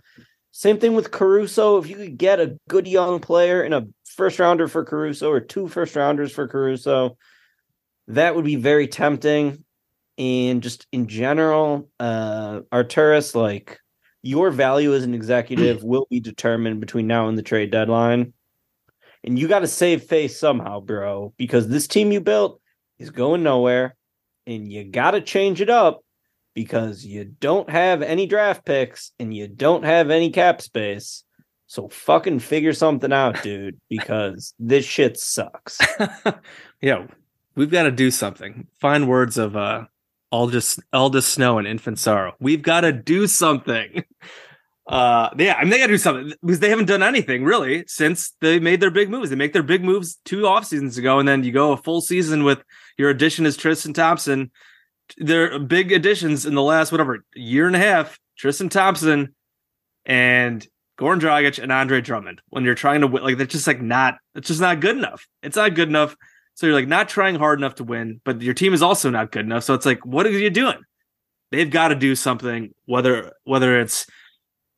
Same 0.51 0.79
thing 0.79 0.95
with 0.95 1.11
Caruso. 1.11 1.79
If 1.79 1.89
you 1.89 1.97
could 1.97 2.19
get 2.19 2.41
a 2.41 2.59
good 2.69 2.87
young 2.87 3.21
player 3.21 3.63
and 3.63 3.73
a 3.73 3.87
first 4.05 4.39
rounder 4.39 4.69
for 4.69 4.85
Caruso 4.85 5.31
or 5.31 5.41
two 5.41 5.69
first 5.69 5.97
rounders 5.97 6.33
for 6.33 6.47
Caruso, 6.47 7.17
that 8.09 8.35
would 8.35 8.45
be 8.45 8.57
very 8.57 8.87
tempting. 8.87 9.65
And 10.19 10.63
just 10.63 10.87
in 10.93 11.07
general, 11.09 11.89
uh 11.99 12.61
Arturas, 12.73 13.35
like 13.35 13.79
your 14.23 14.51
value 14.51 14.95
as 14.95 15.05
an 15.05 15.15
executive 15.15 15.83
will 15.85 16.07
be 16.11 16.21
determined 16.21 16.81
between 16.81 17.07
now 17.07 17.29
and 17.29 17.37
the 17.37 17.43
trade 17.43 17.71
deadline. 17.71 18.33
And 19.25 19.39
you 19.39 19.47
got 19.47 19.61
to 19.61 19.69
save 19.69 20.03
face 20.03 20.39
somehow, 20.39 20.81
bro, 20.81 21.33
because 21.37 21.69
this 21.69 21.87
team 21.87 22.11
you 22.11 22.21
built 22.21 22.61
is 22.99 23.11
going 23.11 23.43
nowhere. 23.43 23.97
And 24.47 24.71
you 24.71 24.85
got 24.85 25.13
to 25.13 25.21
change 25.21 25.61
it 25.61 25.71
up 25.71 26.01
because 26.55 27.05
you 27.05 27.25
don't 27.25 27.71
have 27.71 28.03
any 28.03 28.27
draft 28.27 28.65
picks 28.65 29.13
and 29.19 29.35
you 29.35 29.47
don't 29.47 29.85
have 29.85 30.11
any 30.11 30.31
cap 30.31 30.61
space. 30.61 31.25
So 31.67 31.89
fucking 31.89 32.41
figure 32.41 32.73
something 32.73 33.13
out, 33.13 33.43
dude, 33.43 33.81
because 33.89 34.53
this 34.59 34.85
shit 34.85 35.19
sucks. 35.19 35.79
yeah, 36.83 37.07
we've 37.55 37.71
got 37.71 37.85
to 37.85 37.91
do 37.91 38.11
something. 38.11 38.67
Find 38.81 39.09
words 39.09 39.39
of 39.39 39.57
uh 39.57 39.87
Aldous 40.31 40.79
Aldous 40.93 41.27
Snow 41.27 41.59
and 41.59 41.67
Infant 41.67 41.99
Sorrow. 41.99 42.35
We've 42.41 42.63
got 42.63 42.83
to 42.83 42.93
do 42.93 43.27
something. 43.27 44.05
Uh 44.85 45.31
yeah, 45.39 45.55
I 45.55 45.63
mean 45.63 45.71
they 45.71 45.79
gotta 45.79 45.93
do 45.93 45.97
something 45.97 46.33
because 46.41 46.59
they 46.59 46.69
haven't 46.69 46.87
done 46.87 47.05
anything 47.05 47.45
really 47.45 47.85
since 47.87 48.33
they 48.41 48.59
made 48.59 48.81
their 48.81 48.91
big 48.91 49.11
moves. 49.11 49.31
They 49.31 49.37
make 49.37 49.53
their 49.53 49.63
big 49.63 49.85
moves 49.85 50.19
two 50.25 50.45
off 50.49 50.65
seasons 50.65 50.99
ago, 50.99 51.21
and 51.21 51.29
then 51.29 51.45
you 51.45 51.53
go 51.53 51.71
a 51.71 51.77
full 51.77 52.01
season 52.01 52.43
with 52.43 52.65
your 52.99 53.09
addition 53.09 53.47
is 53.47 53.57
Tristan 53.57 53.93
Thompson. 53.93 54.51
Their 55.19 55.61
big 55.61 55.93
additions 55.93 56.47
in 56.47 56.57
the 56.57 56.63
last 56.63 56.91
whatever 56.91 57.25
year 57.33 57.69
and 57.69 57.77
a 57.77 57.79
half, 57.79 58.19
Tristan 58.37 58.71
Thompson 58.71 59.37
and 60.05 60.67
Goran 60.99 61.21
Dragic 61.21 61.63
and 61.63 61.71
Andre 61.71 62.01
Drummond. 62.01 62.43
When 62.49 62.65
you're 62.65 62.75
trying 62.75 63.03
to 63.03 63.07
win, 63.07 63.23
like 63.23 63.39
that's 63.39 63.53
just 63.53 63.67
like 63.67 63.81
not, 63.81 64.17
it's 64.35 64.49
just 64.49 64.61
not 64.61 64.81
good 64.81 64.97
enough. 64.97 65.27
It's 65.43 65.57
not 65.57 65.75
good 65.75 65.89
enough. 65.89 66.17
So 66.55 66.67
you're 66.67 66.75
like 66.75 66.89
not 66.89 67.09
trying 67.09 67.37
hard 67.37 67.59
enough 67.59 67.77
to 67.77 67.85
win, 67.85 68.21
but 68.25 68.43
your 68.43 68.55
team 68.55 68.75
is 68.75 68.83
also 68.83 69.11
not 69.11 69.33
good 69.33 69.45
enough. 69.45 69.65
So 69.65 69.75
it's 69.75 69.87
like, 69.87 70.05
what 70.05 70.27
are 70.27 70.31
you 70.31 70.51
doing? 70.51 70.79
They've 71.51 71.71
got 71.71 71.89
to 71.89 71.95
do 71.95 72.15
something. 72.15 72.73
Whether 72.87 73.33
whether 73.45 73.81
it's 73.81 74.07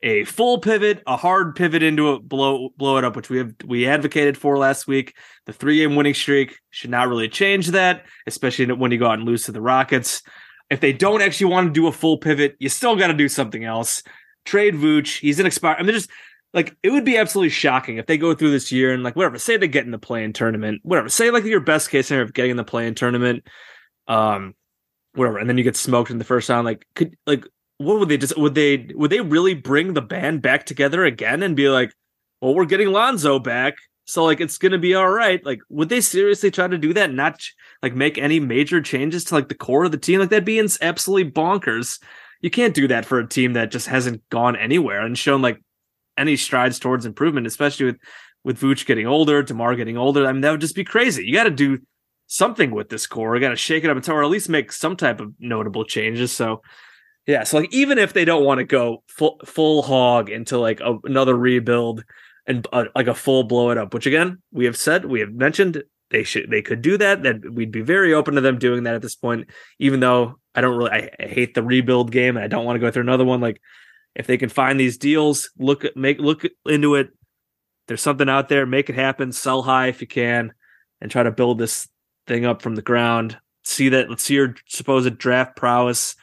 a 0.03 0.25
full 0.25 0.59
pivot, 0.59 1.03
a 1.07 1.16
hard 1.16 1.57
pivot 1.57 1.83
into 1.83 2.12
it, 2.12 2.29
blow 2.29 2.68
blow 2.77 2.99
it 2.99 3.05
up, 3.05 3.16
which 3.16 3.31
we 3.31 3.39
have 3.39 3.55
we 3.64 3.87
advocated 3.87 4.37
for 4.37 4.59
last 4.59 4.87
week. 4.87 5.14
The 5.47 5.53
three 5.53 5.79
game 5.79 5.97
winning 5.97 6.14
streak 6.14 6.59
should 6.70 6.91
not 6.91 7.09
really 7.09 7.29
change 7.29 7.68
that, 7.68 8.05
especially 8.27 8.70
when 8.72 8.93
you 8.93 8.99
go 8.99 9.07
out 9.07 9.18
and 9.18 9.25
lose 9.25 9.45
to 9.45 9.53
the 9.53 9.62
Rockets. 9.62 10.22
If 10.70 10.81
they 10.81 10.93
don't 10.93 11.22
actually 11.22 11.53
want 11.53 11.68
to 11.68 11.72
do 11.72 11.87
a 11.87 11.93
full 11.93 12.18
pivot, 12.18 12.57
you 12.59 12.68
still 12.68 12.97
got 12.97 13.09
to 13.09 13.14
do 13.14 13.29
something 13.29 13.64
else. 13.64 14.03
Trade 14.45 14.75
Vooch, 14.75 15.20
he's 15.20 15.41
an 15.41 15.47
expired. 15.47 15.79
I 15.79 15.83
mean, 15.83 15.95
just 15.95 16.11
like 16.55 16.76
it 16.84 16.90
would 16.90 17.05
be 17.05 17.18
absolutely 17.18 17.50
shocking 17.50 17.98
if 17.98 18.07
they 18.07 18.16
go 18.16 18.32
through 18.32 18.52
this 18.52 18.70
year 18.70 18.94
and 18.94 19.02
like 19.02 19.16
whatever, 19.16 19.38
say 19.38 19.57
they 19.57 19.68
get 19.68 19.84
in 19.84 19.90
the 19.90 19.98
play-in 19.98 20.32
tournament, 20.32 20.80
whatever, 20.84 21.09
say 21.09 21.30
like 21.30 21.44
your 21.44 21.61
best 21.61 21.90
case 21.90 22.07
scenario 22.07 22.24
of 22.24 22.32
getting 22.32 22.52
in 22.52 22.57
the 22.57 22.64
play-in 22.64 22.94
tournament, 22.94 23.44
um, 24.07 24.55
whatever, 25.14 25.38
and 25.38 25.48
then 25.48 25.59
you 25.59 25.64
get 25.64 25.76
smoked 25.76 26.11
in 26.11 26.18
the 26.18 26.24
first 26.24 26.48
round. 26.48 26.64
Like, 26.64 26.86
could 26.94 27.16
like 27.26 27.44
what 27.78 27.98
would 27.98 28.09
they 28.09 28.16
just 28.16 28.38
would 28.38 28.55
they 28.55 28.88
would 28.94 29.11
they 29.11 29.20
really 29.20 29.55
bring 29.55 29.94
the 29.94 30.02
band 30.02 30.42
back 30.42 30.64
together 30.64 31.05
again 31.05 31.42
and 31.42 31.57
be 31.57 31.68
like, 31.68 31.92
well, 32.40 32.55
we're 32.55 32.66
getting 32.66 32.92
Lonzo 32.92 33.40
back. 33.40 33.74
So 34.05 34.24
like 34.24 34.40
it's 34.40 34.59
gonna 34.59 34.78
be 34.78 34.94
all 34.94 35.11
right. 35.11 35.44
Like, 35.44 35.61
would 35.70 35.88
they 35.88 36.00
seriously 36.00 36.52
try 36.52 36.68
to 36.68 36.78
do 36.78 36.92
that? 36.94 37.09
and 37.09 37.16
Not 37.16 37.42
like 37.82 37.94
make 37.94 38.16
any 38.16 38.38
major 38.38 38.80
changes 38.80 39.24
to 39.24 39.34
like 39.34 39.48
the 39.48 39.57
core 39.57 39.84
of 39.84 39.92
the 39.92 39.98
team? 39.98 40.20
Like 40.20 40.30
that'd 40.30 40.44
be 40.44 40.64
absolutely 40.80 41.32
bonkers. 41.32 42.00
You 42.42 42.50
can't 42.50 42.74
do 42.74 42.86
that 42.88 43.07
for 43.07 43.18
a 43.18 43.26
team 43.26 43.55
that 43.55 43.72
just 43.72 43.88
hasn't 43.88 44.28
gone 44.28 44.55
anywhere 44.55 45.00
and 45.00 45.18
shown 45.18 45.42
like 45.42 45.61
any 46.17 46.37
strides 46.37 46.79
towards 46.79 47.07
improvement, 47.07 47.47
especially 47.47 47.87
with 47.87 47.97
with 48.45 48.61
Vooch 48.61 48.85
getting 48.87 49.07
older, 49.07 49.43
DeMar 49.43 49.75
getting 49.75 49.97
older. 49.97 50.27
I 50.27 50.33
mean, 50.33 50.43
that 50.43 50.51
would 50.51 50.61
just 50.61 50.75
be 50.75 50.85
crazy. 50.85 51.25
You 51.25 51.33
got 51.33 51.45
to 51.45 51.51
do 51.51 51.79
something 52.27 52.71
with 52.71 52.89
this 52.89 53.07
core. 53.07 53.35
You 53.35 53.41
got 53.41 53.51
to 53.51 53.57
shake 53.57 53.85
it 53.85 53.91
up 53.91 53.97
and 53.97 54.05
some 54.05 54.17
or 54.17 54.23
at 54.23 54.31
least 54.31 54.49
make 54.49 54.71
some 54.71 54.97
type 54.97 55.21
of 55.21 55.33
notable 55.39 55.85
changes. 55.85 56.33
So, 56.33 56.62
yeah. 57.27 57.45
So 57.45 57.59
like, 57.59 57.73
even 57.73 57.99
if 57.99 58.12
they 58.12 58.25
don't 58.25 58.45
want 58.45 58.59
to 58.59 58.65
go 58.65 59.03
full 59.09 59.41
full 59.45 59.83
hog 59.83 60.31
into 60.31 60.59
like 60.59 60.81
a, 60.81 60.99
another 61.05 61.35
rebuild 61.37 62.05
and 62.47 62.67
uh, 62.73 62.85
like 62.95 63.07
a 63.07 63.15
full 63.15 63.45
blow 63.45 63.71
it 63.71 63.79
up, 63.79 63.95
which 63.95 64.07
again 64.07 64.43
we 64.53 64.67
have 64.67 64.77
said 64.77 65.07
we 65.07 65.21
have 65.21 65.33
mentioned 65.33 65.83
they 66.11 66.23
should 66.23 66.51
they 66.51 66.62
could 66.62 66.83
do 66.83 66.99
that. 66.99 67.23
That 67.23 67.51
we'd 67.51 67.73
be 67.73 67.81
very 67.81 68.12
open 68.12 68.35
to 68.35 68.41
them 68.41 68.59
doing 68.59 68.85
that 68.85 68.95
at 68.95 69.03
this 69.03 69.17
point. 69.17 69.49
Even 69.79 70.01
though 70.01 70.39
I 70.55 70.61
don't 70.61 70.77
really 70.77 70.91
I, 70.91 71.11
I 71.19 71.27
hate 71.27 71.55
the 71.55 71.62
rebuild 71.62 72.12
game 72.12 72.37
and 72.37 72.45
I 72.45 72.49
don't 72.49 72.65
want 72.65 72.77
to 72.77 72.81
go 72.81 72.91
through 72.91 73.03
another 73.03 73.25
one. 73.25 73.41
Like 73.41 73.61
if 74.15 74.27
they 74.27 74.37
can 74.37 74.49
find 74.49 74.79
these 74.79 74.99
deals, 74.99 75.51
look 75.59 75.85
at 75.85 75.97
make 75.97 76.19
look 76.19 76.45
into 76.67 76.95
it. 76.95 77.11
There's 77.87 78.03
something 78.03 78.29
out 78.29 78.49
there, 78.49 78.65
make 78.65 78.89
it 78.89 78.95
happen, 78.95 79.33
sell 79.33 79.62
high 79.62 79.89
if 79.89 80.01
you 80.01 80.07
can, 80.07 80.53
and 81.01 81.11
try 81.11 81.23
to 81.23 81.31
build 81.31 81.59
this 81.59 81.89
thing 82.27 82.45
up 82.45 82.62
from 82.62 82.77
the 82.77 82.83
ground. 82.83 83.39
See 83.65 83.89
that 83.91 84.09
let's 84.09 84.25
see 84.25 84.35
your 84.35 84.55
supposed 84.67 85.19
draft 85.19 85.57
prowess 85.57 86.17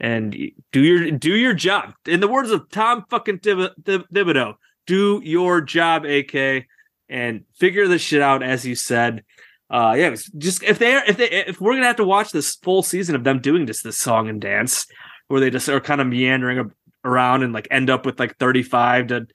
and 0.00 0.36
do 0.72 0.80
your 0.80 1.10
do 1.12 1.34
your 1.34 1.54
job. 1.54 1.94
In 2.06 2.20
the 2.20 2.28
words 2.28 2.50
of 2.50 2.70
Tom 2.70 3.04
fucking 3.10 3.40
Thib- 3.40 3.84
Thib- 3.84 4.08
Thibodeau, 4.12 4.54
do 4.86 5.20
your 5.22 5.60
job, 5.60 6.04
AK, 6.04 6.66
and 7.08 7.44
figure 7.54 7.88
this 7.88 8.02
shit 8.02 8.22
out 8.22 8.42
as 8.42 8.66
you 8.66 8.74
said. 8.74 9.24
Uh, 9.70 9.94
yeah, 9.98 10.14
just 10.38 10.62
if 10.62 10.78
they 10.78 10.94
are, 10.94 11.04
if 11.06 11.18
they 11.18 11.28
if 11.28 11.60
we're 11.60 11.74
gonna 11.74 11.86
have 11.86 11.96
to 11.96 12.04
watch 12.04 12.30
this 12.30 12.56
full 12.56 12.82
season 12.82 13.14
of 13.14 13.24
them 13.24 13.40
doing 13.40 13.66
just 13.66 13.84
this 13.84 13.98
song 13.98 14.28
and 14.28 14.40
dance, 14.40 14.86
where 15.28 15.40
they 15.40 15.50
just 15.50 15.68
are 15.68 15.80
kind 15.80 16.00
of 16.00 16.06
meandering 16.06 16.70
around 17.04 17.42
and 17.42 17.52
like 17.52 17.68
end 17.70 17.90
up 17.90 18.06
with 18.06 18.18
like 18.18 18.36
35 18.38 19.08
to 19.08 19.26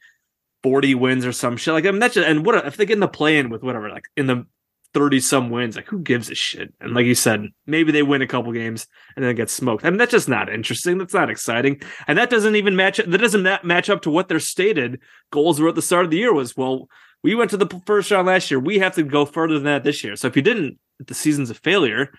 40 0.63 0.95
wins 0.95 1.25
or 1.25 1.31
some 1.31 1.57
shit. 1.57 1.73
Like 1.73 1.85
I 1.85 1.91
mean 1.91 1.99
that's 1.99 2.15
just, 2.15 2.27
and 2.27 2.45
what 2.45 2.65
if 2.65 2.77
they 2.77 2.85
get 2.85 2.93
in 2.93 2.99
the 2.99 3.07
play 3.07 3.37
in 3.37 3.49
with 3.49 3.63
whatever 3.63 3.89
like 3.89 4.05
in 4.15 4.27
the 4.27 4.45
30 4.93 5.19
some 5.21 5.49
wins 5.49 5.75
like 5.75 5.87
who 5.87 5.99
gives 5.99 6.29
a 6.29 6.35
shit? 6.35 6.73
And 6.79 6.93
like 6.93 7.05
you 7.05 7.15
said 7.15 7.47
maybe 7.65 7.91
they 7.91 8.03
win 8.03 8.21
a 8.21 8.27
couple 8.27 8.51
games 8.53 8.87
and 9.15 9.25
then 9.25 9.35
get 9.35 9.49
smoked. 9.49 9.85
I 9.85 9.89
mean 9.89 9.97
that's 9.97 10.11
just 10.11 10.29
not 10.29 10.51
interesting. 10.51 10.97
That's 10.97 11.13
not 11.13 11.29
exciting. 11.29 11.81
And 12.07 12.17
that 12.17 12.29
doesn't 12.29 12.55
even 12.55 12.75
match 12.75 12.97
that 12.97 13.17
doesn't 13.17 13.63
match 13.63 13.89
up 13.89 14.01
to 14.03 14.11
what 14.11 14.29
their 14.29 14.39
stated 14.39 14.99
goals 15.31 15.59
were 15.59 15.69
at 15.69 15.75
the 15.75 15.81
start 15.81 16.05
of 16.05 16.11
the 16.11 16.17
year 16.17 16.33
was. 16.33 16.55
Well 16.55 16.87
we 17.23 17.35
went 17.35 17.51
to 17.51 17.57
the 17.57 17.81
first 17.85 18.11
round 18.11 18.27
last 18.27 18.51
year. 18.51 18.59
We 18.59 18.79
have 18.79 18.95
to 18.95 19.03
go 19.03 19.25
further 19.25 19.55
than 19.55 19.63
that 19.63 19.83
this 19.83 20.03
year. 20.03 20.15
So 20.15 20.27
if 20.27 20.35
you 20.35 20.41
didn't 20.41 20.79
the 20.99 21.13
season's 21.13 21.49
a 21.49 21.55
failure 21.55 22.11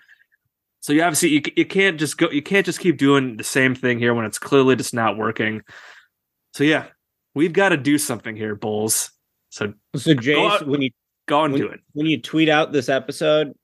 so 0.84 0.92
you 0.92 1.02
obviously 1.02 1.30
you, 1.30 1.40
you 1.56 1.64
can't 1.64 1.98
just 1.98 2.18
go 2.18 2.28
you 2.30 2.42
can't 2.42 2.66
just 2.66 2.78
keep 2.78 2.98
doing 2.98 3.38
the 3.38 3.42
same 3.42 3.74
thing 3.74 3.98
here 3.98 4.12
when 4.12 4.26
it's 4.26 4.38
clearly 4.38 4.76
just 4.76 4.92
not 4.92 5.16
working. 5.16 5.62
So 6.52 6.62
yeah, 6.62 6.88
we've 7.34 7.54
got 7.54 7.70
to 7.70 7.78
do 7.78 7.96
something 7.96 8.36
here, 8.36 8.54
Bulls. 8.54 9.10
So 9.48 9.72
so 9.96 10.10
Jace, 10.12 10.66
when 10.66 10.82
you 10.82 10.90
go 11.24 11.42
and 11.42 11.54
when, 11.54 11.62
do 11.62 11.68
it 11.68 11.80
when 11.94 12.04
you 12.04 12.20
tweet 12.20 12.50
out 12.50 12.72
this 12.72 12.90
episode, 12.90 13.54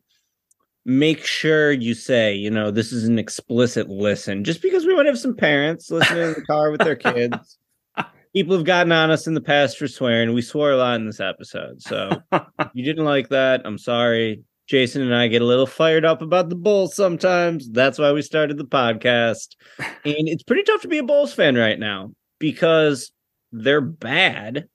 make 0.87 1.23
sure 1.23 1.73
you 1.73 1.93
say, 1.93 2.35
you 2.35 2.51
know, 2.51 2.71
this 2.71 2.91
is 2.91 3.05
an 3.05 3.19
explicit 3.19 3.91
listen, 3.91 4.43
just 4.43 4.63
because 4.63 4.87
we 4.87 4.97
might 4.97 5.05
have 5.05 5.19
some 5.19 5.37
parents 5.37 5.91
listening 5.91 6.23
in 6.23 6.33
the 6.33 6.47
car 6.47 6.71
with 6.71 6.81
their 6.81 6.97
kids. 6.97 7.59
People 8.35 8.57
have 8.57 8.65
gotten 8.65 8.93
on 8.93 9.11
us 9.11 9.27
in 9.27 9.35
the 9.35 9.43
past 9.43 9.77
for 9.77 9.89
swearing. 9.89 10.33
We 10.33 10.41
swore 10.41 10.71
a 10.71 10.79
lot 10.79 10.99
in 10.99 11.05
this 11.05 11.21
episode. 11.21 11.83
So 11.83 12.23
you 12.73 12.83
didn't 12.83 13.05
like 13.05 13.29
that. 13.29 13.61
I'm 13.67 13.77
sorry. 13.77 14.43
Jason 14.71 15.03
and 15.03 15.13
I 15.13 15.27
get 15.27 15.43
a 15.43 15.47
little 15.47 15.67
fired 15.67 16.05
up 16.05 16.23
about 16.23 16.49
the 16.49 16.55
Bulls 16.55 16.95
sometimes. 16.95 17.69
That's 17.69 17.99
why 17.99 18.13
we 18.13 18.23
started 18.23 18.57
the 18.57 18.65
podcast. 18.65 19.57
And 19.79 20.29
it's 20.29 20.45
pretty 20.45 20.63
tough 20.63 20.83
to 20.83 20.89
be 20.89 20.99
a 20.99 21.03
Bulls 21.03 21.35
fan 21.35 21.57
right 21.57 21.77
now 21.77 22.13
because 22.39 23.11
they're 23.51 23.81
bad. 23.81 24.69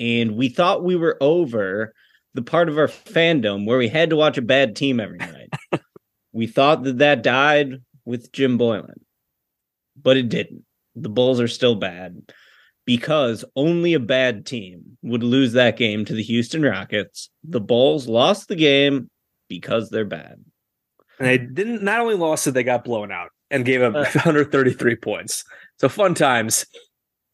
And 0.00 0.36
we 0.36 0.48
thought 0.48 0.84
we 0.84 0.96
were 0.96 1.18
over 1.20 1.92
the 2.32 2.40
part 2.40 2.70
of 2.70 2.78
our 2.78 2.88
fandom 2.88 3.66
where 3.66 3.76
we 3.76 3.88
had 3.88 4.08
to 4.08 4.16
watch 4.16 4.38
a 4.38 4.42
bad 4.42 4.74
team 4.74 4.98
every 4.98 5.18
night. 5.18 5.52
we 6.32 6.46
thought 6.46 6.84
that 6.84 6.96
that 6.98 7.22
died 7.22 7.82
with 8.06 8.32
Jim 8.32 8.56
Boylan, 8.56 9.04
but 10.02 10.16
it 10.16 10.30
didn't. 10.30 10.64
The 10.96 11.10
Bulls 11.10 11.40
are 11.40 11.48
still 11.48 11.74
bad 11.74 12.32
because 12.86 13.44
only 13.54 13.92
a 13.92 14.00
bad 14.00 14.46
team 14.46 14.96
would 15.02 15.22
lose 15.22 15.52
that 15.52 15.76
game 15.76 16.06
to 16.06 16.14
the 16.14 16.22
Houston 16.22 16.62
Rockets. 16.62 17.28
The 17.44 17.60
Bulls 17.60 18.08
lost 18.08 18.48
the 18.48 18.56
game 18.56 19.10
because 19.60 19.90
they're 19.90 20.04
bad. 20.04 20.44
And 21.18 21.28
they 21.28 21.38
didn't 21.38 21.82
not 21.82 22.00
only 22.00 22.14
lost 22.14 22.46
it, 22.46 22.52
they 22.52 22.64
got 22.64 22.84
blown 22.84 23.12
out 23.12 23.30
and 23.50 23.64
gave 23.64 23.82
up 23.82 23.92
133 24.14 24.96
points. 24.96 25.44
So 25.78 25.88
fun 25.88 26.14
times. 26.14 26.66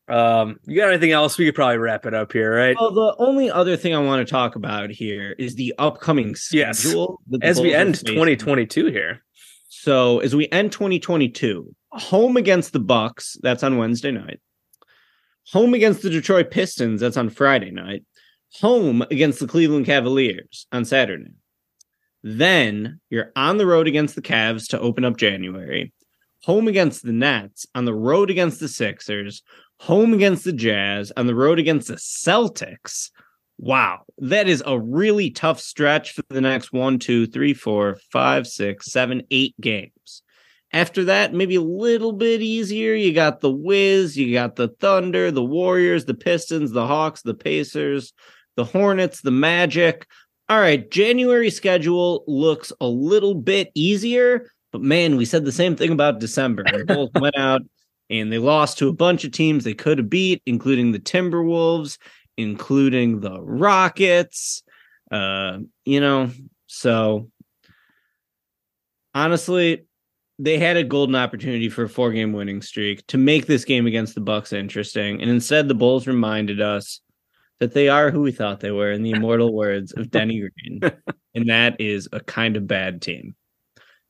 Um, 0.09 0.59
you 0.67 0.81
got 0.81 0.89
anything 0.89 1.13
else? 1.13 1.37
We 1.39 1.45
could 1.45 1.55
probably 1.55 1.77
wrap 1.77 2.07
it 2.07 2.15
up 2.15 2.33
here, 2.33 2.55
right? 2.55 2.77
Well, 2.81 2.93
the 2.93 3.15
only 3.19 3.51
other 3.51 3.77
thing 3.77 3.95
I 3.95 3.99
want 3.99 4.27
to 4.27 4.31
talk 4.31 4.57
about 4.57 4.91
here 4.91 5.35
is 5.39 5.55
the 5.55 5.75
upcoming 5.79 6.35
schedule. 6.35 7.21
Yes. 7.31 7.41
As 7.43 7.61
we 7.61 7.75
end 7.75 7.95
2022 8.07 8.87
here. 8.87 9.23
So 9.69 10.19
as 10.21 10.35
we 10.35 10.49
end 10.51 10.73
2022, 10.73 11.75
home 11.93 12.37
against 12.37 12.73
the 12.73 12.81
Bucks, 12.81 13.37
that's 13.43 13.63
on 13.63 13.77
Wednesday 13.77 14.11
night. 14.11 14.41
Home 15.53 15.73
against 15.73 16.03
the 16.03 16.11
Detroit 16.11 16.51
Pistons, 16.51 17.01
that's 17.01 17.17
on 17.17 17.31
Friday 17.31 17.71
night. 17.71 18.05
Home 18.61 19.03
against 19.11 19.41
the 19.41 19.47
Cleveland 19.47 19.87
Cavaliers 19.87 20.67
on 20.73 20.85
Saturday. 20.85 21.33
Then 22.23 23.01
you're 23.11 23.33
on 23.37 23.59
the 23.59 23.67
road 23.67 23.87
against 23.87 24.15
the 24.15 24.23
Cavs 24.23 24.69
to 24.69 24.81
open 24.81 25.05
up 25.05 25.17
January, 25.17 25.93
home 26.43 26.69
against 26.69 27.05
the 27.05 27.13
Nets, 27.13 27.67
on 27.75 27.85
the 27.85 27.95
road 27.95 28.31
against 28.31 28.61
the 28.61 28.69
Sixers, 28.69 29.43
home 29.81 30.13
against 30.13 30.45
the 30.45 30.53
Jazz, 30.53 31.13
on 31.17 31.27
the 31.27 31.35
road 31.35 31.59
against 31.59 31.89
the 31.89 31.95
Celtics. 31.95 33.11
Wow, 33.59 34.03
that 34.19 34.49
is 34.49 34.63
a 34.67 34.79
really 34.79 35.31
tough 35.31 35.61
stretch 35.61 36.13
for 36.13 36.23
the 36.29 36.41
next 36.41 36.73
one, 36.73 36.99
two, 36.99 37.27
three, 37.27 37.55
four, 37.55 37.99
five, 38.13 38.47
six, 38.47 38.93
seven, 38.93 39.23
eight 39.31 39.55
games. 39.61 40.23
After 40.73 41.05
that, 41.05 41.33
maybe 41.33 41.55
a 41.55 41.63
little 41.63 42.13
bit 42.13 42.43
easier. 42.43 42.95
You 42.95 43.15
got 43.15 43.41
the 43.41 43.51
Wiz, 43.51 44.17
you 44.17 44.33
got 44.33 44.57
the 44.57 44.69
Thunder, 44.69 45.31
the 45.31 45.45
Warriors, 45.45 46.05
the 46.05 46.15
Pistons, 46.15 46.73
the 46.73 46.87
Hawks, 46.87 47.23
the 47.23 47.35
Pacers, 47.35 48.13
the 48.55 48.65
Hornets, 48.65 49.23
the 49.23 49.31
Magic, 49.31 50.07
all 50.49 50.61
right, 50.61 50.91
January 50.91 51.51
schedule 51.51 52.25
looks 52.27 52.73
a 52.81 52.87
little 52.87 53.35
bit 53.35 53.71
easier, 53.75 54.51
but 54.73 54.81
man, 54.81 55.17
we 55.17 55.25
said 55.25 55.45
the 55.45 55.53
same 55.53 55.77
thing 55.77 55.93
about 55.93 56.21
December. 56.21 56.65
They 56.71 56.83
both 56.95 57.11
went 57.15 57.37
out 57.37 57.63
and 58.09 58.33
they 58.33 58.39
lost 58.39 58.79
to 58.79 58.89
a 58.89 58.93
bunch 58.93 59.25
of 59.25 59.33
teams 59.33 59.65
they 59.65 59.75
could 59.75 59.99
have 59.99 60.09
beat, 60.09 60.43
including 60.47 60.93
the 60.93 60.99
Timberwolves, 60.99 61.99
including 62.39 63.21
the 63.21 63.41
Rockets. 63.41 64.63
Uh, 65.11 65.59
you 65.85 66.01
know, 66.01 66.31
so 66.67 67.31
honestly, 69.15 69.85
they 70.39 70.59
had 70.59 70.77
a 70.77 70.85
golden 70.85 71.17
opportunity 71.17 71.69
for 71.69 71.85
a 71.85 71.89
four 71.89 72.13
game 72.13 72.33
winning 72.33 72.63
streak 72.63 73.07
to 73.09 73.19
make 73.19 73.47
this 73.47 73.65
game 73.65 73.87
against 73.87 74.15
the 74.15 74.21
Bucks 74.21 74.53
interesting. 74.53 75.21
And 75.21 75.31
instead 75.31 75.69
the 75.69 75.75
Bulls 75.75 76.07
reminded 76.07 76.61
us 76.61 77.01
that 77.61 77.75
they 77.75 77.89
are 77.89 78.11
who 78.11 78.21
we 78.21 78.33
thought 78.33 78.61
they 78.61 78.71
were, 78.71 78.93
in 78.93 79.03
the 79.03 79.11
immortal 79.11 79.53
words 79.53 79.93
of 79.93 80.11
Denny 80.11 80.41
Green. 80.41 80.81
and 81.35 81.51
that 81.51 81.81
is 81.81 82.09
a 82.13 82.21
kind 82.21 82.57
of 82.57 82.67
bad 82.67 83.03
team. 83.03 83.35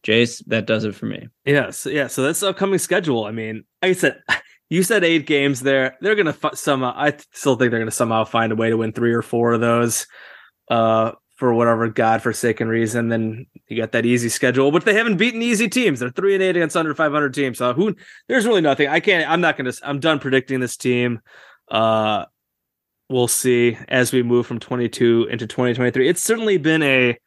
Jace, 0.05 0.45
that 0.47 0.67
does 0.67 0.85
it 0.85 0.95
for 0.95 1.07
me. 1.07 1.29
Yes, 1.45 1.87
yeah. 1.87 2.07
So 2.07 2.23
that's 2.23 2.41
the 2.41 2.49
upcoming 2.49 2.79
schedule. 2.79 3.25
I 3.25 3.33
mean, 3.33 3.65
like 3.83 3.91
I 3.91 3.93
said, 3.95 4.23
you 4.71 4.83
said 4.83 5.05
eight 5.05 5.27
games 5.27 5.61
there. 5.61 5.97
They're 6.01 6.15
gonna 6.15 6.37
f- 6.43 6.57
somehow. 6.57 6.95
I 6.97 7.17
still 7.33 7.57
think 7.57 7.71
they're 7.71 7.81
gonna 7.81 7.91
somehow 7.91 8.25
find 8.25 8.53
a 8.53 8.57
way 8.57 8.71
to 8.71 8.77
win 8.77 8.93
three 8.93 9.13
or 9.13 9.23
four 9.23 9.53
of 9.53 9.61
those, 9.61 10.07
uh, 10.71 11.13
for 11.37 11.53
whatever 11.53 11.89
godforsaken 11.89 12.69
reason. 12.69 13.09
Then 13.09 13.47
you 13.69 13.77
got 13.77 13.93
that 13.93 14.07
easy 14.07 14.29
schedule, 14.29 14.71
but 14.71 14.85
they 14.85 14.95
haven't 14.95 15.17
beaten 15.17 15.43
easy 15.43 15.69
teams. 15.69 16.01
They're 16.01 16.11
three 16.11 16.35
and 16.35 16.43
eight 16.43 16.57
against 16.57 16.77
under 16.77 16.95
five 16.95 17.13
hundred 17.13 17.35
teams. 17.35 17.59
So 17.59 17.73
who? 17.73 17.97
There's 18.29 18.47
really 18.47 18.61
nothing. 18.61 18.89
I 18.89 19.01
can't. 19.01 19.29
I'm 19.29 19.41
not 19.41 19.57
gonna. 19.57 19.73
I'm 19.83 20.01
done 20.01 20.21
predicting 20.21 20.61
this 20.61 20.77
team. 20.77 21.21
Uh, 21.69 22.27
we'll 23.09 23.29
see 23.29 23.77
as 23.89 24.13
we 24.13 24.23
move 24.23 24.47
from 24.47 24.59
22 24.59 25.29
into 25.31 25.47
2023. 25.47 26.09
It's 26.09 26.23
certainly 26.23 26.59
been 26.59 26.83
a 26.83 27.19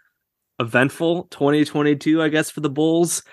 eventful 0.59 1.23
2022, 1.31 2.21
I 2.21 2.29
guess, 2.29 2.51
for 2.51 2.61
the 2.61 2.69
Bulls. 2.69 3.23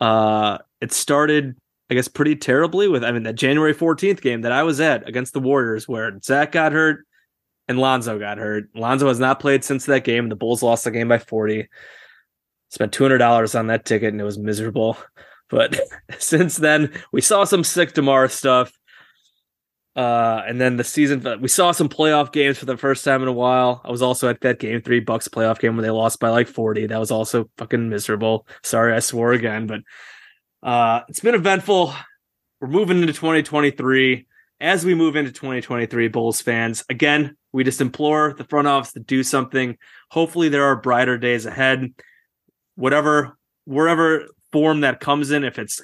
Uh, 0.00 0.58
it 0.80 0.92
started, 0.92 1.56
I 1.90 1.94
guess, 1.94 2.08
pretty 2.08 2.36
terribly 2.36 2.88
with, 2.88 3.02
I 3.02 3.12
mean, 3.12 3.22
that 3.22 3.34
January 3.34 3.74
14th 3.74 4.20
game 4.20 4.42
that 4.42 4.52
I 4.52 4.62
was 4.62 4.80
at 4.80 5.08
against 5.08 5.32
the 5.32 5.40
Warriors, 5.40 5.88
where 5.88 6.18
Zach 6.22 6.52
got 6.52 6.72
hurt 6.72 7.06
and 7.68 7.78
Lonzo 7.78 8.18
got 8.18 8.38
hurt. 8.38 8.68
Lonzo 8.74 9.08
has 9.08 9.18
not 9.18 9.40
played 9.40 9.64
since 9.64 9.86
that 9.86 10.04
game. 10.04 10.28
The 10.28 10.36
Bulls 10.36 10.62
lost 10.62 10.84
the 10.84 10.90
game 10.90 11.08
by 11.08 11.18
40. 11.18 11.68
Spent 12.68 12.92
$200 12.92 13.58
on 13.58 13.68
that 13.68 13.84
ticket 13.84 14.12
and 14.12 14.20
it 14.20 14.24
was 14.24 14.38
miserable. 14.38 14.98
But 15.48 15.80
since 16.18 16.56
then, 16.56 16.92
we 17.12 17.20
saw 17.20 17.44
some 17.44 17.64
sick 17.64 17.94
DeMar 17.94 18.28
stuff 18.28 18.75
Uh, 19.96 20.42
and 20.46 20.60
then 20.60 20.76
the 20.76 20.84
season, 20.84 21.24
we 21.40 21.48
saw 21.48 21.72
some 21.72 21.88
playoff 21.88 22.30
games 22.30 22.58
for 22.58 22.66
the 22.66 22.76
first 22.76 23.02
time 23.02 23.22
in 23.22 23.28
a 23.28 23.32
while. 23.32 23.80
I 23.82 23.90
was 23.90 24.02
also 24.02 24.28
at 24.28 24.42
that 24.42 24.58
game 24.58 24.82
three 24.82 25.00
Bucks 25.00 25.26
playoff 25.26 25.58
game 25.58 25.74
where 25.74 25.82
they 25.82 25.90
lost 25.90 26.20
by 26.20 26.28
like 26.28 26.48
40. 26.48 26.88
That 26.88 27.00
was 27.00 27.10
also 27.10 27.48
fucking 27.56 27.88
miserable. 27.88 28.46
Sorry, 28.62 28.92
I 28.92 28.98
swore 28.98 29.32
again, 29.32 29.66
but 29.66 29.80
uh, 30.62 31.00
it's 31.08 31.20
been 31.20 31.34
eventful. 31.34 31.94
We're 32.60 32.68
moving 32.68 33.00
into 33.00 33.14
2023. 33.14 34.26
As 34.60 34.84
we 34.84 34.94
move 34.94 35.16
into 35.16 35.32
2023, 35.32 36.08
Bulls 36.08 36.42
fans, 36.42 36.84
again, 36.90 37.36
we 37.52 37.64
just 37.64 37.80
implore 37.80 38.34
the 38.36 38.44
front 38.44 38.68
office 38.68 38.92
to 38.92 39.00
do 39.00 39.22
something. 39.22 39.78
Hopefully, 40.10 40.50
there 40.50 40.64
are 40.64 40.76
brighter 40.76 41.16
days 41.16 41.46
ahead. 41.46 41.94
Whatever, 42.74 43.38
wherever 43.64 44.26
form 44.52 44.82
that 44.82 45.00
comes 45.00 45.30
in, 45.30 45.42
if 45.42 45.58
it's 45.58 45.82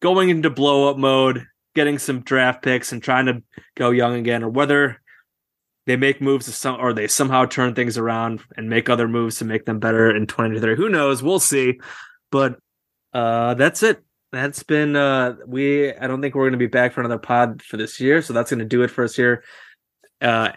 going 0.00 0.30
into 0.30 0.50
blow 0.50 0.90
up 0.90 0.96
mode, 0.96 1.46
getting 1.74 1.98
some 1.98 2.20
draft 2.20 2.62
picks 2.62 2.92
and 2.92 3.02
trying 3.02 3.26
to 3.26 3.42
go 3.76 3.90
young 3.90 4.14
again, 4.16 4.42
or 4.42 4.48
whether 4.48 5.02
they 5.86 5.96
make 5.96 6.20
moves 6.20 6.46
to 6.46 6.52
some 6.52 6.80
or 6.80 6.92
they 6.92 7.08
somehow 7.08 7.44
turn 7.44 7.74
things 7.74 7.98
around 7.98 8.40
and 8.56 8.68
make 8.68 8.88
other 8.88 9.08
moves 9.08 9.38
to 9.38 9.44
make 9.44 9.64
them 9.64 9.78
better 9.78 10.14
in 10.14 10.26
2023. 10.26 10.76
Who 10.76 10.88
knows? 10.88 11.22
We'll 11.22 11.40
see. 11.40 11.80
But 12.30 12.58
uh 13.12 13.54
that's 13.54 13.82
it. 13.82 14.02
That's 14.30 14.62
been 14.62 14.96
uh 14.96 15.36
we 15.46 15.92
I 15.92 16.06
don't 16.06 16.22
think 16.22 16.34
we're 16.34 16.46
gonna 16.46 16.56
be 16.56 16.66
back 16.66 16.92
for 16.92 17.00
another 17.00 17.18
pod 17.18 17.62
for 17.62 17.76
this 17.76 18.00
year. 18.00 18.22
So 18.22 18.32
that's 18.32 18.50
gonna 18.50 18.64
do 18.64 18.82
it 18.82 18.90
for 18.90 19.04
us 19.04 19.16
here. 19.16 19.42
Uh 20.20 20.52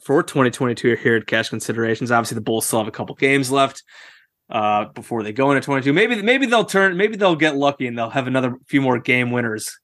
for 0.00 0.22
2022 0.22 0.96
here 0.96 1.16
at 1.16 1.26
Cash 1.26 1.50
Considerations. 1.50 2.10
Obviously 2.10 2.36
the 2.36 2.40
Bulls 2.40 2.66
still 2.66 2.80
have 2.80 2.88
a 2.88 2.92
couple 2.92 3.14
games 3.14 3.50
left 3.50 3.82
uh 4.50 4.86
before 4.86 5.22
they 5.22 5.32
go 5.32 5.52
into 5.52 5.64
22. 5.64 5.92
Maybe 5.92 6.20
maybe 6.20 6.46
they'll 6.46 6.64
turn 6.64 6.96
maybe 6.96 7.16
they'll 7.16 7.36
get 7.36 7.56
lucky 7.56 7.86
and 7.86 7.96
they'll 7.96 8.10
have 8.10 8.26
another 8.26 8.56
few 8.66 8.80
more 8.80 8.98
game 8.98 9.30
winners 9.30 9.78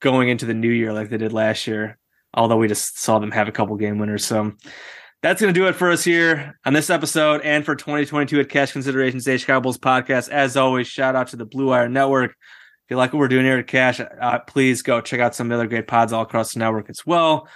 going 0.00 0.28
into 0.28 0.46
the 0.46 0.54
new 0.54 0.70
year 0.70 0.92
like 0.92 1.10
they 1.10 1.18
did 1.18 1.32
last 1.32 1.66
year. 1.66 1.98
Although 2.34 2.58
we 2.58 2.68
just 2.68 3.00
saw 3.00 3.18
them 3.18 3.30
have 3.30 3.48
a 3.48 3.52
couple 3.52 3.76
game 3.76 3.98
winners. 3.98 4.24
So 4.24 4.52
that's 5.22 5.40
going 5.40 5.52
to 5.52 5.58
do 5.58 5.66
it 5.66 5.74
for 5.74 5.90
us 5.90 6.04
here 6.04 6.58
on 6.64 6.72
this 6.72 6.90
episode 6.90 7.40
and 7.40 7.64
for 7.64 7.74
2022 7.74 8.40
at 8.40 8.48
Cash 8.48 8.72
Considerations 8.72 9.24
Day 9.24 9.36
Chicago 9.36 9.60
Bulls 9.60 9.78
podcast. 9.78 10.28
As 10.28 10.56
always, 10.56 10.86
shout 10.86 11.16
out 11.16 11.28
to 11.28 11.36
the 11.36 11.46
Blue 11.46 11.68
Wire 11.68 11.88
Network. 11.88 12.30
If 12.30 12.90
you 12.90 12.96
like 12.96 13.12
what 13.12 13.18
we're 13.18 13.28
doing 13.28 13.44
here 13.44 13.58
at 13.58 13.66
Cash, 13.66 14.00
uh, 14.00 14.38
please 14.40 14.82
go 14.82 15.00
check 15.00 15.20
out 15.20 15.34
some 15.34 15.50
other 15.50 15.66
great 15.66 15.88
pods 15.88 16.12
all 16.12 16.22
across 16.22 16.52
the 16.52 16.60
network 16.60 16.88
as 16.88 17.04
well. 17.04 17.48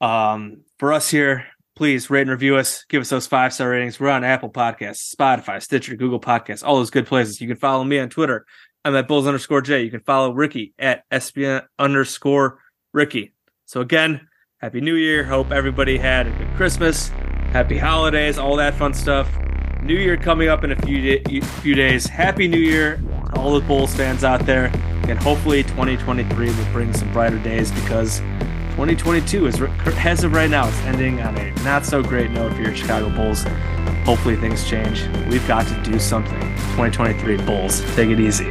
Um, 0.00 0.62
for 0.78 0.92
us 0.92 1.08
here, 1.08 1.46
please 1.76 2.10
rate 2.10 2.22
and 2.22 2.30
review 2.30 2.56
us. 2.56 2.84
Give 2.88 3.00
us 3.00 3.08
those 3.08 3.26
five 3.26 3.54
star 3.54 3.70
ratings. 3.70 4.00
We're 4.00 4.10
on 4.10 4.24
Apple 4.24 4.50
Podcasts, 4.50 5.14
Spotify, 5.14 5.62
Stitcher, 5.62 5.96
Google 5.96 6.20
Podcasts, 6.20 6.64
all 6.64 6.76
those 6.76 6.90
good 6.90 7.06
places. 7.06 7.40
You 7.40 7.48
can 7.48 7.56
follow 7.56 7.84
me 7.84 7.98
on 7.98 8.08
Twitter 8.08 8.44
I'm 8.86 8.94
at 8.96 9.08
Bulls 9.08 9.26
underscore 9.26 9.62
J. 9.62 9.82
You 9.82 9.90
can 9.90 10.00
follow 10.00 10.32
Ricky 10.32 10.74
at 10.78 11.08
SBN 11.10 11.66
underscore 11.78 12.58
Ricky. 12.92 13.32
So 13.64 13.80
again, 13.80 14.28
happy 14.58 14.82
New 14.82 14.94
Year. 14.94 15.24
Hope 15.24 15.52
everybody 15.52 15.96
had 15.96 16.26
a 16.26 16.30
good 16.30 16.54
Christmas, 16.54 17.08
happy 17.52 17.78
holidays, 17.78 18.36
all 18.36 18.56
that 18.56 18.74
fun 18.74 18.92
stuff. 18.92 19.28
New 19.82 19.94
Year 19.96 20.18
coming 20.18 20.48
up 20.48 20.64
in 20.64 20.72
a 20.72 20.76
few 20.82 21.42
few 21.62 21.74
days. 21.74 22.06
Happy 22.06 22.46
New 22.46 22.58
Year 22.58 22.98
to 23.32 23.40
all 23.40 23.58
the 23.58 23.66
Bulls 23.66 23.94
fans 23.94 24.22
out 24.22 24.44
there, 24.44 24.66
and 25.08 25.18
hopefully 25.18 25.62
2023 25.62 26.46
will 26.46 26.72
bring 26.72 26.92
some 26.92 27.10
brighter 27.10 27.38
days 27.38 27.72
because 27.72 28.18
2022 28.72 29.46
is 29.46 29.62
as 29.62 30.24
of 30.24 30.32
right 30.32 30.50
now 30.50 30.68
it's 30.68 30.78
ending 30.82 31.22
on 31.22 31.36
a 31.38 31.50
not 31.62 31.86
so 31.86 32.02
great 32.02 32.30
note 32.32 32.52
for 32.52 32.60
your 32.60 32.74
Chicago 32.74 33.08
Bulls. 33.08 33.44
Hopefully 34.04 34.36
things 34.36 34.68
change. 34.68 35.06
We've 35.30 35.46
got 35.48 35.66
to 35.68 35.90
do 35.90 35.98
something. 35.98 36.40
2023 36.76 37.38
Bulls, 37.38 37.80
take 37.94 38.10
it 38.10 38.20
easy. 38.20 38.50